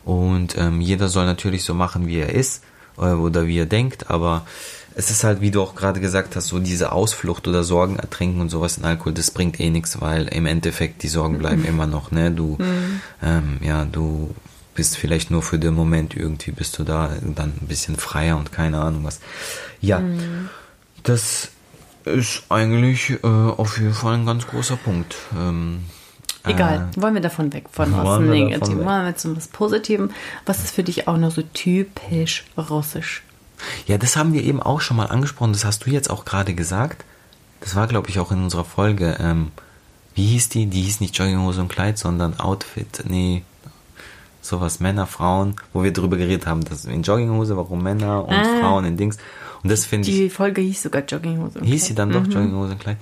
Und 0.04 0.56
ähm, 0.56 0.80
jeder 0.80 1.08
soll 1.08 1.26
natürlich 1.26 1.64
so 1.64 1.74
machen, 1.74 2.06
wie 2.06 2.18
er 2.18 2.32
ist 2.32 2.62
äh, 2.98 3.12
oder 3.12 3.46
wie 3.46 3.58
er 3.58 3.66
denkt, 3.66 4.10
aber 4.10 4.46
es 4.94 5.10
ist 5.10 5.24
halt, 5.24 5.40
wie 5.40 5.50
du 5.50 5.62
auch 5.62 5.74
gerade 5.74 6.00
gesagt 6.00 6.36
hast, 6.36 6.48
so 6.48 6.58
diese 6.58 6.92
Ausflucht 6.92 7.48
oder 7.48 7.64
Sorgen 7.64 7.96
ertränken 7.96 8.40
und 8.40 8.50
sowas 8.50 8.76
in 8.76 8.84
Alkohol, 8.84 9.14
das 9.14 9.30
bringt 9.30 9.58
eh 9.58 9.70
nichts, 9.70 10.00
weil 10.00 10.28
im 10.28 10.46
Endeffekt 10.46 11.02
die 11.02 11.08
Sorgen 11.08 11.38
bleiben 11.38 11.64
immer 11.68 11.86
noch, 11.86 12.10
ne? 12.10 12.30
Du, 12.30 12.58
ähm, 13.22 13.58
ja, 13.62 13.84
du 13.86 14.34
bist 14.74 14.96
vielleicht 14.96 15.30
nur 15.30 15.42
für 15.42 15.58
den 15.58 15.74
Moment 15.74 16.16
irgendwie, 16.16 16.52
bist 16.52 16.78
du 16.78 16.84
da 16.84 17.10
dann 17.22 17.52
ein 17.60 17.66
bisschen 17.66 17.96
freier 17.96 18.36
und 18.36 18.52
keine 18.52 18.80
Ahnung 18.80 19.04
was. 19.04 19.20
Ja, 19.80 20.02
das 21.02 21.50
ist 22.04 22.44
eigentlich 22.48 23.10
äh, 23.22 23.26
auf 23.26 23.78
jeden 23.78 23.94
Fall 23.94 24.14
ein 24.14 24.26
ganz 24.26 24.46
großer 24.46 24.76
Punkt. 24.76 25.16
Ähm, 25.36 25.84
Egal, 26.44 26.88
wollen 26.96 27.14
wir 27.14 27.20
davon 27.20 27.52
weg, 27.52 27.66
von 27.70 27.96
was 27.96 28.20
Negativem. 28.20 28.84
Wollen 28.84 29.04
wir 29.04 29.16
zu 29.16 29.36
was 29.36 29.46
Positivem. 29.46 30.10
Was 30.44 30.64
ist 30.64 30.74
für 30.74 30.82
dich 30.82 31.06
auch 31.06 31.16
noch 31.16 31.30
so 31.30 31.42
typisch 31.42 32.44
russisch? 32.56 33.22
Ja, 33.86 33.96
das 33.96 34.16
haben 34.16 34.32
wir 34.32 34.42
eben 34.42 34.60
auch 34.60 34.80
schon 34.80 34.96
mal 34.96 35.06
angesprochen. 35.06 35.52
Das 35.52 35.64
hast 35.64 35.86
du 35.86 35.90
jetzt 35.90 36.10
auch 36.10 36.24
gerade 36.24 36.54
gesagt. 36.54 37.04
Das 37.60 37.76
war, 37.76 37.86
glaube 37.86 38.10
ich, 38.10 38.18
auch 38.18 38.32
in 38.32 38.42
unserer 38.42 38.64
Folge. 38.64 39.18
Ähm, 39.20 39.52
wie 40.16 40.26
hieß 40.26 40.48
die? 40.48 40.66
Die 40.66 40.82
hieß 40.82 41.00
nicht 41.00 41.16
Jogginghose 41.16 41.60
und 41.60 41.68
Kleid, 41.68 41.96
sondern 41.96 42.40
Outfit. 42.40 43.04
Nee, 43.06 43.44
sowas 44.42 44.80
Männer, 44.80 45.06
Frauen, 45.06 45.54
wo 45.72 45.82
wir 45.84 45.92
drüber 45.92 46.18
geredet 46.18 46.46
haben, 46.46 46.62
dass 46.64 46.84
in 46.84 47.02
Jogginghose, 47.02 47.56
warum 47.56 47.82
Männer 47.82 48.26
und 48.26 48.34
Ah. 48.34 48.60
Frauen 48.60 48.84
in 48.84 48.96
Dings. 48.98 49.16
Und 49.62 49.70
das 49.70 49.86
finde 49.86 50.10
ich. 50.10 50.16
Die 50.16 50.28
Folge 50.30 50.60
hieß 50.60 50.82
sogar 50.82 51.02
Jogginghose. 51.02 51.60
und 51.60 51.64
Hieß 51.64 51.86
sie 51.86 51.94
dann 51.94 52.10
doch 52.10 52.24
Jogginghose 52.26 52.72
und 52.72 52.80
Kleid? 52.80 52.98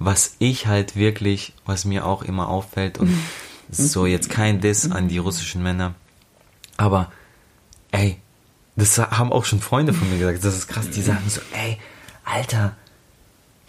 Was 0.00 0.34
ich 0.38 0.66
halt 0.66 0.96
wirklich, 0.96 1.52
was 1.66 1.84
mir 1.84 2.04
auch 2.06 2.22
immer 2.22 2.48
auffällt, 2.48 2.98
und 2.98 3.10
so 3.70 4.06
jetzt 4.06 4.30
kein 4.30 4.60
Diss 4.60 4.90
an 4.90 5.08
die 5.08 5.18
russischen 5.18 5.62
Männer, 5.62 5.94
aber 6.78 7.12
ey, 7.90 8.16
das 8.76 8.96
haben 8.98 9.32
auch 9.32 9.44
schon 9.44 9.60
Freunde 9.60 9.92
von 9.92 10.08
mir 10.10 10.18
gesagt, 10.18 10.42
das 10.44 10.56
ist 10.56 10.68
krass, 10.68 10.88
die 10.88 11.02
sagen 11.02 11.24
so, 11.28 11.40
ey, 11.52 11.78
Alter, 12.24 12.76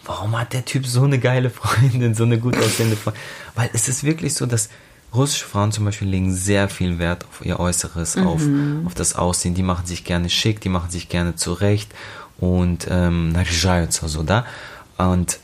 warum 0.04 0.38
hat 0.38 0.52
der 0.52 0.64
Typ 0.64 0.86
so 0.86 1.02
eine 1.02 1.18
geile 1.18 1.50
Freundin, 1.50 2.14
so 2.14 2.22
eine 2.24 2.38
gut 2.38 2.56
aussehende 2.56 2.96
Freundin? 2.96 3.20
Weil 3.56 3.70
es 3.74 3.88
ist 3.88 4.04
wirklich 4.04 4.34
so, 4.34 4.46
dass 4.46 4.70
russische 5.14 5.44
Frauen 5.44 5.72
zum 5.72 5.84
Beispiel 5.84 6.08
legen 6.08 6.32
sehr 6.34 6.68
viel 6.68 6.98
Wert 6.98 7.24
auf 7.24 7.44
ihr 7.44 7.58
Äußeres, 7.58 8.16
auf, 8.16 8.42
auf 8.86 8.94
das 8.94 9.16
Aussehen. 9.16 9.54
Die 9.54 9.62
machen 9.62 9.86
sich 9.86 10.04
gerne 10.04 10.30
schick, 10.30 10.60
die 10.60 10.68
machen 10.68 10.90
sich 10.90 11.08
gerne 11.08 11.36
zurecht. 11.36 11.92
und 12.38 12.86
ähm, 12.90 13.32
so 14.08 14.22
da. 14.22 14.46
Und 14.98 15.38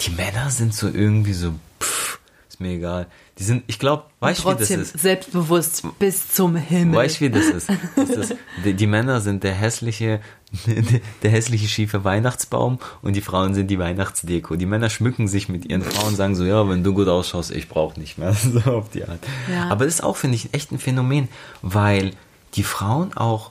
die 0.00 0.10
Männer 0.10 0.50
sind 0.50 0.74
so 0.74 0.88
irgendwie 0.88 1.32
so, 1.32 1.54
pff, 1.80 2.18
ist 2.48 2.60
mir 2.60 2.72
egal. 2.72 3.06
Die 3.38 3.44
sind, 3.44 3.64
ich 3.66 3.78
glaube, 3.78 4.04
weißt 4.20 4.44
du, 4.44 4.50
wie 4.50 4.54
das 4.54 4.70
ist? 4.70 4.98
selbstbewusst 4.98 5.82
bis 5.98 6.32
zum 6.32 6.56
Himmel. 6.56 6.96
Weißt 6.96 7.20
du, 7.20 7.26
wie 7.26 7.30
das 7.30 7.44
ist? 7.44 7.68
das 7.96 8.08
ist 8.08 8.36
die, 8.64 8.72
die 8.72 8.86
Männer 8.86 9.20
sind 9.20 9.44
der 9.44 9.52
hässliche, 9.52 10.20
der 11.22 11.30
hässliche 11.30 11.68
schiefe 11.68 12.02
Weihnachtsbaum 12.02 12.78
und 13.02 13.14
die 13.14 13.20
Frauen 13.20 13.52
sind 13.52 13.70
die 13.70 13.78
Weihnachtsdeko. 13.78 14.56
Die 14.56 14.64
Männer 14.64 14.88
schmücken 14.88 15.28
sich 15.28 15.50
mit 15.50 15.66
ihren 15.66 15.82
Frauen 15.82 16.08
und 16.08 16.16
sagen 16.16 16.34
so, 16.34 16.44
ja, 16.44 16.66
wenn 16.66 16.82
du 16.82 16.94
gut 16.94 17.08
ausschaust, 17.08 17.50
ich 17.50 17.68
brauche 17.68 18.00
nicht 18.00 18.16
mehr. 18.16 18.34
So 18.46 18.60
auf 18.70 18.88
die 18.88 19.04
Art. 19.04 19.18
Ja. 19.50 19.68
Aber 19.68 19.84
das 19.84 19.96
ist 19.96 20.02
auch, 20.02 20.16
finde 20.16 20.36
ich, 20.36 20.54
echt 20.54 20.72
ein 20.72 20.78
Phänomen, 20.78 21.28
weil 21.60 22.12
die 22.54 22.62
Frauen 22.62 23.14
auch 23.14 23.50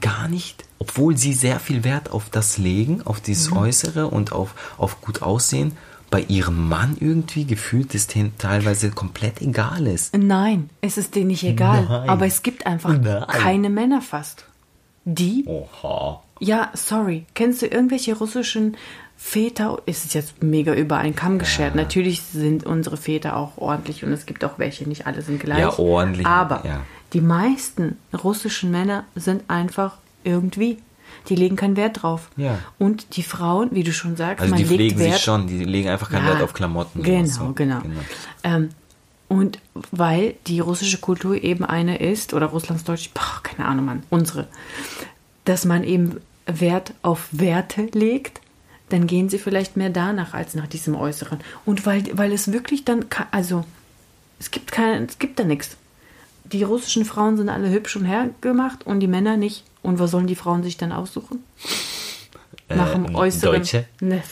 gar 0.00 0.28
nicht, 0.28 0.64
obwohl 0.78 1.16
sie 1.16 1.34
sehr 1.34 1.60
viel 1.60 1.84
Wert 1.84 2.10
auf 2.10 2.30
das 2.30 2.58
legen, 2.58 3.02
auf 3.04 3.20
dieses 3.20 3.52
Äußere 3.52 4.06
und 4.06 4.32
auf, 4.32 4.54
auf 4.76 5.00
gut 5.00 5.22
aussehen, 5.22 5.76
bei 6.10 6.22
ihrem 6.22 6.68
Mann 6.68 6.96
irgendwie 6.98 7.44
gefühlt 7.44 7.94
es 7.94 8.08
denen 8.08 8.36
teilweise 8.36 8.90
komplett 8.90 9.40
egal 9.40 9.86
ist. 9.86 10.16
Nein, 10.16 10.68
es 10.80 10.98
ist 10.98 11.14
denen 11.14 11.28
nicht 11.28 11.44
egal. 11.44 11.86
Nein. 11.88 12.08
Aber 12.08 12.26
es 12.26 12.42
gibt 12.42 12.66
einfach 12.66 12.96
Nein. 12.98 13.24
keine 13.28 13.70
Männer 13.70 14.02
fast. 14.02 14.44
Die, 15.04 15.44
Oha. 15.46 16.22
ja, 16.40 16.70
sorry, 16.74 17.24
kennst 17.34 17.62
du 17.62 17.66
irgendwelche 17.66 18.16
russischen 18.16 18.76
Väter? 19.16 19.78
Ist 19.86 20.04
es 20.04 20.14
jetzt 20.14 20.42
mega 20.42 20.74
über 20.74 20.96
einen 20.98 21.14
Kamm 21.14 21.38
geschert. 21.38 21.74
Natürlich 21.74 22.22
sind 22.22 22.64
unsere 22.64 22.96
Väter 22.96 23.36
auch 23.36 23.56
ordentlich 23.56 24.04
und 24.04 24.12
es 24.12 24.26
gibt 24.26 24.44
auch 24.44 24.58
welche, 24.58 24.88
nicht 24.88 25.06
alle 25.06 25.22
sind 25.22 25.40
gleich. 25.40 25.58
Ja, 25.60 25.78
ordentlich, 25.78 26.26
Aber 26.26 26.64
ja. 26.66 26.80
die 27.12 27.20
meisten 27.20 27.98
russischen 28.24 28.70
Männer 28.70 29.04
sind 29.14 29.44
einfach 29.48 29.96
irgendwie. 30.24 30.78
Die 31.28 31.34
legen 31.34 31.56
keinen 31.56 31.76
Wert 31.76 32.02
drauf. 32.02 32.30
Ja. 32.36 32.58
Und 32.78 33.16
die 33.16 33.22
Frauen, 33.22 33.70
wie 33.72 33.84
du 33.84 33.92
schon 33.92 34.16
sagst, 34.16 34.42
Also 34.42 34.50
man 34.54 34.58
die 34.58 34.64
legt 34.64 34.78
pflegen 34.78 34.98
Wert 34.98 35.14
sich 35.14 35.22
schon, 35.22 35.46
die 35.46 35.64
legen 35.64 35.88
einfach 35.88 36.10
keinen 36.10 36.26
Ja, 36.26 36.32
Wert 36.34 36.42
auf 36.42 36.52
Klamotten. 36.52 37.02
Genau, 37.02 37.26
so. 37.26 37.52
genau. 37.54 37.80
Ähm, 38.42 38.70
und 39.28 39.60
weil 39.92 40.34
die 40.46 40.58
russische 40.58 40.98
Kultur 40.98 41.40
eben 41.40 41.64
eine 41.64 41.98
ist, 41.98 42.34
oder 42.34 42.46
Russlands 42.46 42.84
Deutsch, 42.84 43.10
boah, 43.14 43.40
keine 43.42 43.68
Ahnung, 43.68 43.84
Mann, 43.84 44.02
unsere, 44.10 44.48
dass 45.44 45.64
man 45.64 45.84
eben 45.84 46.16
Wert 46.46 46.94
auf 47.02 47.28
Werte 47.30 47.82
legt, 47.92 48.40
dann 48.88 49.06
gehen 49.06 49.28
sie 49.28 49.38
vielleicht 49.38 49.76
mehr 49.76 49.90
danach 49.90 50.34
als 50.34 50.54
nach 50.54 50.66
diesem 50.66 50.96
Äußeren. 50.96 51.38
Und 51.64 51.86
weil, 51.86 52.02
weil 52.14 52.32
es 52.32 52.52
wirklich 52.52 52.84
dann, 52.84 53.04
also, 53.30 53.64
es 54.40 54.50
gibt 54.50 54.72
kein, 54.72 55.04
es 55.04 55.18
gibt 55.20 55.38
da 55.38 55.44
nichts. 55.44 55.76
Die 56.44 56.64
russischen 56.64 57.04
Frauen 57.04 57.36
sind 57.36 57.48
alle 57.48 57.70
hübsch 57.70 57.94
und 57.94 58.04
hergemacht 58.04 58.84
und 58.84 58.98
die 58.98 59.06
Männer 59.06 59.36
nicht. 59.36 59.64
Und 59.82 59.98
was 59.98 60.10
sollen 60.10 60.26
die 60.26 60.34
Frauen 60.34 60.62
sich 60.62 60.76
dann 60.76 60.92
aussuchen? 60.92 61.44
Nach 62.68 62.92
dem 62.92 63.06
Äh, 63.06 63.14
Äußeren. 63.14 63.56
Deutsche? 63.56 63.86
Ne. 64.00 64.22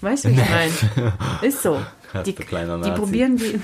Weißt 0.00 0.24
du, 0.24 0.28
wie 0.30 0.34
ich 0.34 0.48
meine? 0.50 1.12
Ist 1.42 1.62
so. 1.62 1.80
Die, 2.24 2.34
die 2.34 2.90
probieren 2.92 3.36
die. 3.36 3.60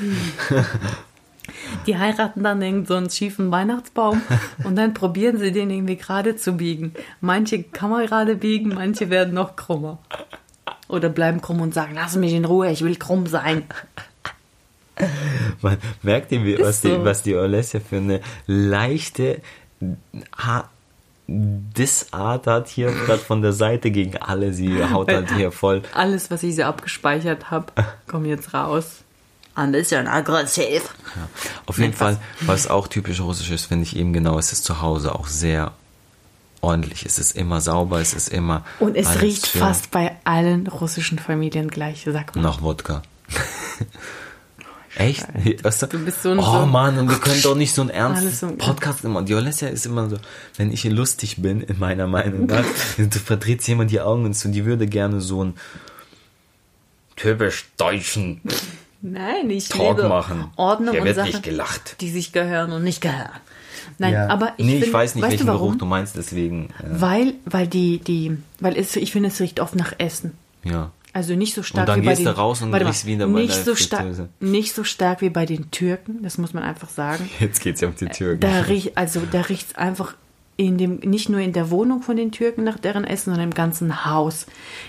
Die 1.87 1.97
heiraten 1.97 2.43
dann 2.43 2.61
irgend 2.61 2.89
so 2.89 2.95
einen 2.95 3.09
schiefen 3.09 3.51
Weihnachtsbaum 3.51 4.21
und 4.65 4.77
dann 4.77 4.93
probieren 4.95 5.39
sie 5.39 5.51
den 5.53 5.71
irgendwie 5.71 5.97
gerade 5.97 6.37
zu 6.37 6.53
biegen. 6.53 6.95
Manche 7.21 7.63
kann 7.63 7.91
man 7.91 8.07
gerade 8.07 8.37
biegen, 8.37 8.75
manche 8.75 9.11
werden 9.11 9.35
noch 9.35 9.57
krummer. 9.57 9.99
Oder 10.89 11.09
bleiben 11.09 11.41
krumm 11.41 11.61
und 11.61 11.73
sagen, 11.75 11.93
lass 11.95 12.17
mich 12.17 12.33
in 12.35 12.45
Ruhe, 12.45 12.71
ich 12.71 12.83
will 12.83 12.97
krumm 12.97 13.27
sein. 13.27 13.65
Man 15.63 15.79
merkt 16.03 16.33
ihr, 16.33 16.59
was, 16.61 16.83
die, 16.83 16.89
so. 16.89 17.05
was 17.05 17.23
die 17.23 17.35
Olesja 17.35 17.81
für 17.81 17.97
eine 17.97 18.21
leichte 18.47 19.41
ha 20.37 20.69
Dissart 21.27 22.47
hat 22.47 22.69
hier 22.69 22.93
gerade 22.93 23.19
von 23.19 23.41
der 23.41 23.53
Seite 23.53 23.91
gegen 23.91 24.17
alle. 24.19 24.53
Sie 24.53 24.85
haut 24.85 25.11
halt 25.11 25.33
hier 25.33 25.53
voll. 25.53 25.83
Alles, 25.95 26.31
was 26.31 26.43
ich 26.43 26.57
so 26.57 26.65
abgespeichert 26.65 27.51
habe, 27.51 27.73
kommt 28.07 28.27
jetzt 28.27 28.53
raus. 28.53 28.99
Ein 29.55 29.73
bisschen 29.73 30.09
aggressiv. 30.09 30.95
Auf 31.67 31.79
jeden 31.79 31.93
Fall, 31.93 32.19
was 32.41 32.69
auch 32.69 32.89
typisch 32.89 33.21
russisch 33.21 33.51
ist, 33.51 33.67
finde 33.67 33.85
ich 33.85 33.97
eben 33.97 34.13
genau, 34.13 34.39
es 34.39 34.53
ist 34.53 34.65
zu 34.65 34.83
Hause 34.83 35.15
auch 35.15 35.29
sehr 35.29 35.73
ordentlich. 36.61 37.07
Es 37.07 37.19
ist 37.19 37.37
immer 37.37 37.61
sauber, 37.61 38.01
es 38.01 38.15
ist 38.15 38.29
immer. 38.29 38.65
Und 38.81 38.97
es 38.97 39.21
riecht 39.23 39.47
schön. 39.47 39.61
fast 39.61 39.91
bei 39.93 40.17
allen 40.25 40.67
russischen 40.67 41.19
Familien 41.19 41.69
gleich, 41.69 42.07
sag 42.11 42.35
mal. 42.35 42.43
Nach 42.43 42.63
Wodka. 42.63 43.03
Echt? 44.97 45.27
Was? 45.63 45.81
Du 45.81 45.99
bist 46.05 46.23
so 46.23 46.31
ein- 46.31 46.39
oh 46.39 46.43
so- 46.61 46.67
Mann, 46.67 46.99
und 46.99 47.09
wir 47.11 47.17
können 47.19 47.43
doch 47.43 47.57
nicht 47.57 47.75
so 47.75 47.83
einen 47.83 47.91
Alles 47.91 48.23
ernsten 48.25 48.51
so- 48.51 48.57
Podcast 48.57 49.05
immer. 49.05 49.23
Die 49.23 49.35
Olesja 49.35 49.69
ist 49.69 49.87
immer 49.87 50.09
so, 50.09 50.19
wenn 50.57 50.73
ich 50.73 50.85
lustig 50.85 51.43
bin, 51.43 51.61
in 51.63 51.79
meiner 51.79 52.07
Meinung 52.07 52.47
nach, 52.47 52.65
du 52.97 53.19
verdrehst 53.19 53.67
jemand 53.67 53.91
die 53.91 54.01
Augen 54.01 54.25
und 54.25 54.37
so, 54.37 54.49
die 54.51 54.65
würde 54.65 54.87
gerne 54.87 55.21
so 55.21 55.41
einen 55.41 55.55
typisch 57.17 57.67
deutschen 57.77 58.41
Nein, 59.03 59.51
ich 59.51 59.69
Talk 59.69 60.03
machen. 60.09 60.47
Ordnung 60.57 60.97
und 60.97 61.05
wird 61.05 61.17
Sachen, 61.17 61.27
nicht 61.29 61.43
gelacht. 61.43 61.97
die 62.01 62.11
sich 62.11 62.33
gehören 62.33 62.73
und 62.73 62.83
nicht 62.85 63.01
gehören. 63.03 63.29
Nein, 63.99 64.15
Ja. 64.15 64.29
aber 64.29 64.55
ich, 64.57 64.65
nee, 64.65 64.73
find, 64.77 64.87
ich 64.87 64.93
weiß 64.93 65.15
nicht, 65.15 65.23
weißt 65.25 65.33
welchen 65.33 65.47
du? 65.47 65.53
Geruch 65.53 65.75
du 65.77 65.85
meinst, 65.85 66.17
deswegen. 66.17 66.71
äh, 66.79 66.85
Weil, 67.01 67.35
weil 67.45 67.67
die, 67.67 67.99
die, 67.99 68.39
weil 68.61 68.79
es, 68.79 68.97
ich 68.97 69.13
finde, 69.13 69.29
es 69.29 69.41
riecht 69.41 69.61
oft 69.61 69.75
nach 69.77 69.93
Essen. 69.99 70.33
ja. 70.65 70.91
Also 71.15 71.37
nicht 71.37 71.55
so 71.55 71.63
stark 71.63 71.89
Und 71.89 71.89
dann 71.89 72.03
wie 72.03 72.07
bei 72.07 72.11
gehst 72.11 72.27
den, 72.27 72.35
du 72.35 72.37
raus 72.37 72.61
und 72.61 72.73
warte 72.73 72.85
mal, 72.85 72.91
riechst 72.91 73.07
wieder 73.07 73.29
bei 73.29 73.41
nicht 73.41 73.57
der 73.57 73.63
so 73.63 73.77
stark, 73.77 74.07
nicht 74.41 74.75
so 74.75 74.83
stark 74.83 75.21
wie 75.21 75.31
bei 75.31 75.47
den 75.47 75.71
Türken. 75.71 76.23
Das 76.23 76.39
muss 76.39 76.53
man 76.53 76.65
einfach 76.65 76.89
sagen. 76.89 77.31
Jetzt 77.41 77.61
geht's 77.61 77.81
ja 77.81 77.89
um 77.89 77.95
die 77.95 78.07
Türken. 78.07 78.41
Da 78.41 78.63
riecht, 78.63 78.99
also 78.99 79.23
da 79.31 79.43
riecht's 79.43 79.77
einfach 79.77 80.17
in 80.57 80.77
dem, 80.77 80.97
nicht 80.97 81.29
nur 81.29 81.39
in 81.39 81.53
der 81.53 81.71
Wohnung 81.71 82.03
von 82.03 82.17
den 82.17 82.33
Türken 82.33 82.65
nach 82.65 82.81
deren 82.81 83.05
Essen, 83.05 83.27
sondern 83.27 83.45
im 83.45 83.55
ganzen 83.55 84.05
Haus. 84.05 84.47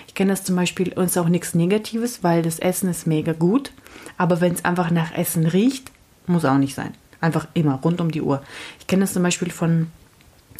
Ich 0.08 0.14
kenne 0.14 0.32
das 0.32 0.42
zum 0.42 0.56
Beispiel, 0.56 0.92
und 0.94 1.04
es 1.04 1.12
ist 1.12 1.18
auch 1.18 1.28
nichts 1.28 1.54
Negatives, 1.54 2.24
weil 2.24 2.42
das 2.42 2.58
Essen 2.58 2.90
ist 2.90 3.06
mega 3.06 3.32
gut. 3.32 3.70
Aber 4.18 4.40
wenn 4.40 4.52
es 4.52 4.64
einfach 4.64 4.90
nach 4.90 5.12
Essen 5.12 5.46
riecht, 5.46 5.92
muss 6.26 6.44
auch 6.44 6.58
nicht 6.58 6.74
sein. 6.74 6.92
Einfach 7.20 7.46
immer, 7.54 7.76
rund 7.76 8.00
um 8.00 8.10
die 8.10 8.22
Uhr. 8.22 8.42
Ich 8.80 8.88
kenne 8.88 9.02
das 9.02 9.12
zum 9.12 9.22
Beispiel 9.22 9.50
von 9.50 9.88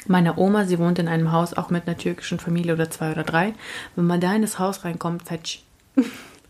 meiner 0.09 0.39
Oma, 0.39 0.65
sie 0.65 0.79
wohnt 0.79 0.99
in 0.99 1.09
einem 1.09 1.33
Haus 1.33 1.55
auch 1.55 1.71
mit 1.71 1.87
einer 1.87 1.97
türkischen 1.97 2.39
Familie 2.39 2.75
oder 2.75 2.91
zwei 2.91 3.13
oder 3.13 3.25
drei. 3.25 3.55
Wenn 3.95 4.07
man 4.07 4.21
da 4.21 4.35
in 4.35 4.43
das 4.43 4.59
Haus 4.59 4.85
reinkommt, 4.85 5.23
fetsch. 5.23 5.61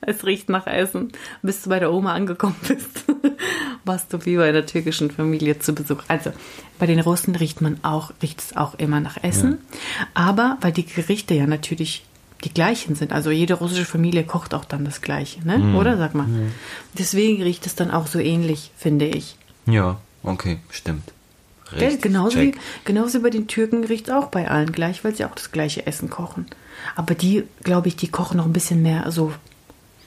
Es 0.03 0.25
riecht 0.25 0.51
nach 0.51 0.67
Essen. 0.67 1.11
Bis 1.43 1.63
du 1.63 1.71
bei 1.71 1.81
der 1.81 1.93
Oma 1.93 2.13
angekommen 2.13 2.55
bist, 2.69 3.05
warst 3.85 4.13
du 4.13 4.25
wie 4.25 4.37
bei 4.37 4.49
einer 4.49 4.67
türkischen 4.67 5.11
Familie 5.11 5.59
zu 5.59 5.75
Besuch. 5.75 6.03
Also 6.07 6.33
bei 6.79 6.87
den 6.87 7.01
Russen 7.01 7.35
riecht 7.35 7.61
man 7.61 7.83
auch, 7.83 8.13
riecht 8.23 8.41
es 8.41 8.57
auch 8.57 8.75
immer 8.75 9.01
nach 9.01 9.17
Essen. 9.25 9.59
Aber 10.15 10.59
weil 10.61 10.73
die 10.73 10.85
Gerichte 10.85 11.35
ja 11.35 11.47
natürlich 11.47 12.05
die 12.45 12.53
gleichen 12.53 12.95
sind. 12.95 13.13
Also 13.13 13.31
jede 13.31 13.55
russische 13.55 13.87
Familie 13.87 14.25
kocht 14.25 14.55
auch 14.55 14.67
dann 14.67 14.85
das 14.85 15.01
Gleiche, 15.01 15.45
ne? 15.47 15.59
Mhm. 15.59 15.77
Oder 15.77 15.97
sag 15.97 16.15
mal. 16.15 16.29
Deswegen 16.99 17.43
riecht 17.43 17.67
es 17.67 17.75
dann 17.75 17.91
auch 17.91 18.07
so 18.07 18.19
ähnlich, 18.19 18.71
finde 18.77 19.07
ich. 19.07 19.37
Ja, 19.65 19.99
okay, 20.23 20.59
stimmt. 20.71 21.13
Gell? 21.77 21.97
Genauso, 21.99 22.39
wie, 22.39 22.55
genauso 22.85 23.19
wie 23.19 23.23
bei 23.23 23.31
den 23.31 23.47
Türken 23.49 23.85
riecht 23.85 24.09
es 24.09 24.15
auch 24.15 24.27
bei 24.27 24.49
allen 24.49 24.73
gleich, 24.73 25.03
weil 25.05 25.15
sie 25.15 25.25
auch 25.25 25.35
das 25.35 25.51
gleiche 25.53 25.87
Essen 25.87 26.11
kochen. 26.11 26.47
Aber 26.95 27.15
die, 27.15 27.45
glaube 27.63 27.89
ich, 27.89 27.97
die 27.97 28.09
kochen 28.09 28.37
noch 28.37 28.47
ein 28.47 28.53
bisschen 28.53 28.83
mehr 28.83 29.11
so 29.11 29.33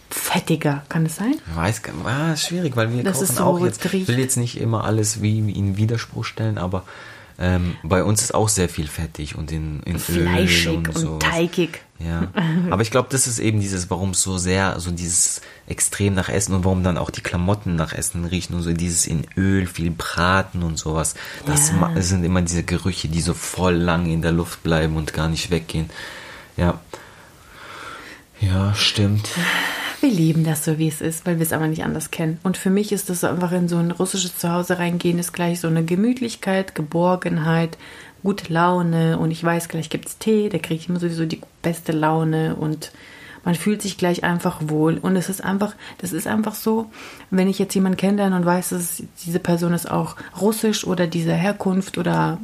fettiger. 0.10 0.84
Kann 0.89 1.06
es 1.06 1.17
sein? 1.17 1.36
Ich 1.50 1.56
weiß 1.56 1.84
gar 1.84 1.93
nicht, 1.93 2.06
ah, 2.06 2.34
ist 2.34 2.48
schwierig, 2.48 2.76
weil 2.76 2.91
wir 2.93 3.04
Das 3.04 3.17
kochen 3.17 3.24
ist 3.26 3.36
so, 3.36 3.43
auch 3.43 3.60
jetzt. 3.65 3.91
will 3.91 4.19
jetzt 4.19 4.38
nicht 4.38 4.60
immer 4.60 4.84
alles 4.86 5.22
wie 5.22 5.39
in 5.52 5.78
Widerspruch 5.78 6.26
stellen, 6.26 6.58
aber 6.58 6.84
ähm, 7.39 7.78
bei 7.84 8.04
uns 8.04 8.21
ist 8.21 8.34
auch 8.34 8.49
sehr 8.49 8.67
viel 8.69 8.88
fettig 8.88 9.36
und 9.36 9.52
in, 9.52 9.82
in 9.84 9.95
Öl 9.95 9.99
Fleischig 9.99 10.78
und, 10.78 10.88
und, 10.89 10.97
sowas. 10.97 11.19
teigig. 11.19 11.82
Ja, 11.99 12.28
aber 12.69 12.82
ich 12.82 12.91
glaube, 12.91 13.10
das 13.12 13.28
ist 13.28 13.39
eben 13.39 13.60
dieses, 13.60 13.89
warum 13.89 14.12
es 14.12 14.21
so 14.21 14.38
sehr, 14.38 14.80
so 14.80 14.89
dieses 14.91 15.41
extrem 15.67 16.13
nach 16.13 16.30
Essen 16.30 16.54
und 16.56 16.63
warum 16.63 16.82
dann 16.82 16.97
auch 16.97 17.10
die 17.10 17.19
Klamotten 17.21 17.75
nach 17.75 17.91
Essen 17.93 18.23
riechen 18.23 18.54
und 18.56 18.62
so 18.62 18.71
dieses 18.71 19.06
in 19.06 19.25
Öl, 19.36 19.67
viel 19.67 19.91
Braten 19.91 20.63
und 20.63 20.78
sowas. 20.78 21.15
Das 21.45 21.71
Ja. 21.71 22.02
sind 22.02 22.23
immer 22.23 22.41
diese 22.41 22.63
Gerüche, 22.63 23.10
die 23.10 23.21
so 23.21 23.34
voll 23.34 23.75
lang 23.75 24.06
in 24.06 24.21
der 24.21 24.32
Luft 24.32 24.63
bleiben 24.63 24.95
und 24.95 25.12
gar 25.13 25.28
nicht 25.28 25.52
weggehen. 25.52 25.89
Ja. 26.56 26.80
Ja, 28.39 28.73
stimmt. 28.75 29.30
Wir 30.02 30.12
lieben 30.12 30.46
das 30.46 30.64
so, 30.64 30.78
wie 30.78 30.88
es 30.88 31.02
ist, 31.02 31.26
weil 31.26 31.40
wir 31.40 31.44
es 31.44 31.52
aber 31.52 31.68
nicht 31.68 31.84
anders 31.84 32.10
kennen. 32.10 32.40
Und 32.44 32.56
für 32.56 32.70
mich 32.70 32.94
ist 32.94 33.10
das 33.10 33.22
so 33.22 33.28
einfach 33.28 33.52
in 33.52 33.68
so 33.68 33.78
ein 33.78 33.92
russisches 33.92 34.38
Zuhause 34.38 34.80
reingehen, 34.80 35.20
ist 35.20 35.34
gleich 35.34 35.60
so 35.60 35.68
eine 35.68 35.84
Gemütlichkeit, 35.84 36.74
Geborgenheit, 36.74 37.78
gute 38.24 38.52
Laune. 38.54 39.20
Und 39.20 39.32
ich 39.32 39.44
weiß, 39.44 39.68
gleich 39.68 39.90
gibt 39.90 40.08
es 40.08 40.18
Tee, 40.18 40.48
da 40.48 40.58
kriege 40.58 40.80
ich 40.80 40.88
immer 40.88 41.00
sowieso 41.00 41.26
die 41.26 41.41
beste 41.62 41.91
Laune 41.91 42.56
und 42.56 42.93
man 43.43 43.56
fühlt 43.56 43.82
sich 43.82 43.97
gleich 43.97 44.24
einfach 44.24 44.62
wohl. 44.62 44.97
Und 45.00 45.18
es 45.18 45.28
ist 45.28 45.43
einfach, 45.43 45.76
das 45.97 46.14
ist 46.14 46.28
einfach 46.28 46.56
so, 46.56 46.89
wenn 47.30 47.50
ich 47.50 47.60
jetzt 47.60 47.74
jemanden 47.74 47.97
kennenlerne 47.97 48.36
und 48.36 48.45
weiß, 48.45 48.70
dass 48.70 49.04
diese 49.26 49.39
Person 49.39 49.74
ist 49.74 49.89
auch 49.89 50.16
russisch 50.39 50.86
oder 50.88 51.08
dieser 51.08 51.34
Herkunft 51.34 51.97
oder 51.97 52.39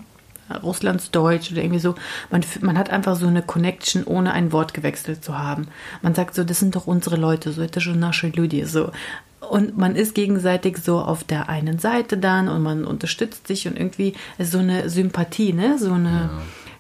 Russlands 0.63 1.11
Deutsch 1.11 1.53
oder 1.53 1.63
irgendwie 1.63 1.81
so. 1.81 1.95
Man, 2.31 2.43
f- 2.43 2.61
man 2.61 2.77
hat 2.77 2.91
einfach 2.91 3.17
so 3.17 3.27
eine 3.29 3.43
Connection, 3.43 4.05
ohne 4.05 4.33
ein 4.33 4.51
Wort 4.53 4.75
gewechselt 4.75 5.25
zu 5.25 5.39
haben. 5.39 5.69
Man 6.03 6.15
sagt 6.15 6.35
so, 6.35 6.43
das 6.43 6.59
sind 6.59 6.75
doch 6.75 6.87
unsere 6.87 7.17
Leute, 7.17 7.53
so, 7.53 7.65
das 7.65 7.83
schon 7.83 8.01
nasche 8.01 8.29
Люди, 8.29 8.65
so. 8.65 8.91
Und 9.49 9.79
man 9.79 9.97
ist 9.97 10.15
gegenseitig 10.15 10.79
so 10.79 11.01
auf 11.01 11.25
der 11.25 11.49
einen 11.49 11.79
Seite 11.79 12.19
dann 12.19 12.49
und 12.49 12.63
man 12.63 12.85
unterstützt 12.85 13.47
sich 13.47 13.67
und 13.69 13.77
irgendwie 13.79 14.15
ist 14.39 14.53
so 14.53 14.59
eine 14.59 14.91
Sympathie, 14.91 15.53
ne? 15.53 15.79
So 15.79 15.93
eine 15.93 16.31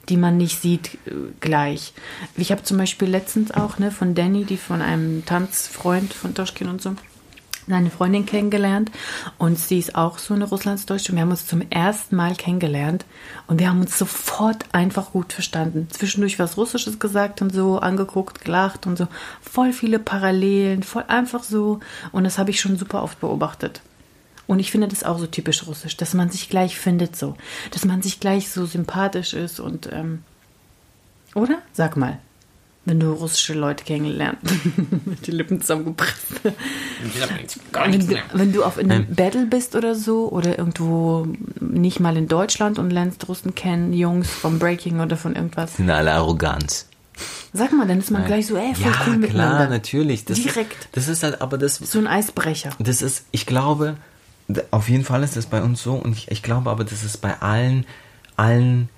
die 0.08 0.16
man 0.16 0.36
nicht 0.36 0.60
sieht 0.60 0.94
äh, 1.06 1.12
gleich. 1.38 1.92
Ich 2.36 2.50
habe 2.50 2.64
zum 2.64 2.78
Beispiel 2.78 3.08
letztens 3.08 3.52
auch 3.52 3.78
ne, 3.78 3.92
von 3.92 4.16
Danny, 4.16 4.44
die 4.44 4.56
von 4.56 4.82
einem 4.82 5.24
Tanzfreund 5.24 6.12
von 6.12 6.34
Toschkin 6.34 6.68
und 6.68 6.82
so, 6.82 6.96
seine 7.67 7.89
Freundin 7.89 8.25
kennengelernt 8.25 8.91
und 9.37 9.57
sie 9.57 9.79
ist 9.79 9.95
auch 9.95 10.19
so 10.19 10.33
eine 10.33 10.45
Russlandsdeutsche 10.45 11.13
wir 11.13 11.21
haben 11.21 11.31
uns 11.31 11.47
zum 11.47 11.63
ersten 11.69 12.15
Mal 12.15 12.35
kennengelernt 12.35 13.05
und 13.47 13.59
wir 13.59 13.69
haben 13.69 13.81
uns 13.81 13.97
sofort 13.97 14.65
einfach 14.71 15.11
gut 15.11 15.33
verstanden. 15.33 15.87
Zwischendurch 15.89 16.39
was 16.39 16.57
Russisches 16.57 16.99
gesagt 16.99 17.41
und 17.41 17.53
so, 17.53 17.79
angeguckt, 17.79 18.43
gelacht 18.43 18.85
und 18.85 18.97
so. 18.97 19.07
Voll 19.41 19.73
viele 19.73 19.99
Parallelen, 19.99 20.83
voll 20.83 21.05
einfach 21.07 21.43
so 21.43 21.79
und 22.11 22.23
das 22.23 22.37
habe 22.37 22.51
ich 22.51 22.59
schon 22.59 22.77
super 22.77 23.03
oft 23.03 23.19
beobachtet. 23.19 23.81
Und 24.47 24.59
ich 24.59 24.69
finde 24.69 24.87
das 24.87 25.03
auch 25.03 25.17
so 25.17 25.25
typisch 25.25 25.65
russisch, 25.65 25.97
dass 25.97 26.13
man 26.13 26.29
sich 26.29 26.49
gleich 26.49 26.77
findet 26.77 27.15
so, 27.15 27.35
dass 27.71 27.85
man 27.85 28.03
sich 28.03 28.19
gleich 28.19 28.49
so 28.49 28.65
sympathisch 28.65 29.33
ist 29.33 29.59
und 29.59 29.89
ähm, 29.91 30.23
oder? 31.33 31.57
Sag 31.73 31.97
mal 31.97 32.19
wenn 32.85 32.99
du 32.99 33.11
russische 33.11 33.53
Leute 33.53 33.83
kennengelernt, 33.83 34.37
mit 35.05 35.25
die 35.25 35.31
Lippen 35.31 35.59
zusammengepresst. 35.59 36.41
wenn, 37.73 38.07
du, 38.07 38.15
wenn 38.33 38.53
du 38.53 38.63
auf 38.63 38.77
einem 38.77 38.91
ähm. 38.91 39.07
Battle 39.09 39.47
bist 39.47 39.75
oder 39.75 39.95
so 39.95 40.29
oder 40.29 40.57
irgendwo 40.57 41.27
nicht 41.59 41.99
mal 41.99 42.15
in 42.15 42.27
Deutschland 42.27 42.77
und 42.77 42.91
lernst 42.91 43.27
Russen 43.27 43.55
kennen, 43.55 43.91
Jungs 43.91 44.29
vom 44.29 44.59
Breaking 44.59 44.99
oder 44.99 45.17
von 45.17 45.35
irgendwas. 45.35 45.79
Alle 45.79 46.13
Arroganz. 46.13 46.87
Sag 47.53 47.71
mal, 47.71 47.87
dann 47.87 47.99
ist 47.99 48.11
man 48.11 48.25
gleich 48.25 48.47
so, 48.47 48.57
ey, 48.57 48.75
voll 48.75 48.91
ja, 48.91 49.01
cool 49.07 49.17
miteinander. 49.17 49.55
klar, 49.55 49.69
natürlich. 49.69 50.25
Das 50.25 50.41
Direkt. 50.41 50.85
Ist, 50.85 50.89
das 50.91 51.07
ist 51.07 51.23
halt, 51.23 51.41
aber 51.41 51.57
das... 51.57 51.77
So 51.77 51.97
ein 51.97 52.07
Eisbrecher. 52.07 52.71
Das 52.79 53.01
ist, 53.01 53.25
ich 53.31 53.45
glaube, 53.45 53.95
auf 54.71 54.89
jeden 54.89 55.05
Fall 55.05 55.23
ist 55.23 55.37
das 55.37 55.45
bei 55.45 55.61
uns 55.61 55.81
so 55.81 55.93
und 55.93 56.11
ich, 56.11 56.29
ich 56.29 56.43
glaube 56.43 56.69
aber, 56.69 56.83
das 56.83 57.03
ist 57.03 57.21
bei 57.21 57.39
allen, 57.41 57.85
allen 58.35 58.89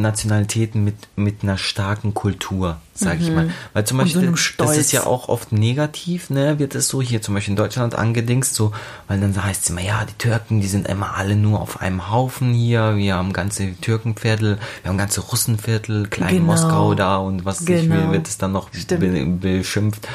Nationalitäten 0.00 0.84
mit, 0.84 0.96
mit 1.16 1.42
einer 1.42 1.58
starken 1.58 2.14
Kultur, 2.14 2.78
sage 2.94 3.18
mhm. 3.18 3.24
ich 3.24 3.30
mal. 3.32 3.50
Weil 3.72 3.84
zum 3.84 3.98
Beispiel, 3.98 4.34
so 4.36 4.64
das 4.64 4.76
ist 4.76 4.92
ja 4.92 5.06
auch 5.06 5.28
oft 5.28 5.52
negativ, 5.52 6.30
ne, 6.30 6.58
wird 6.58 6.74
es 6.74 6.88
so 6.88 7.02
hier 7.02 7.22
zum 7.22 7.34
Beispiel 7.34 7.52
in 7.52 7.56
Deutschland 7.56 7.94
angedingst, 7.94 8.54
so, 8.54 8.72
weil 9.06 9.20
dann 9.20 9.42
heißt 9.42 9.64
es 9.64 9.70
immer, 9.70 9.82
ja, 9.82 10.04
die 10.04 10.14
Türken, 10.18 10.60
die 10.60 10.66
sind 10.66 10.88
immer 10.88 11.16
alle 11.16 11.36
nur 11.36 11.60
auf 11.60 11.80
einem 11.80 12.10
Haufen 12.10 12.52
hier, 12.52 12.96
wir 12.96 13.14
haben 13.16 13.32
ganze 13.32 13.74
Türkenviertel, 13.80 14.58
wir 14.82 14.88
haben 14.88 14.98
ganze 14.98 15.20
Russenviertel, 15.20 16.08
Klein 16.08 16.36
genau. 16.36 16.52
Moskau 16.52 16.94
da 16.94 17.16
und 17.16 17.44
was 17.44 17.64
genau. 17.64 17.80
ich 17.80 17.90
will, 17.90 18.12
wird 18.12 18.28
es 18.28 18.38
dann 18.38 18.52
noch 18.52 18.70
be 18.70 19.26
beschimpft. 19.40 20.08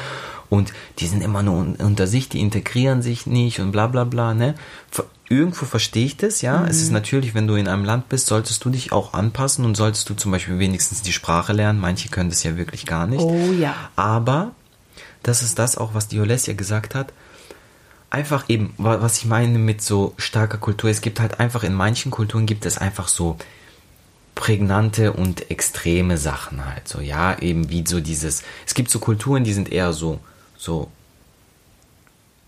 Und 0.54 0.72
die 0.98 1.06
sind 1.06 1.22
immer 1.22 1.42
nur 1.42 1.74
unter 1.78 2.06
sich, 2.06 2.28
die 2.28 2.40
integrieren 2.40 3.02
sich 3.02 3.26
nicht 3.26 3.60
und 3.60 3.72
bla 3.72 3.86
bla 3.86 4.04
bla, 4.04 4.34
ne? 4.34 4.54
irgendwo 5.28 5.64
verstehe 5.64 6.04
ich 6.04 6.16
das, 6.16 6.42
ja. 6.42 6.60
Mhm. 6.60 6.66
Es 6.66 6.80
ist 6.80 6.88
mhm. 6.88 6.94
natürlich, 6.94 7.34
wenn 7.34 7.46
du 7.46 7.54
in 7.54 7.68
einem 7.68 7.84
Land 7.84 8.08
bist, 8.08 8.26
solltest 8.26 8.64
du 8.64 8.70
dich 8.70 8.92
auch 8.92 9.14
anpassen 9.14 9.64
und 9.64 9.76
solltest 9.76 10.08
du 10.08 10.14
zum 10.14 10.30
Beispiel 10.30 10.58
wenigstens 10.58 11.02
die 11.02 11.12
Sprache 11.12 11.52
lernen. 11.52 11.80
Manche 11.80 12.08
können 12.08 12.30
das 12.30 12.42
ja 12.42 12.56
wirklich 12.56 12.86
gar 12.86 13.06
nicht. 13.06 13.20
Oh 13.20 13.52
ja. 13.58 13.74
Aber 13.96 14.52
das 15.22 15.42
ist 15.42 15.58
das 15.58 15.76
auch, 15.76 15.94
was 15.94 16.08
die 16.08 16.20
Olesia 16.20 16.54
gesagt 16.54 16.94
hat. 16.94 17.12
Einfach 18.10 18.44
eben, 18.48 18.74
was 18.76 19.18
ich 19.18 19.24
meine 19.24 19.58
mit 19.58 19.82
so 19.82 20.14
starker 20.18 20.58
Kultur. 20.58 20.88
Es 20.88 21.00
gibt 21.00 21.18
halt 21.18 21.40
einfach 21.40 21.64
in 21.64 21.74
manchen 21.74 22.12
Kulturen 22.12 22.46
gibt 22.46 22.64
es 22.64 22.78
einfach 22.78 23.08
so 23.08 23.38
prägnante 24.36 25.12
und 25.12 25.50
extreme 25.50 26.18
Sachen 26.18 26.64
halt. 26.64 26.86
So, 26.86 27.00
ja, 27.00 27.38
eben 27.38 27.70
wie 27.70 27.84
so 27.86 28.00
dieses. 28.00 28.42
Es 28.66 28.74
gibt 28.74 28.90
so 28.90 28.98
Kulturen, 28.98 29.42
die 29.42 29.52
sind 29.52 29.72
eher 29.72 29.92
so, 29.92 30.20
so 30.64 30.90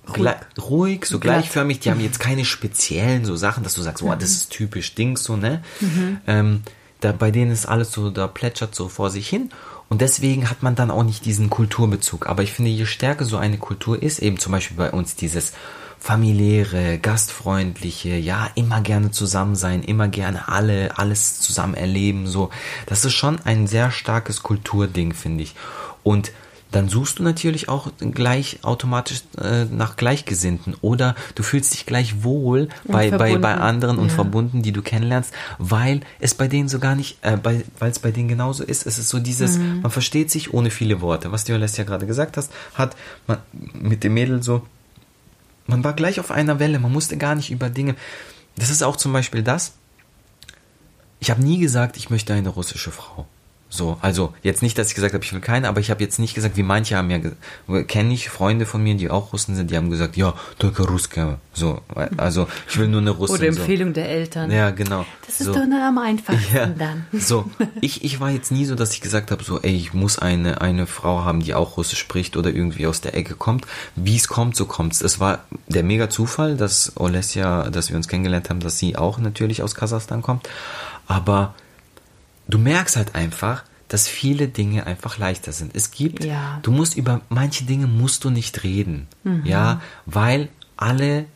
ruhig, 0.09 0.35
ruhig 0.59 1.05
so 1.07 1.19
Glatt. 1.19 1.37
gleichförmig. 1.37 1.81
Die 1.81 1.91
haben 1.91 2.01
jetzt 2.01 2.21
keine 2.21 2.45
speziellen 2.45 3.25
so 3.25 3.37
Sachen, 3.37 3.63
dass 3.65 3.75
du 3.75 3.83
sagst, 3.83 4.03
boah, 4.03 4.17
das 4.17 4.31
ist 4.31 4.51
typisch 4.51 4.95
Dings 4.95 5.25
so, 5.25 5.37
ne? 5.37 5.63
Mhm. 5.81 6.19
Ähm, 6.27 6.63
da, 7.01 7.13
bei 7.13 7.31
denen 7.31 7.51
ist 7.51 7.67
alles 7.67 7.93
so, 7.93 8.11
da 8.11 8.27
plätschert 8.27 8.75
so 8.75 8.89
vor 8.89 9.11
sich 9.11 9.29
hin. 9.29 9.51
Und 9.89 10.01
deswegen 10.01 10.51
hat 10.51 10.63
man 10.63 10.75
dann 10.75 10.91
auch 10.91 11.05
nicht 11.05 11.25
diesen 11.25 11.51
Kulturbezug. 11.51 12.27
Aber 12.27 12.43
ich 12.43 12.53
finde, 12.53 12.71
je 12.71 12.87
stärker 12.87 13.25
so 13.25 13.37
eine 13.37 13.59
Kultur 13.59 14.03
ist, 14.03 14.19
eben 14.19 14.39
zum 14.39 14.53
Beispiel 14.53 14.77
bei 14.77 14.91
uns 14.91 15.15
dieses 15.15 15.53
familiäre, 15.99 16.99
gastfreundliche, 16.99 18.17
ja, 18.17 18.51
immer 18.55 18.81
gerne 18.81 19.11
zusammen 19.11 19.57
sein, 19.57 19.83
immer 19.83 20.09
gerne 20.09 20.49
alle, 20.49 20.99
alles 20.99 21.41
zusammen 21.41 21.75
erleben, 21.75 22.27
so. 22.27 22.51
Das 22.87 23.05
ist 23.05 23.15
schon 23.15 23.41
ein 23.45 23.67
sehr 23.67 23.91
starkes 23.91 24.43
Kulturding, 24.43 25.15
finde 25.15 25.45
ich. 25.45 25.55
Und 26.03 26.33
dann 26.73 26.89
suchst 26.89 27.19
du 27.19 27.23
natürlich 27.23 27.69
auch 27.69 27.91
gleich 27.99 28.59
automatisch 28.63 29.23
äh, 29.41 29.65
nach 29.65 29.97
Gleichgesinnten 29.97 30.75
oder 30.81 31.15
du 31.35 31.43
fühlst 31.43 31.75
dich 31.75 31.87
gleich 31.87 32.25
wohl 32.25 32.69
bei, 32.85 33.11
bei, 33.11 33.39
bei 33.39 33.55
anderen 33.55 33.99
und 33.99 34.09
ja. 34.09 34.15
verbunden, 34.15 34.63
die 34.63 34.73
du 34.73 34.83
kennenlernst, 34.83 35.33
weil 35.59 36.01
es 36.19 36.35
bei 36.35 36.49
denen 36.49 36.69
so 36.69 36.79
gar 36.79 36.95
nicht, 36.95 37.23
äh, 37.25 37.39
weil 37.43 37.91
es 37.91 37.99
bei 37.99 38.11
denen 38.11 38.29
genauso 38.29 38.65
ist. 38.65 38.87
Es 38.87 38.99
ist 38.99 39.09
so 39.09 39.19
dieses, 39.21 39.59
mhm. 39.59 39.83
man 39.83 39.91
versteht 39.91 40.31
sich 40.31 40.53
ohne 40.53 40.71
viele 40.71 41.01
Worte. 41.01 41.33
Was 41.33 41.45
du 41.45 41.53
ja 41.53 41.85
gerade 41.85 42.07
gesagt 42.07 42.37
hast, 42.37 42.53
hat 42.75 42.97
man 43.27 43.39
mit 43.73 44.03
dem 44.03 44.15
Mädel 44.15 44.43
so, 44.43 44.67
man 45.67 45.85
war 45.85 45.93
gleich 45.93 46.21
auf 46.21 46.31
einer 46.31 46.59
Welle, 46.59 46.79
man 46.79 46.93
musste 46.93 47.17
gar 47.17 47.35
nicht 47.35 47.51
über 47.51 47.71
Dinge. 47.71 47.95
Das 48.57 48.71
ist 48.71 48.83
auch 48.83 48.97
zum 48.97 49.13
Beispiel 49.13 49.43
das. 49.43 49.75
Ich 51.21 51.31
habe 51.31 51.43
nie 51.43 51.59
gesagt, 51.59 51.97
ich 51.97 52.11
möchte 52.11 52.35
eine 52.35 52.51
russische 52.51 52.91
Frau. 52.91 53.27
So, 53.76 53.98
also 54.02 54.34
jetzt 54.44 54.62
nicht, 54.62 54.78
dass 54.78 54.90
ich 54.90 54.96
gesagt 54.96 55.14
habe, 55.14 55.24
ich 55.24 55.32
will 55.32 55.40
keine, 55.40 55.70
aber 55.70 55.80
ich 55.80 55.90
habe 55.92 56.04
jetzt 56.04 56.20
nicht 56.20 56.34
gesagt, 56.34 56.58
wie 56.58 56.64
manche 56.64 56.98
haben 56.98 57.10
ja, 57.10 57.84
kenne 57.84 58.14
ich 58.14 58.28
Freunde 58.28 58.66
von 58.66 58.84
mir, 58.84 58.96
die 58.96 59.10
auch 59.10 59.32
Russen 59.32 59.56
sind, 59.56 59.72
die 59.72 59.78
haben 59.78 59.90
gesagt, 59.90 60.18
ja, 60.18 60.34
только 60.60 60.84
Ruska. 60.84 61.40
So, 61.54 61.82
also 62.18 62.50
ich 62.70 62.78
will 62.78 62.90
nur 62.90 63.00
eine 63.00 63.12
Russin. 63.12 63.38
Oder 63.38 63.48
Empfehlung 63.48 63.90
so. 63.90 63.94
der 63.94 64.10
Eltern. 64.10 64.52
Ja, 64.52 64.72
genau. 64.72 65.06
Das 65.26 65.40
ist 65.40 65.48
so. 65.48 65.54
doch 65.54 65.66
nur 65.66 65.82
am 65.82 65.98
einfachsten 66.00 66.54
ja. 66.54 66.66
dann. 66.66 67.06
So, 67.18 67.50
ich, 67.80 68.04
ich 68.04 68.20
war 68.20 68.30
jetzt 68.30 68.52
nie 68.52 68.66
so, 68.66 68.76
dass 68.76 68.94
ich 68.94 69.00
gesagt 69.00 69.32
habe, 69.32 69.42
so, 69.42 69.62
ey, 69.62 69.74
ich 69.74 69.94
muss 69.94 70.20
eine, 70.20 70.60
eine 70.60 70.86
Frau 70.86 71.24
haben, 71.24 71.40
die 71.40 71.54
auch 71.54 71.78
Russisch 71.78 72.00
spricht 72.00 72.36
oder 72.36 72.50
irgendwie 72.50 72.88
aus 72.88 73.00
der 73.00 73.16
Ecke 73.16 73.36
kommt. 73.36 73.66
Wie 73.96 74.18
es 74.18 74.28
kommt, 74.28 74.58
so 74.58 74.66
kommt 74.66 74.94
es. 74.94 75.02
Es 75.02 75.22
war 75.22 75.46
der 75.70 75.84
mega 75.84 76.10
Zufall, 76.10 76.58
dass 76.58 76.92
Olesja, 76.98 77.70
dass 77.70 77.88
wir 77.88 77.96
uns 77.96 78.10
kennengelernt 78.10 78.50
haben, 78.50 78.60
dass 78.60 78.80
sie 78.80 78.98
auch 78.98 79.18
natürlich 79.18 79.64
aus 79.64 79.76
Kasachstan 79.76 80.22
kommt. 80.22 80.50
Aber 81.08 81.54
du 82.49 82.59
merkst 82.59 82.97
halt 82.97 83.15
einfach, 83.15 83.65
dass 83.89 84.09
viele 84.09 84.49
Dinge 84.49 84.87
einfach 84.87 85.19
leichter 85.19 85.53
sind. 85.53 85.75
Es 85.75 85.91
gibt, 85.91 86.25
ja. 86.25 86.59
du 86.63 86.73
musst 86.73 86.97
über 86.97 87.21
manche 87.29 87.65
Dinge 87.65 87.87
musst 87.87 88.25
du 88.25 88.31
nicht 88.31 88.65
reden, 88.65 89.07
mhm. 89.23 89.43
ja, 89.45 89.81
weil 90.07 90.49
alle 90.77 91.27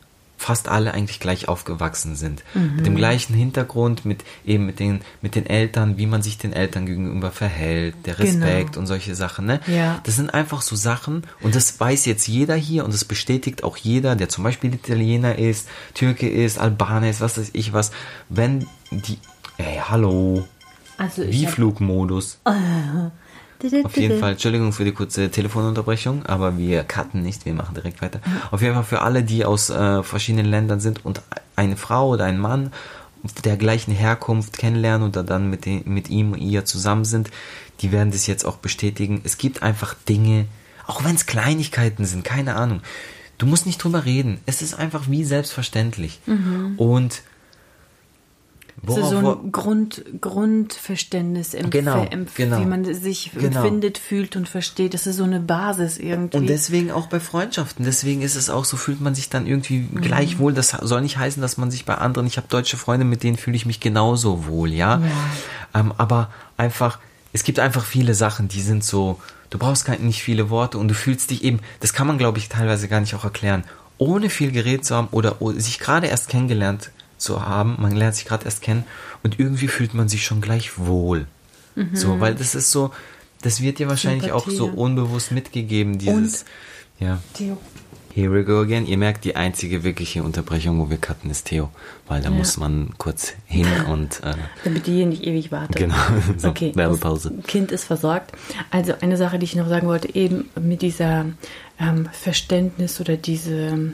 fast 0.41 0.69
alle 0.69 0.95
eigentlich 0.95 1.19
gleich 1.19 1.47
aufgewachsen 1.47 2.15
sind. 2.15 2.43
Mhm. 2.55 2.75
Mit 2.75 2.85
dem 2.87 2.95
gleichen 2.95 3.35
Hintergrund, 3.35 4.05
mit 4.05 4.23
eben 4.43 4.65
mit 4.65 4.79
den, 4.79 5.01
mit 5.21 5.35
den 5.35 5.45
Eltern, 5.45 5.97
wie 5.97 6.07
man 6.07 6.23
sich 6.23 6.39
den 6.39 6.51
Eltern 6.51 6.87
gegenüber 6.87 7.29
verhält, 7.29 7.95
der 8.07 8.15
genau. 8.15 8.43
Respekt 8.43 8.71
genau. 8.71 8.79
und 8.79 8.87
solche 8.87 9.13
Sachen. 9.13 9.45
Ne? 9.45 9.59
Ja. 9.67 10.01
Das 10.03 10.15
sind 10.15 10.33
einfach 10.33 10.63
so 10.63 10.75
Sachen 10.75 11.23
und 11.41 11.53
das 11.53 11.79
weiß 11.79 12.05
jetzt 12.07 12.27
jeder 12.27 12.55
hier 12.55 12.85
und 12.85 12.93
das 12.93 13.05
bestätigt 13.05 13.63
auch 13.63 13.77
jeder, 13.77 14.15
der 14.15 14.29
zum 14.29 14.43
Beispiel 14.43 14.73
Italiener 14.73 15.37
ist, 15.37 15.69
Türke 15.93 16.27
ist, 16.27 16.57
Albaner 16.57 17.11
ist, 17.11 17.21
was 17.21 17.37
weiß 17.37 17.51
ich 17.53 17.71
was. 17.71 17.91
Wenn 18.27 18.65
die, 18.89 19.19
ey, 19.57 19.79
hallo, 19.87 20.47
also 20.97 21.23
Wie 21.27 21.45
Flugmodus. 21.45 22.39
Auf 23.83 23.95
jeden 23.95 24.19
Fall, 24.19 24.31
Entschuldigung 24.31 24.73
für 24.73 24.85
die 24.85 24.91
kurze 24.91 25.29
Telefonunterbrechung, 25.29 26.25
aber 26.25 26.57
wir 26.57 26.83
cutten 26.83 27.21
nicht, 27.21 27.45
wir 27.45 27.53
machen 27.53 27.75
direkt 27.75 28.01
weiter. 28.01 28.19
Auf 28.49 28.61
jeden 28.61 28.73
Fall 28.73 28.83
für 28.83 29.01
alle, 29.01 29.21
die 29.21 29.45
aus 29.45 29.69
äh, 29.69 30.01
verschiedenen 30.01 30.47
Ländern 30.47 30.79
sind 30.79 31.05
und 31.05 31.21
eine 31.55 31.77
Frau 31.77 32.09
oder 32.09 32.25
ein 32.25 32.39
Mann 32.39 32.71
der 33.43 33.57
gleichen 33.57 33.93
Herkunft 33.93 34.57
kennenlernen 34.57 35.07
oder 35.07 35.23
dann 35.23 35.49
mit, 35.49 35.65
den, 35.65 35.83
mit 35.85 36.09
ihm 36.09 36.33
und 36.33 36.39
ihr 36.39 36.65
zusammen 36.65 37.05
sind, 37.05 37.29
die 37.81 37.91
werden 37.91 38.11
das 38.11 38.27
jetzt 38.27 38.45
auch 38.45 38.57
bestätigen. 38.57 39.21
Es 39.23 39.37
gibt 39.37 39.61
einfach 39.61 39.93
Dinge, 39.93 40.45
auch 40.87 41.03
wenn 41.03 41.15
es 41.15 41.25
Kleinigkeiten 41.25 42.05
sind, 42.05 42.23
keine 42.23 42.55
Ahnung. 42.55 42.81
Du 43.37 43.45
musst 43.45 43.65
nicht 43.65 43.83
drüber 43.83 44.05
reden. 44.05 44.39
Es 44.45 44.61
ist 44.61 44.73
einfach 44.73 45.09
wie 45.09 45.23
selbstverständlich. 45.23 46.19
Mhm. 46.25 46.75
Und 46.77 47.21
Worauf, 48.83 49.09
so, 49.11 49.21
so 49.21 49.41
ein 49.43 49.51
Grund, 49.51 50.03
Grundverständnis, 50.21 51.55
genau, 51.69 52.07
genau, 52.35 52.59
wie 52.59 52.65
man 52.65 52.83
sich 52.95 53.31
genau. 53.31 53.59
empfindet, 53.59 53.99
fühlt 53.99 54.35
und 54.35 54.49
versteht. 54.49 54.95
Das 54.95 55.05
ist 55.05 55.17
so 55.17 55.23
eine 55.23 55.39
Basis 55.39 55.99
irgendwie. 55.99 56.37
Und 56.37 56.47
deswegen 56.47 56.89
auch 56.91 57.05
bei 57.05 57.19
Freundschaften. 57.19 57.85
Deswegen 57.85 58.23
ist 58.23 58.35
es 58.35 58.49
auch 58.49 58.65
so, 58.65 58.77
fühlt 58.77 58.99
man 58.99 59.13
sich 59.13 59.29
dann 59.29 59.45
irgendwie 59.45 59.87
mhm. 59.91 60.01
gleich 60.01 60.39
wohl. 60.39 60.53
Das 60.53 60.69
soll 60.69 61.01
nicht 61.01 61.17
heißen, 61.17 61.43
dass 61.43 61.57
man 61.57 61.69
sich 61.69 61.85
bei 61.85 61.93
anderen, 61.93 62.25
ich 62.25 62.37
habe 62.37 62.47
deutsche 62.49 62.75
Freunde, 62.75 63.05
mit 63.05 63.21
denen 63.21 63.37
fühle 63.37 63.55
ich 63.55 63.67
mich 63.67 63.81
genauso 63.81 64.47
wohl, 64.47 64.71
ja. 64.71 64.95
ja. 64.95 65.79
Ähm, 65.79 65.93
aber 65.97 66.31
einfach, 66.57 66.97
es 67.33 67.43
gibt 67.43 67.59
einfach 67.59 67.85
viele 67.85 68.15
Sachen, 68.15 68.47
die 68.47 68.61
sind 68.61 68.83
so, 68.83 69.19
du 69.51 69.59
brauchst 69.59 69.85
gar 69.85 69.97
nicht 69.97 70.23
viele 70.23 70.49
Worte 70.49 70.79
und 70.79 70.87
du 70.87 70.95
fühlst 70.95 71.29
dich 71.29 71.43
eben, 71.43 71.59
das 71.81 71.93
kann 71.93 72.07
man 72.07 72.17
glaube 72.17 72.39
ich 72.39 72.49
teilweise 72.49 72.87
gar 72.87 72.99
nicht 72.99 73.13
auch 73.13 73.23
erklären, 73.23 73.63
ohne 73.99 74.31
viel 74.31 74.51
geredet 74.51 74.85
zu 74.85 74.95
haben 74.95 75.07
oder 75.11 75.37
sich 75.57 75.77
gerade 75.77 76.07
erst 76.07 76.29
kennengelernt 76.29 76.89
zu 77.21 77.45
haben. 77.45 77.77
Man 77.79 77.91
lernt 77.95 78.15
sich 78.15 78.25
gerade 78.25 78.45
erst 78.45 78.61
kennen 78.61 78.83
und 79.23 79.39
irgendwie 79.39 79.67
fühlt 79.67 79.93
man 79.93 80.09
sich 80.09 80.25
schon 80.25 80.41
gleich 80.41 80.77
wohl. 80.77 81.27
Mhm. 81.75 81.95
So, 81.95 82.19
weil 82.19 82.35
das 82.35 82.55
ist 82.55 82.71
so, 82.71 82.91
das 83.41 83.61
wird 83.61 83.79
dir 83.79 83.87
wahrscheinlich 83.87 84.23
Sympathie. 84.31 84.51
auch 84.51 84.55
so 84.57 84.65
unbewusst 84.67 85.31
mitgegeben, 85.31 85.97
dieses, 85.97 86.41
und, 86.99 87.05
ja. 87.07 87.19
Theo, 87.33 87.57
Here 88.13 88.29
we 88.33 88.43
go 88.43 88.59
again. 88.59 88.85
Ihr 88.87 88.97
merkt, 88.97 89.23
die 89.23 89.37
einzige 89.37 89.85
wirkliche 89.85 90.21
Unterbrechung, 90.21 90.77
wo 90.81 90.89
wir 90.89 90.97
cutten, 90.97 91.31
ist 91.31 91.45
Theo. 91.47 91.69
Weil 92.09 92.21
da 92.21 92.29
Ja. 92.29 92.35
muss 92.35 92.57
man 92.57 92.89
kurz 92.97 93.31
hin 93.45 93.65
und 93.87 94.21
äh, 94.21 94.33
Damit 94.65 94.85
die 94.85 94.95
hier 94.95 95.05
nicht 95.05 95.23
ewig 95.23 95.49
wartet. 95.53 95.77
genau, 95.77 95.95
so, 96.37 96.49
Okay, 96.49 96.73
Werbepause. 96.75 97.31
das 97.37 97.45
Kind 97.47 97.71
ist 97.71 97.85
versorgt. 97.85 98.33
Also 98.69 98.95
eine 98.99 99.15
Sache, 99.15 99.39
die 99.39 99.45
ich 99.45 99.55
noch 99.55 99.69
sagen 99.69 99.87
wollte, 99.87 100.13
eben 100.13 100.49
mit 100.61 100.81
dieser 100.81 101.27
ähm, 101.79 102.09
Verständnis 102.11 102.99
oder 102.99 103.15
diese 103.15 103.93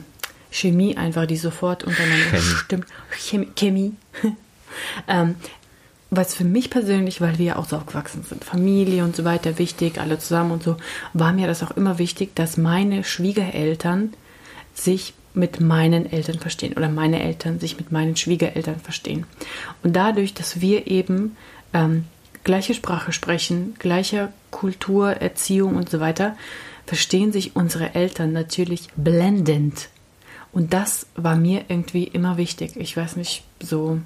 Chemie 0.50 0.96
einfach, 0.96 1.26
die 1.26 1.36
sofort 1.36 1.84
untereinander 1.84 2.24
Chemie. 2.24 2.54
stimmt. 2.64 2.86
Chemie. 3.10 3.48
Chemie. 3.56 3.92
ähm, 5.08 5.34
was 6.10 6.34
für 6.34 6.44
mich 6.44 6.70
persönlich, 6.70 7.20
weil 7.20 7.38
wir 7.38 7.44
ja 7.44 7.56
auch 7.56 7.66
so 7.66 7.76
aufgewachsen 7.76 8.24
sind, 8.26 8.44
Familie 8.44 9.04
und 9.04 9.14
so 9.14 9.24
weiter 9.24 9.58
wichtig, 9.58 10.00
alle 10.00 10.18
zusammen 10.18 10.52
und 10.52 10.62
so, 10.62 10.76
war 11.12 11.32
mir 11.32 11.46
das 11.46 11.62
auch 11.62 11.72
immer 11.72 11.98
wichtig, 11.98 12.34
dass 12.34 12.56
meine 12.56 13.04
Schwiegereltern 13.04 14.14
sich 14.72 15.12
mit 15.34 15.60
meinen 15.60 16.10
Eltern 16.10 16.38
verstehen 16.38 16.74
oder 16.74 16.88
meine 16.88 17.22
Eltern 17.22 17.60
sich 17.60 17.76
mit 17.76 17.92
meinen 17.92 18.16
Schwiegereltern 18.16 18.80
verstehen. 18.80 19.26
Und 19.82 19.94
dadurch, 19.94 20.32
dass 20.32 20.60
wir 20.60 20.86
eben 20.86 21.36
ähm, 21.74 22.04
gleiche 22.42 22.72
Sprache 22.72 23.12
sprechen, 23.12 23.74
gleicher 23.78 24.32
Kultur, 24.50 25.10
Erziehung 25.10 25.76
und 25.76 25.90
so 25.90 26.00
weiter, 26.00 26.36
verstehen 26.86 27.32
sich 27.32 27.54
unsere 27.54 27.94
Eltern 27.94 28.32
natürlich 28.32 28.88
blendend. 28.96 29.90
Und 30.58 30.72
das 30.72 31.06
war 31.14 31.36
mir 31.36 31.66
irgendwie 31.68 32.02
immer 32.02 32.36
wichtig. 32.36 32.72
Ich 32.74 32.96
weiß 32.96 33.14
nicht, 33.14 33.44
so. 33.62 34.00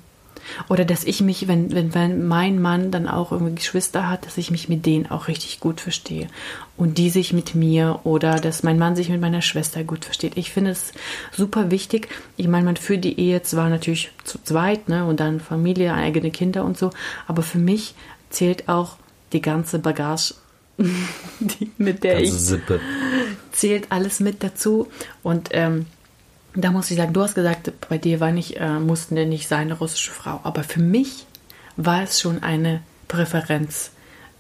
Oder 0.69 0.85
dass 0.85 1.03
ich 1.05 1.23
mich, 1.23 1.49
wenn, 1.49 1.75
wenn, 1.75 1.95
wenn 1.95 2.27
mein 2.29 2.61
Mann 2.61 2.91
dann 2.91 3.09
auch 3.09 3.33
irgendwie 3.33 3.55
Geschwister 3.55 4.07
hat, 4.07 4.27
dass 4.27 4.37
ich 4.37 4.51
mich 4.51 4.69
mit 4.69 4.85
denen 4.85 5.11
auch 5.11 5.29
richtig 5.29 5.61
gut 5.61 5.81
verstehe. 5.81 6.29
Und 6.77 6.99
die 6.99 7.09
sich 7.09 7.33
mit 7.33 7.55
mir 7.55 8.01
oder 8.05 8.39
dass 8.39 8.63
mein 8.65 8.79
Mann 8.79 8.97
sich 8.97 9.09
mit 9.09 9.23
meiner 9.23 9.41
Schwester 9.41 9.83
gut 9.83 10.05
versteht. 10.05 10.37
Ich 10.37 10.51
finde 10.51 10.73
es 10.73 10.93
super 11.35 11.71
wichtig. 11.71 12.09
Ich 12.37 12.49
meine, 12.49 12.67
man 12.67 12.77
führt 12.77 13.05
die 13.05 13.19
Ehe 13.19 13.43
zwar 13.43 13.71
natürlich 13.71 14.11
zu 14.25 14.39
zweit, 14.45 14.91
ne, 14.91 15.07
und 15.07 15.21
dann 15.21 15.41
Familie, 15.41 15.95
eigene 15.95 16.31
Kinder 16.31 16.67
und 16.67 16.77
so, 16.77 16.91
aber 17.27 17.43
für 17.43 17.59
mich 17.59 17.95
zählt 18.29 18.69
auch 18.69 18.97
die 19.33 19.41
ganze 19.41 19.79
Bagage, 19.79 20.35
die, 20.77 21.71
mit 21.79 22.05
der 22.05 22.17
Also 22.17 22.25
ich 22.37 22.43
Sippe. 22.43 22.79
zählt 23.53 23.87
alles 23.91 24.21
mit 24.21 24.43
dazu. 24.43 24.89
Und 25.23 25.49
ähm, 25.53 25.87
da 26.55 26.71
muss 26.71 26.91
ich 26.91 26.97
sagen, 26.97 27.13
du 27.13 27.23
hast 27.23 27.35
gesagt, 27.35 27.73
bei 27.89 27.99
dir 27.99 28.21
war 28.21 28.31
nicht, 28.33 28.57
äh, 28.59 28.79
mussten 28.79 29.15
denn 29.17 29.29
nicht 29.29 29.49
sein, 29.49 29.63
eine 29.63 29.75
russische 29.75 30.11
Frau. 30.11 30.41
Aber 30.43 30.65
für 30.65 30.81
mich 30.81 31.27
war 31.77 32.03
es 32.03 32.21
schon 32.21 32.43
eine 32.43 32.81
Präferenz. 33.09 33.91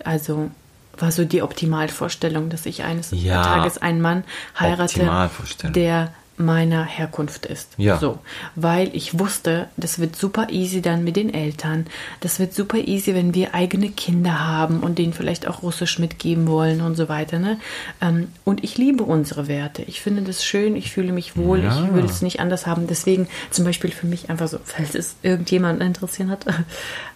Also 0.04 0.50
war 0.98 1.10
so 1.10 1.24
die 1.24 1.42
Optimalvorstellung, 1.42 2.50
dass 2.50 2.66
ich 2.66 2.82
eines 2.82 3.10
Ja, 3.12 3.42
Tages 3.42 3.78
einen 3.78 4.00
Mann 4.00 4.24
heirate, 4.58 5.30
der 5.70 6.12
meiner 6.38 6.84
Herkunft 6.84 7.46
ist. 7.46 7.68
Ja. 7.76 7.98
So, 7.98 8.18
weil 8.54 8.94
ich 8.96 9.18
wusste, 9.18 9.68
das 9.76 9.98
wird 9.98 10.16
super 10.16 10.48
easy 10.50 10.80
dann 10.82 11.04
mit 11.04 11.16
den 11.16 11.32
Eltern. 11.32 11.86
Das 12.20 12.38
wird 12.40 12.54
super 12.54 12.78
easy, 12.78 13.14
wenn 13.14 13.34
wir 13.34 13.54
eigene 13.54 13.90
Kinder 13.90 14.40
haben 14.46 14.80
und 14.80 14.98
denen 14.98 15.12
vielleicht 15.12 15.46
auch 15.46 15.62
Russisch 15.62 15.98
mitgeben 15.98 16.48
wollen 16.48 16.80
und 16.80 16.96
so 16.96 17.08
weiter. 17.08 17.38
Ne? 17.38 17.58
Ähm, 18.00 18.28
Und 18.44 18.64
ich 18.64 18.78
liebe 18.78 19.04
unsere 19.04 19.46
Werte. 19.46 19.82
Ich 19.82 20.00
finde 20.00 20.22
das 20.22 20.44
schön, 20.44 20.74
ich 20.74 20.90
fühle 20.90 21.12
mich 21.12 21.36
wohl, 21.36 21.62
Ja. 21.62 21.84
ich 21.84 21.94
will 21.94 22.04
es 22.04 22.22
nicht 22.22 22.40
anders 22.40 22.66
haben. 22.66 22.86
Deswegen 22.86 23.28
zum 23.50 23.64
Beispiel 23.64 23.90
für 23.90 24.06
mich 24.06 24.30
einfach 24.30 24.48
so, 24.48 24.58
falls 24.64 24.94
es 24.94 25.16
irgendjemand 25.22 25.80
interessieren 25.82 26.30
hat. 26.30 26.46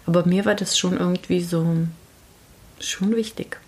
Aber 0.07 0.27
mir 0.27 0.45
war 0.45 0.55
das 0.55 0.79
schon 0.79 0.97
irgendwie 0.97 1.43
so 1.43 1.67
schon 2.79 3.17
wichtig. 3.17 3.59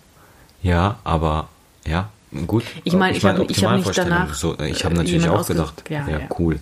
Ja, 0.61 0.99
aber 1.03 1.49
ja, 1.87 2.09
gut. 2.47 2.63
Ich 2.83 2.93
meine, 2.93 3.15
ich 3.17 3.23
hab- 3.25 3.35
ich 3.37 3.37
hab 3.37 3.47
nicht 3.47 3.49
Optimalvorstellung. 3.87 4.09
danach, 4.09 4.33
So, 4.33 4.57
ich 4.59 4.83
habe 4.85 4.95
äh, 4.95 4.97
natürlich 4.99 5.27
auch 5.29 5.47
gedacht. 5.47 5.83
Ja, 5.89 6.05
wäre 6.07 6.21
ja. 6.21 6.27
cool. 6.39 6.59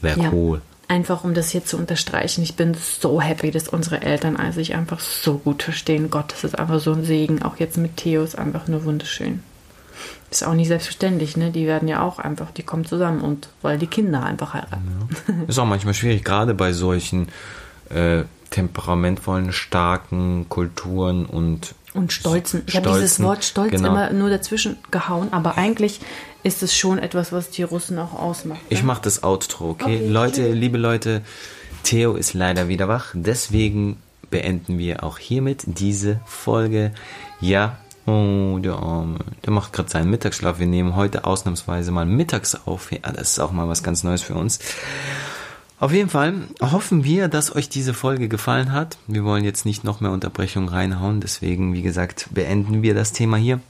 Wäre 0.00 0.20
Ja. 0.20 0.30
cool. 0.32 0.60
Einfach 0.90 1.22
um 1.22 1.34
das 1.34 1.50
hier 1.50 1.62
zu 1.64 1.76
unterstreichen, 1.76 2.42
ich 2.42 2.56
bin 2.56 2.74
so 2.74 3.20
happy, 3.20 3.50
dass 3.50 3.68
unsere 3.68 4.00
Eltern 4.00 4.38
sich 4.52 4.74
einfach 4.74 5.00
so 5.00 5.34
gut 5.36 5.62
verstehen. 5.62 6.08
Gott, 6.10 6.32
das 6.32 6.44
ist 6.44 6.58
einfach 6.58 6.80
so 6.80 6.92
ein 6.92 7.04
Segen. 7.04 7.42
Auch 7.42 7.56
jetzt 7.58 7.76
mit 7.76 7.98
Theo 7.98 8.22
ist 8.22 8.38
einfach 8.38 8.68
nur 8.68 8.84
wunderschön. 8.84 9.42
Ist 10.30 10.46
auch 10.46 10.54
nicht 10.54 10.68
selbstverständlich, 10.68 11.36
ne? 11.36 11.50
Die 11.50 11.66
werden 11.66 11.88
ja 11.88 12.00
auch 12.02 12.18
einfach, 12.18 12.50
die 12.52 12.62
kommen 12.62 12.86
zusammen 12.86 13.20
und 13.20 13.48
weil 13.60 13.76
die 13.78 13.86
Kinder 13.86 14.22
einfach 14.24 14.54
heiraten. 14.54 15.08
Ist 15.46 15.58
auch 15.58 15.66
manchmal 15.66 15.92
schwierig, 15.94 16.24
gerade 16.24 16.54
bei 16.54 16.72
solchen 16.72 17.28
äh, 17.90 18.22
temperamentvollen, 18.50 19.52
starken 19.52 20.46
Kulturen 20.48 21.26
und 21.26 21.74
Und 21.98 22.12
stolzen. 22.12 22.62
Ich 22.66 22.76
habe 22.76 22.90
dieses 22.92 23.20
Wort 23.20 23.44
stolz 23.44 23.72
genau. 23.72 23.88
immer 23.88 24.12
nur 24.12 24.30
dazwischen 24.30 24.76
gehauen, 24.90 25.32
aber 25.32 25.58
eigentlich 25.58 26.00
ist 26.42 26.62
es 26.62 26.76
schon 26.76 26.98
etwas, 26.98 27.32
was 27.32 27.50
die 27.50 27.64
Russen 27.64 27.98
auch 27.98 28.14
ausmacht. 28.14 28.60
Ich 28.68 28.80
ne? 28.80 28.86
mache 28.86 29.02
das 29.02 29.24
Outro, 29.24 29.70
okay? 29.70 29.96
Okay, 29.96 30.08
Leute, 30.08 30.52
liebe 30.52 30.78
Leute, 30.78 31.22
Theo 31.82 32.14
ist 32.14 32.34
leider 32.34 32.68
wieder 32.68 32.86
wach. 32.86 33.10
Deswegen 33.14 33.96
beenden 34.30 34.78
wir 34.78 35.02
auch 35.02 35.18
hiermit 35.18 35.62
diese 35.66 36.20
Folge. 36.24 36.92
Ja, 37.40 37.78
oh, 38.06 38.58
der 38.60 38.74
Arme. 38.74 39.18
Der 39.44 39.52
macht 39.52 39.72
gerade 39.72 39.90
seinen 39.90 40.10
Mittagsschlaf. 40.10 40.58
Wir 40.58 40.66
nehmen 40.66 40.96
heute 40.96 41.24
ausnahmsweise 41.24 41.90
mal 41.90 42.06
mittags 42.06 42.54
auf. 42.66 42.92
Ja, 42.92 43.10
das 43.12 43.32
ist 43.32 43.40
auch 43.40 43.52
mal 43.52 43.68
was 43.68 43.82
ganz 43.82 44.04
Neues 44.04 44.22
für 44.22 44.34
uns. 44.34 44.60
Auf 45.80 45.92
jeden 45.92 46.10
Fall 46.10 46.34
hoffen 46.60 47.04
wir, 47.04 47.28
dass 47.28 47.54
euch 47.54 47.68
diese 47.68 47.94
Folge 47.94 48.28
gefallen 48.28 48.72
hat. 48.72 48.98
Wir 49.06 49.22
wollen 49.22 49.44
jetzt 49.44 49.64
nicht 49.64 49.84
noch 49.84 50.00
mehr 50.00 50.10
Unterbrechungen 50.10 50.68
reinhauen. 50.68 51.20
Deswegen, 51.20 51.72
wie 51.72 51.82
gesagt, 51.82 52.28
beenden 52.32 52.82
wir 52.82 52.94
das 52.94 53.12
Thema 53.12 53.36
hier. 53.36 53.60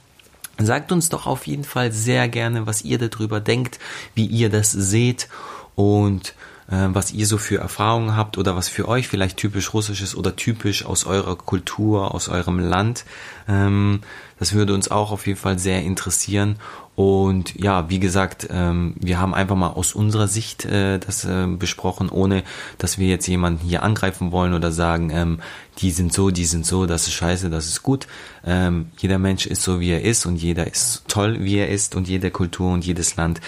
Sagt 0.57 0.91
uns 0.91 1.09
doch 1.09 1.27
auf 1.27 1.45
jeden 1.45 1.63
Fall 1.63 1.91
sehr 1.91 2.27
gerne, 2.27 2.65
was 2.65 2.83
ihr 2.83 2.97
darüber 2.97 3.39
denkt, 3.39 3.79
wie 4.15 4.25
ihr 4.25 4.49
das 4.49 4.71
seht 4.71 5.29
und 5.75 6.33
äh, 6.67 6.87
was 6.89 7.11
ihr 7.11 7.27
so 7.27 7.37
für 7.37 7.59
Erfahrungen 7.59 8.15
habt 8.15 8.37
oder 8.37 8.55
was 8.55 8.69
für 8.69 8.87
euch 8.87 9.07
vielleicht 9.07 9.37
typisch 9.37 9.73
russisch 9.73 10.01
ist 10.01 10.15
oder 10.15 10.35
typisch 10.35 10.85
aus 10.85 11.05
eurer 11.05 11.35
Kultur, 11.35 12.13
aus 12.13 12.27
eurem 12.27 12.59
Land. 12.59 13.05
Ähm, 13.47 14.01
das 14.39 14.53
würde 14.53 14.73
uns 14.73 14.89
auch 14.89 15.11
auf 15.11 15.27
jeden 15.27 15.39
Fall 15.39 15.59
sehr 15.59 15.83
interessieren. 15.83 16.55
Und 16.99 17.55
ja, 17.55 17.89
wie 17.89 18.01
gesagt, 18.01 18.49
ähm, 18.51 18.93
wir 18.99 19.21
haben 19.21 19.33
einfach 19.33 19.55
mal 19.55 19.69
aus 19.69 19.93
unserer 19.93 20.27
Sicht 20.27 20.65
äh, 20.65 20.99
das 20.99 21.23
äh, 21.23 21.47
besprochen, 21.47 22.09
ohne 22.09 22.43
dass 22.77 22.97
wir 22.97 23.07
jetzt 23.07 23.25
jemanden 23.27 23.65
hier 23.65 23.83
angreifen 23.83 24.33
wollen 24.33 24.53
oder 24.53 24.73
sagen, 24.73 25.09
ähm, 25.09 25.39
die 25.77 25.91
sind 25.91 26.11
so, 26.11 26.29
die 26.29 26.43
sind 26.43 26.65
so, 26.65 26.87
das 26.87 27.07
ist 27.07 27.13
scheiße, 27.13 27.49
das 27.49 27.67
ist 27.67 27.83
gut. 27.83 28.07
Ähm, 28.45 28.87
jeder 28.97 29.17
Mensch 29.17 29.45
ist 29.45 29.63
so, 29.63 29.79
wie 29.79 29.91
er 29.91 30.03
ist 30.03 30.25
und 30.25 30.35
jeder 30.35 30.67
ist 30.67 31.03
toll, 31.07 31.37
wie 31.39 31.55
er 31.55 31.69
ist 31.69 31.95
und 31.95 32.09
jede 32.09 32.31
Kultur 32.31 32.73
und 32.73 32.85
jedes 32.85 33.15
Land. 33.15 33.39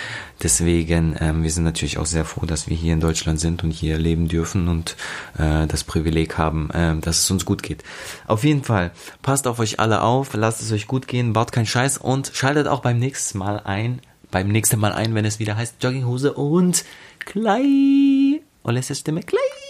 Deswegen, 0.42 1.16
wir 1.20 1.52
sind 1.52 1.66
natürlich 1.66 2.00
auch 2.00 2.08
sehr 2.08 2.26
froh, 2.26 2.48
dass 2.48 2.68
wir 2.68 2.76
hier 2.76 2.94
in 2.94 3.00
Deutschland 3.00 3.40
sind 3.40 3.64
und 3.64 3.70
hier 3.70 4.00
leben 4.00 4.28
dürfen 4.28 4.70
und 4.70 4.96
äh, 5.38 5.68
das 5.68 5.84
Privileg 5.84 6.38
haben, 6.40 6.70
dass 7.02 7.20
es 7.20 7.30
uns 7.30 7.46
gut 7.46 7.62
geht. 7.62 7.84
Auf 8.26 8.44
jeden 8.44 8.64
Fall, 8.64 8.90
passt 9.22 9.46
auf 9.46 9.60
euch 9.60 9.80
alle 9.80 10.02
auf, 10.02 10.34
lasst 10.34 10.62
es 10.62 10.72
euch 10.72 10.81
gut 10.88 11.08
gehen, 11.08 11.34
baut 11.34 11.52
keinen 11.52 11.66
Scheiß 11.66 11.98
und 11.98 12.32
schaltet 12.34 12.68
auch 12.68 12.82
beim 12.82 13.00
nächsten 13.00 13.38
Mal 13.38 13.60
ein, 13.60 14.02
beim 14.32 14.48
nächsten 14.48 14.80
Mal 14.80 14.92
ein, 14.94 15.16
wenn 15.16 15.26
es 15.26 15.40
wieder 15.40 15.56
heißt 15.56 15.82
Jogginghose 15.82 16.34
und 16.34 16.86
Klei. 17.20 18.42
Olesja 18.64 18.96
Stimme 18.96 19.22
Klei. 19.22 19.61